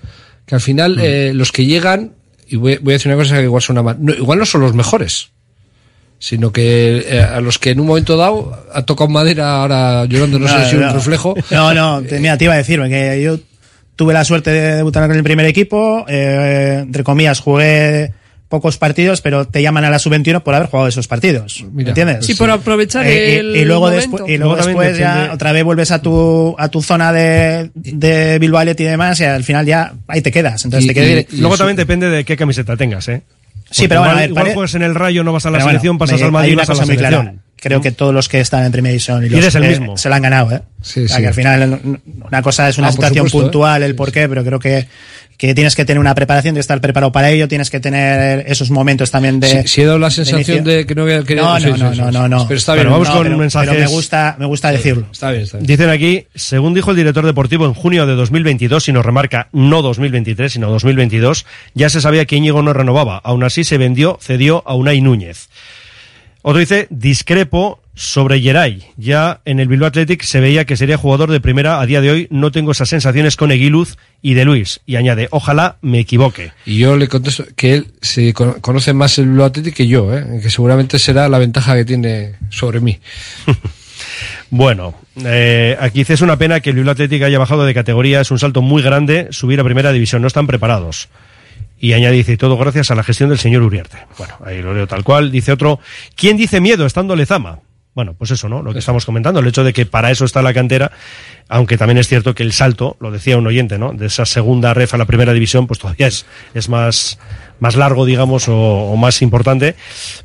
[0.52, 2.12] Que al final eh, los que llegan,
[2.46, 4.60] y voy, voy a decir una cosa que igual suena mal, no, igual no son
[4.60, 5.30] los mejores,
[6.20, 10.40] sino que eh, a los que en un momento dado ha tocado madera ahora llorando,
[10.40, 11.36] no, sé si un reflejo.
[11.52, 13.40] No, no, te, mira, te iba a decir, que yo
[13.96, 18.12] tuve la suerte de debutar con el primer equipo, eh, entre comillas, jugué
[18.52, 21.66] pocos partidos, pero te llaman a la sub-21 por haber jugado esos partidos.
[21.74, 22.24] ¿me ¿Entiendes?
[22.24, 24.02] Sí, por aprovechar Eh, y- el y, luego momento.
[24.12, 28.38] después, y luego después ya otra vez vuelves a tu, a tu zona de, de
[28.38, 30.64] Bilbao y demás y al final ya ahí te quedas.
[30.66, 33.24] Entonces te quedas luego también depende de qué camiseta tengas, ¿eh?
[33.72, 35.50] Sí, pero bueno, igual, a ver, igual pare- juegas en el Rayo, no vas a
[35.50, 37.10] la Pero bueno, selección, pasas me- al Madrid, una vas a la selección.
[37.10, 37.34] clara.
[37.56, 39.96] Creo que todos los que están en primera división y, Y los eres el mismo.
[39.96, 40.62] se la han ganado, ¿eh?
[40.82, 41.22] Sí, O sea, sí.
[41.22, 41.80] que al final
[42.28, 44.88] una cosa es una Ah, situación supuesto, puntual, el porqué, pero creo que,
[45.48, 48.44] que tienes que tener una preparación, tienes que estar preparado para ello, tienes que tener
[48.48, 49.48] esos momentos también de.
[49.64, 50.64] Sí, sí he dado la sensación inicio.
[50.78, 52.14] de que no había querido- No, sí, no, sí, no, sí, no, sí.
[52.14, 52.48] no, no.
[52.48, 52.88] Pero está bien.
[52.92, 53.70] vamos No, con pero- mensajes.
[53.72, 55.08] pero me gusta, me gusta decirlo.
[55.12, 55.66] Está bien, está bien.
[55.66, 59.82] Dicen aquí, según dijo el director deportivo en junio de 2022, y nos remarca no
[59.82, 63.18] 2023, sino 2022, ya se sabía que Íñigo no renovaba.
[63.18, 65.50] Aún así se vendió, cedió a Unai Núñez.
[66.44, 68.84] Otro dice, discrepo sobre Geray.
[68.98, 71.80] Ya en el Bilbao Athletic se veía que sería jugador de primera.
[71.82, 74.82] A día de hoy no tengo esas sensaciones con Eguiluz y de Luis.
[74.86, 76.52] Y añade, ojalá me equivoque.
[76.66, 80.16] Y yo le contesto que él se cono- conoce más el Bilbao Athletic que yo,
[80.16, 80.40] ¿eh?
[80.42, 83.00] que seguramente será la ventaja que tiene sobre mí.
[84.50, 88.20] Bueno, eh, aquí dice, es una pena que el Bilbao Athletic haya bajado de categoría.
[88.22, 90.22] Es un salto muy grande subir a primera división.
[90.22, 91.08] No están preparados.
[91.80, 93.98] Y añade, dice, todo gracias a la gestión del señor Uriarte.
[94.18, 95.32] Bueno, ahí lo leo tal cual.
[95.32, 95.80] Dice otro,
[96.16, 97.60] ¿quién dice miedo estando Lezama?
[97.94, 98.62] Bueno, pues eso, ¿no?
[98.62, 100.92] Lo que estamos comentando, el hecho de que para eso está la cantera,
[101.50, 103.92] aunque también es cierto que el salto, lo decía un oyente, ¿no?
[103.92, 107.20] De esa segunda ref a la primera división, pues todavía es, es más,
[107.62, 109.76] más largo, digamos, o, o más importante.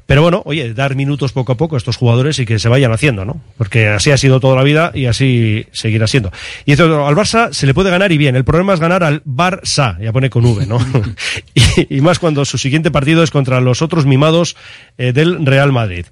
[0.07, 2.93] Pero bueno, oye, dar minutos poco a poco a estos jugadores y que se vayan
[2.93, 3.41] haciendo, ¿no?
[3.59, 6.33] Porque así ha sido toda la vida y así seguirá siendo.
[6.65, 8.35] Y dice otro, al Barça se le puede ganar y bien.
[8.35, 10.79] El problema es ganar al Barça, ya pone con V, ¿no?
[11.55, 14.57] y, y más cuando su siguiente partido es contra los otros mimados
[14.97, 16.07] eh, del Real Madrid.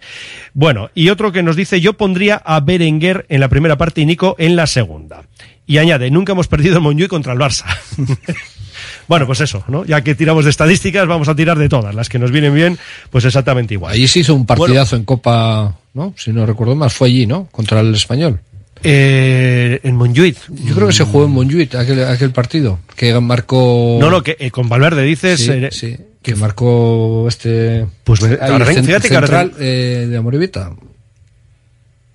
[0.53, 4.07] Bueno, y otro que nos dice, yo pondría a Berenguer en la primera parte y
[4.07, 5.23] Nico en la segunda.
[5.67, 7.65] Y añade, nunca hemos perdido en Montjuic contra el Barça.
[9.09, 9.85] bueno, pues eso, ¿no?
[9.85, 11.95] Ya que tiramos de estadísticas, vamos a tirar de todas.
[11.95, 12.79] Las que nos vienen bien,
[13.11, 13.93] pues exactamente igual.
[13.95, 16.15] Allí se hizo un partidazo en Copa, ¿no?
[16.17, 17.47] Si no recuerdo más, fue allí, ¿no?
[17.53, 18.41] Contra el español.
[18.87, 20.37] Eh, en Montjuic.
[20.65, 23.97] Yo creo que se jugó en Montjuic aquel, aquel partido, que marcó...
[24.01, 25.41] No, no, que eh, con Valverde dices...
[25.41, 27.87] Sí, eh, sí, que marcó este...
[28.05, 30.73] Pues me- ahí, ahora ven- cen- fíjate central eh, de Amorevita.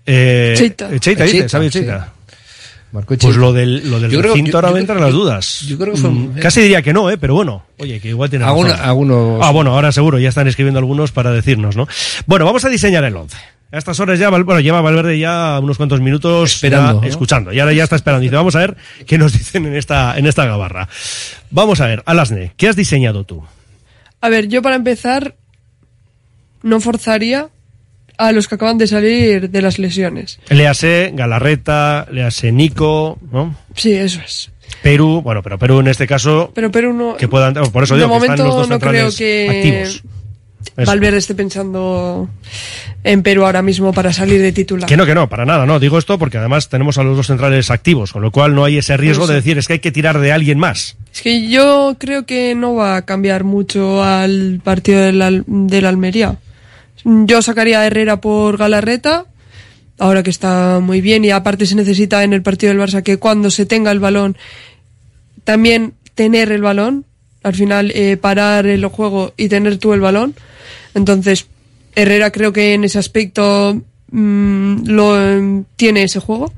[0.06, 0.94] Eh, Cheita.
[0.94, 1.80] eh, Cheita, dices, Cheita, ¿sabes sí.
[1.80, 2.14] Cheita?
[2.92, 5.12] Marcó Pues lo del, lo del Yo creo- recinto yo- ahora yo me entran las
[5.14, 5.62] dudas.
[5.68, 7.18] yo creo que fue- Mm, Casi diría que no, ¿eh?
[7.18, 8.74] Pero bueno, oye, que igual tiene algunos-
[9.44, 11.88] Ah, bueno, ahora seguro, ya están escribiendo algunos para decirnos, ¿no?
[12.26, 13.38] Bueno, vamos a diseñar el 11.
[13.72, 17.08] A estas horas ya, bueno, lleva Valverde ya unos cuantos minutos Esperando, ya ¿no?
[17.08, 17.54] escuchando.
[17.54, 18.24] Y ahora ya está esperando.
[18.24, 18.76] Dice, vamos a ver
[19.06, 20.90] qué nos dicen en esta, en esta gabarra.
[21.52, 23.44] Vamos a ver, Alasne, ¿qué has diseñado tú?
[24.22, 25.36] A ver, yo para empezar
[26.64, 27.50] no forzaría
[28.20, 30.40] a los que acaban de salir de las lesiones.
[30.50, 33.56] Léase Galarreta, léase Nico, ¿no?
[33.76, 34.52] Sí, eso es.
[34.84, 37.18] Perú, bueno, pero Perú en este caso, Pero Perú no.
[37.18, 40.04] que puedan, por eso de digo que están momento los dos no creo que activos.
[40.86, 42.30] Valverde esté pensando
[43.04, 44.88] en Perú ahora mismo para salir de titular.
[44.88, 45.80] Que no, que no, para nada, no.
[45.80, 48.78] Digo esto porque además tenemos a los dos centrales activos, con lo cual no hay
[48.78, 50.98] ese riesgo de decir es que hay que tirar de alguien más.
[51.14, 55.86] Es que yo creo que no va a cambiar mucho al partido del, Al- del
[55.86, 56.38] Almería.
[57.04, 59.26] Yo sacaría a Herrera por Galarreta,
[59.98, 63.18] ahora que está muy bien y aparte se necesita en el partido del Barça que
[63.18, 64.38] cuando se tenga el balón,
[65.44, 67.06] también tener el balón,
[67.44, 70.36] al final eh, parar el juego y tener tú el balón.
[70.94, 71.48] Entonces,
[71.96, 73.82] Herrera creo que en ese aspecto
[74.12, 76.54] mm, lo em, tiene ese juego.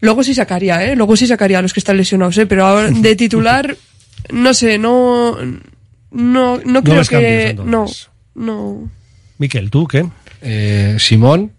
[0.00, 0.94] Luego sí sacaría, ¿eh?
[0.94, 2.46] Luego sí sacaría a los que están lesionados, ¿eh?
[2.46, 3.76] Pero ahora de titular,
[4.30, 5.36] no sé, no.
[6.12, 7.56] No, no creo cambios, que.
[7.64, 7.86] No,
[8.34, 8.90] no.
[9.38, 10.06] Miquel, ¿tú qué?
[10.42, 11.52] Eh, Simón,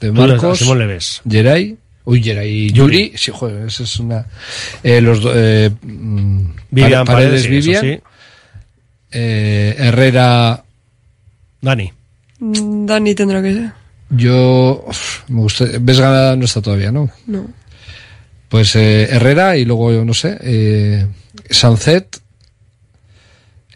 [0.00, 1.22] de Marcos, Simón le ves.
[1.28, 4.26] Geray, uy, Geray, Yuri, sí, joder, esa es una...
[4.82, 8.00] Eh, los do- eh, mm, Vivian Pare- Paredes, sí, eso Vivian, sí.
[9.12, 10.64] eh, Herrera,
[11.60, 11.92] Dani.
[12.40, 13.72] Mm, Dani tendrá que ser.
[14.10, 17.10] yo, uf, me gusta, Vesga no está todavía, ¿no?
[17.26, 17.46] No.
[18.48, 21.06] Pues eh, Herrera y luego, yo no sé, eh,
[21.50, 22.20] Sancet,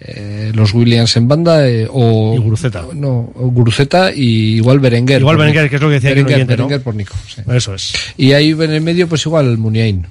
[0.01, 2.85] eh, los Williams en banda eh, o Y Guruceta.
[2.95, 5.71] no o Guruceta y igual Berenguer Igual Berenguer, Nico.
[5.71, 6.65] que es lo que decía Berenguer, oyente, ¿no?
[6.65, 7.43] Berenguer por Nico sí.
[7.53, 7.95] Eso es.
[8.17, 10.07] y ahí en el medio pues igual Muniain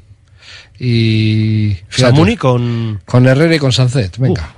[0.80, 2.99] y fíjate, Samuni con...
[3.05, 4.53] con Herrera y con Sancet venga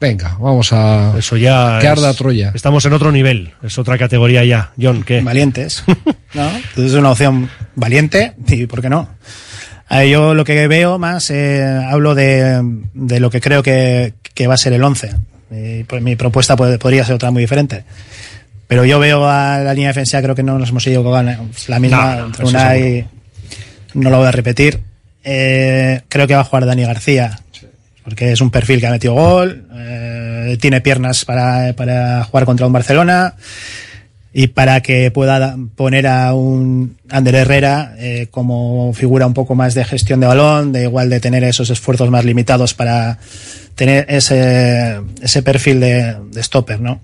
[0.00, 1.78] venga vamos a Eso ya...
[1.80, 4.72] que es- arda Troya Estamos en otro nivel, es otra categoría ya.
[4.80, 5.20] John, ¿qué?
[5.22, 5.82] Valientes.
[6.34, 6.46] ¿no?
[6.48, 9.08] Entonces es una opción valiente y ¿por qué no?
[10.10, 12.60] Yo lo que veo más, eh, hablo de,
[12.94, 15.12] de lo que creo que, que va a ser el 11.
[15.52, 17.84] Eh, pues mi propuesta puede- podría ser otra muy diferente.
[18.66, 21.26] Pero yo veo a la línea defensiva, creo que no nos hemos ido con
[21.68, 22.16] la misma.
[22.16, 23.06] No, Unai,
[23.94, 24.80] no lo voy a repetir.
[25.22, 27.38] Eh, creo que va a jugar Dani García,
[28.02, 32.66] porque es un perfil que ha metido gol, eh, tiene piernas para, para jugar contra
[32.66, 33.34] un Barcelona
[34.36, 39.54] y para que pueda da- poner a un Ander Herrera eh, como figura un poco
[39.54, 43.18] más de gestión de balón, de igual de tener esos esfuerzos más limitados para
[43.76, 47.00] tener ese, ese perfil de, stopper, ¿no?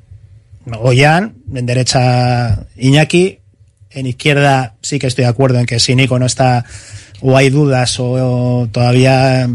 [0.83, 3.39] Ollán, en derecha Iñaki,
[3.91, 6.65] en izquierda sí que estoy de acuerdo en que si Nico no está
[7.21, 9.49] o hay dudas o, o todavía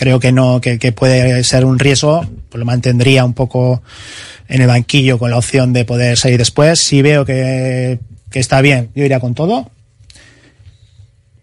[0.00, 3.82] creo que no, que, que puede ser un riesgo, pues lo mantendría un poco
[4.48, 6.80] en el banquillo con la opción de poder salir después.
[6.80, 7.98] Si veo que,
[8.30, 9.70] que está bien, yo iría con todo.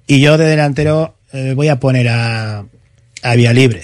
[0.08, 2.66] Y yo de delantero eh, voy a poner a,
[3.22, 3.84] a Vía Libre.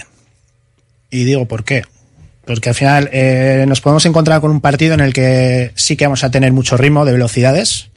[1.12, 1.84] Y digo, ¿por qué?
[2.44, 6.06] Porque al final eh, nos podemos encontrar con un partido en el que sí que
[6.06, 7.91] vamos a tener mucho ritmo de velocidades.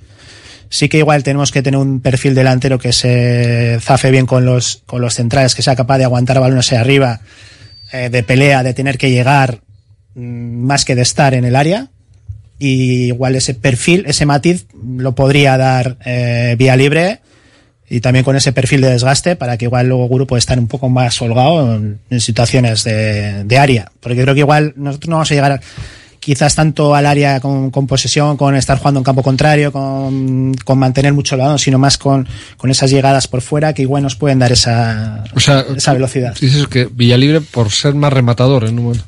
[0.68, 4.82] Sí que igual tenemos que tener un perfil delantero que se zafe bien con los,
[4.86, 7.20] con los centrales, que sea capaz de aguantar balones hacia arriba,
[7.92, 9.60] eh, de pelea, de tener que llegar
[10.14, 10.20] mm,
[10.66, 11.88] más que de estar en el área.
[12.58, 14.66] Y igual ese perfil, ese matiz
[14.96, 17.20] lo podría dar eh, vía libre
[17.88, 20.66] y también con ese perfil de desgaste para que igual luego Guru pueda estar un
[20.66, 23.92] poco más holgado en, en situaciones de, de, área.
[24.00, 25.60] Porque creo que igual nosotros no vamos a llegar
[26.26, 30.76] quizás tanto al área con, con posesión, con estar jugando en campo contrario, con, con
[30.76, 32.26] mantener mucho el balón, sino más con,
[32.56, 36.34] con, esas llegadas por fuera que igual nos pueden dar esa, o sea, esa velocidad.
[36.40, 39.04] Dices que Villalibre por ser más rematador en un momento.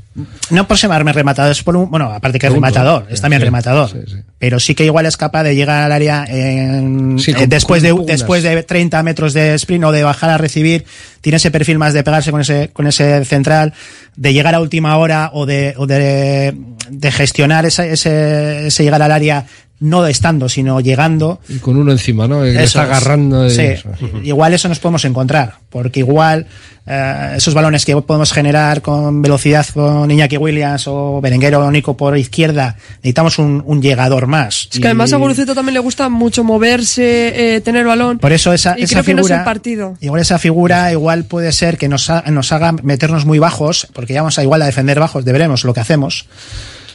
[0.50, 3.44] No por más rematador, es por un, bueno, aparte que es rematador, es también sí,
[3.44, 3.90] rematador.
[3.90, 4.16] Sí, sí.
[4.38, 7.94] Pero sí que igual es capaz de llegar al área en, eh, con, después, de,
[8.06, 10.84] después de 30 metros de sprint o de bajar a recibir,
[11.20, 13.74] tiene ese perfil más de pegarse con ese, con ese central,
[14.16, 16.54] de llegar a última hora o de, o de,
[16.90, 19.46] de gestionar ese, ese, ese llegar al área
[19.80, 21.40] no estando, sino llegando.
[21.48, 22.42] Y con uno encima, ¿no?
[22.42, 23.42] Que está agarrando.
[23.42, 23.50] De...
[23.50, 23.90] Sí, eso.
[24.22, 26.46] igual eso nos podemos encontrar, porque igual
[26.86, 31.96] eh, esos balones que podemos generar con velocidad con Iñaki Williams o Berenguero o Nico
[31.96, 34.68] por izquierda, necesitamos un, un llegador más.
[34.72, 34.84] Es que y...
[34.84, 38.18] además a Guruceta también le gusta mucho moverse, eh, tener balón.
[38.18, 39.96] Por eso esa, y esa creo figura, que no es el partido.
[40.00, 44.14] igual esa figura igual puede ser que nos, ha, nos haga meternos muy bajos, porque
[44.14, 46.26] ya vamos a igual a defender bajos, deberemos lo que hacemos.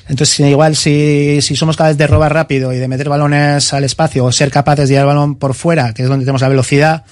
[0.08, 4.26] Entonces, igual si, si somos capaces de robar rápido y de meter balones al espacio
[4.26, 7.06] o ser capaces de llevar el balón por fuera, que es donde tenemos la velocidad,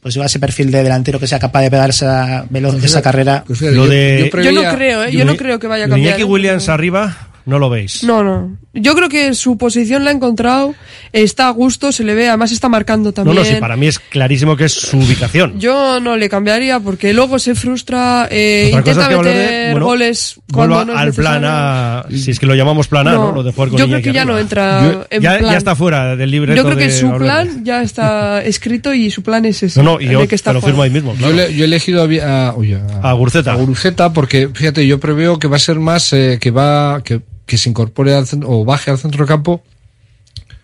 [0.00, 3.44] pues igual ese perfil de delantero que sea capaz de pegar esa, pues esa carrera.
[3.46, 5.12] Pues lo de, yo, yo, preveía, yo, no creo, ¿eh?
[5.12, 6.08] yo, yo no creo que vaya a cambiar.
[6.08, 8.04] Iñaki Williams arriba, no lo veis.
[8.04, 8.56] No, no.
[8.74, 10.74] Yo creo que su posición la ha encontrado,
[11.12, 13.36] está a gusto, se le ve, además está marcando también.
[13.36, 15.60] No, no, sí, para mí es clarísimo que es su ubicación.
[15.60, 20.84] Yo no le cambiaría porque luego se frustra, eh, intenta meter de, bueno, goles cuando
[20.86, 21.40] no es al necesario.
[21.40, 23.28] plan A, si es que lo llamamos plan A, ¿no?
[23.28, 23.32] ¿no?
[23.32, 25.52] Lo de jugar con yo creo que ya no entra yo, en ya, plan.
[25.52, 29.22] ya está fuera del libre Yo creo que su plan ya está escrito y su
[29.22, 29.82] plan es ese.
[29.82, 31.12] No, no, y yo que está te lo firmo ahí mismo.
[31.14, 31.34] Claro.
[31.34, 33.52] Yo, le, yo, he elegido a, a, oye, a, a Gurceta.
[33.52, 37.20] A Gurceta porque, fíjate, yo preveo que va a ser más, eh, que va, que
[37.52, 39.62] que se incorpore al centro, o baje al centro campo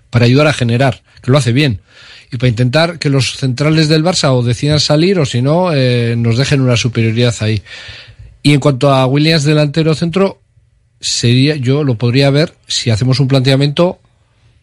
[0.09, 1.82] para ayudar a generar, que lo hace bien.
[2.32, 6.15] Y para intentar que los centrales del Barça o decidan salir o si no, eh,
[6.16, 7.62] nos dejen una superioridad ahí.
[8.43, 10.40] Y en cuanto a Williams delantero centro,
[10.98, 13.98] sería, yo lo podría ver si hacemos un planteamiento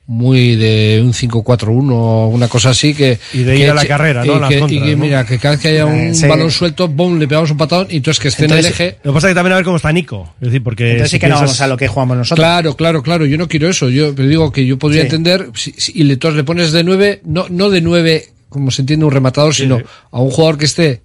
[0.08, 3.86] muy de un 5-4-1 o una cosa así que y de ir que, a la
[3.86, 4.38] carrera ¿no?
[4.38, 4.98] y, la que, contra, y que ¿no?
[4.98, 6.28] mira que cada vez que haya un sí.
[6.28, 8.98] balón suelto boom le pegamos un patadón y entonces que esté entonces, en el eje
[9.04, 11.10] lo que pasa es que también a ver cómo está Nico es decir porque entonces
[11.10, 11.42] sí si que piensas...
[11.42, 14.14] no vamos a lo que jugamos nosotros claro claro claro yo no quiero eso yo
[14.14, 15.08] pero digo que yo podría sí.
[15.08, 18.84] entender si, si, y le, le pones de 9 no, no de 9 como se
[18.84, 21.02] entiende un rematador sí, sino a un jugador que esté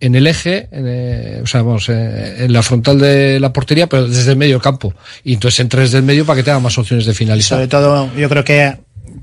[0.00, 3.86] en el eje, en, eh, o sea, vamos, eh, en la frontal de la portería,
[3.86, 4.94] pero desde el medio campo.
[5.24, 7.58] Y entonces entre desde el medio para que tenga más opciones de finalizar.
[7.58, 8.76] Sobre todo, yo creo que,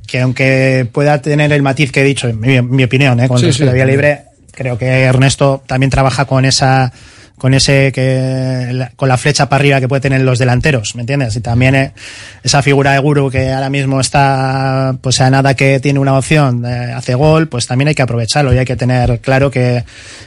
[0.06, 3.28] que aunque pueda tener el matiz que he dicho, en mi, mi opinión, ¿eh?
[3.28, 4.22] con sí, sí, la vía libre,
[4.52, 6.94] creo que Ernesto también trabaja con esa
[7.38, 11.36] con ese que con la flecha para arriba que puede tener los delanteros, ¿me entiendes?
[11.36, 11.92] Y también eh,
[12.44, 16.66] esa figura de Guru que ahora mismo está pues a nada que tiene una opción
[16.66, 19.84] eh, hace gol, pues también hay que aprovecharlo y hay que tener claro que,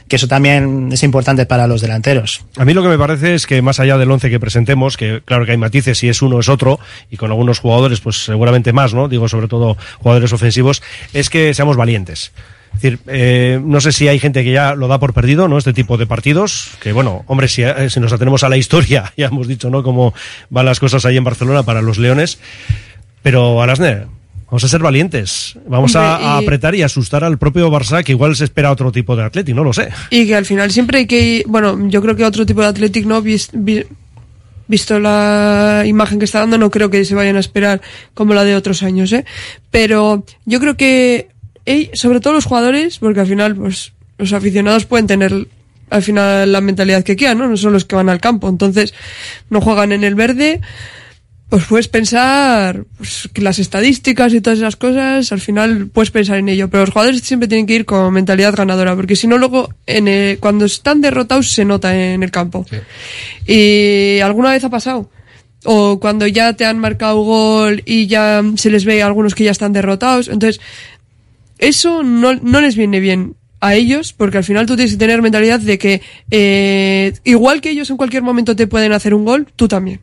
[0.07, 2.45] que eso también es importante para los delanteros.
[2.57, 5.21] A mí lo que me parece es que más allá del once que presentemos, que
[5.25, 6.79] claro que hay matices si es uno es otro
[7.09, 9.09] y con algunos jugadores pues seguramente más, ¿no?
[9.09, 10.81] Digo sobre todo jugadores ofensivos,
[11.13, 12.31] es que seamos valientes.
[12.73, 15.57] Es decir, eh, no sé si hay gente que ya lo da por perdido, ¿no?
[15.57, 19.13] Este tipo de partidos, que bueno, hombre, si, eh, si nos atenemos a la historia,
[19.17, 19.83] ya hemos dicho, ¿no?
[19.83, 20.13] Cómo
[20.49, 22.39] van las cosas ahí en Barcelona para los Leones.
[23.21, 24.07] Pero, Alasne,
[24.47, 25.57] vamos a ser valientes.
[25.67, 28.91] Vamos hombre, a, a, apretar y asustar al propio Barça, que igual se espera otro
[28.91, 29.89] tipo de Athletic, no lo sé.
[30.09, 33.05] Y que al final siempre hay que bueno, yo creo que otro tipo de Athletic,
[33.05, 33.21] ¿no?
[33.21, 33.85] Vis, vis,
[34.71, 37.81] visto la imagen que está dando, no creo que se vayan a esperar
[38.13, 39.25] como la de otros años, ¿eh?
[39.69, 41.27] Pero yo creo que
[41.93, 45.47] sobre todo los jugadores, porque al final, pues, los aficionados pueden tener
[45.89, 47.47] al final la mentalidad que quieran, ¿no?
[47.47, 48.47] No son los que van al campo.
[48.47, 48.93] Entonces,
[49.49, 50.61] no juegan en el verde.
[51.49, 56.37] Pues puedes pensar pues, que las estadísticas y todas esas cosas, al final puedes pensar
[56.37, 56.69] en ello.
[56.69, 60.07] Pero los jugadores siempre tienen que ir con mentalidad ganadora, porque si no, luego, en
[60.07, 62.65] el, cuando están derrotados, se nota en el campo.
[62.69, 62.77] Sí.
[63.53, 65.09] Y alguna vez ha pasado
[65.63, 69.43] o cuando ya te han marcado gol y ya se les ve a algunos que
[69.43, 70.27] ya están derrotados.
[70.27, 70.61] Entonces,
[71.61, 75.21] eso no, no les viene bien a ellos, porque al final tú tienes que tener
[75.21, 76.01] mentalidad de que
[76.31, 80.01] eh, igual que ellos en cualquier momento te pueden hacer un gol, tú también.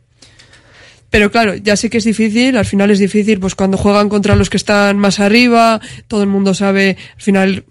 [1.09, 4.35] Pero claro, ya sé que es difícil, al final es difícil, pues cuando juegan contra
[4.35, 7.63] los que están más arriba, todo el mundo sabe, al final,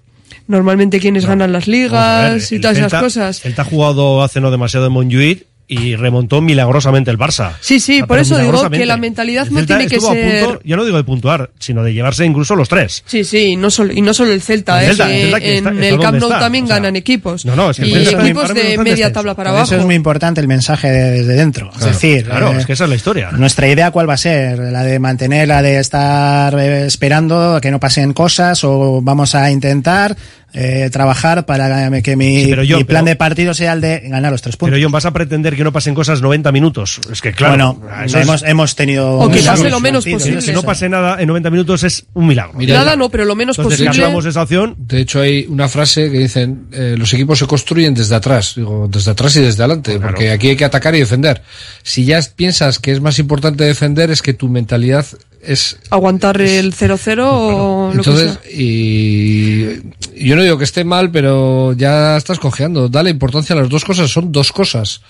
[0.47, 3.37] normalmente quiénes ganan las ligas ver, y todas esas cosas.
[3.39, 7.53] El Celta ha jugado hace no demasiado en Montjuic y remontó milagrosamente el Barça.
[7.61, 10.45] Sí, sí, Ah, por eso digo que la mentalidad no tiene que ser...
[10.47, 13.03] punto, ya no digo de puntuar, sino de llevarse incluso los tres.
[13.07, 15.21] Sí, sí, y no solo, y no solo el Celta, El eh, Celta, que el
[15.25, 17.45] Celta que está- en está el Camp Nou también o sea, ganan equipos.
[17.45, 19.13] no, no, es que el y también- equipos de media descenso.
[19.13, 19.73] tabla para Por abajo.
[19.73, 21.67] eso es muy importante el mensaje desde dentro.
[21.71, 23.31] es Claro, decir, claro, eh, es que esa es la historia.
[23.33, 27.61] Nuestra idea cuál va a ser, la de mantener, la de estar eh, esperando a
[27.61, 30.17] que no pasen cosas o vamos a intentar
[30.55, 33.81] eh, trabajar para que mi, Sí, pero yo- mi plan pero- de partido sea el
[33.81, 34.73] de ganar los tres puntos.
[34.75, 37.01] Pero John, vas a pretender que no pasen cosas 90 minutos.
[37.13, 40.23] Es que claro, bueno, eso es- hemos, hemos tenido O que pase lo menos partidos.
[40.23, 40.41] posible.
[40.43, 42.55] Si no pase nada en 90 minutos es un milagro.
[42.59, 43.91] Mira, Nada no, pero lo menos Entonces posible.
[43.91, 44.75] descartamos esa opción.
[44.79, 48.89] De hecho, hay una frase que dicen, eh, los equipos se construyen desde atrás, digo,
[48.91, 51.43] desde atrás y desde adelante, porque aquí hay que atacar y defender.
[51.83, 55.07] Si ya piensas que es más importante defender, es que tu mentalidad
[55.43, 55.79] es...
[55.91, 58.51] Aguantar el 0-0 o lo que Entonces, sea.
[58.53, 59.81] y
[60.17, 62.89] yo no digo que esté mal, pero ya estás cojeando.
[62.89, 65.01] Dale importancia a las dos cosas, son dos cosas.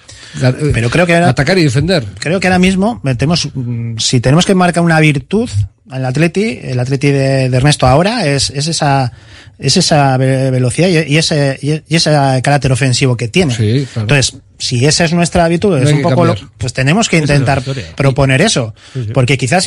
[0.72, 2.04] Pero creo que ahora- Atacar y defender.
[2.18, 5.48] Creo que ahora mismo metemos, mm, si tenemos que marcar una virtud
[5.90, 9.12] al Atleti, el Atleti de, de Ernesto ahora es, es esa
[9.58, 12.10] es esa ve- velocidad y, y ese y y ese
[12.42, 13.54] carácter ofensivo que tiene.
[13.96, 17.62] Entonces, si esa es nuestra virtud, No es un poco lo- pues tenemos que intentar
[17.96, 18.74] proponer eso,
[19.14, 19.66] porque quizás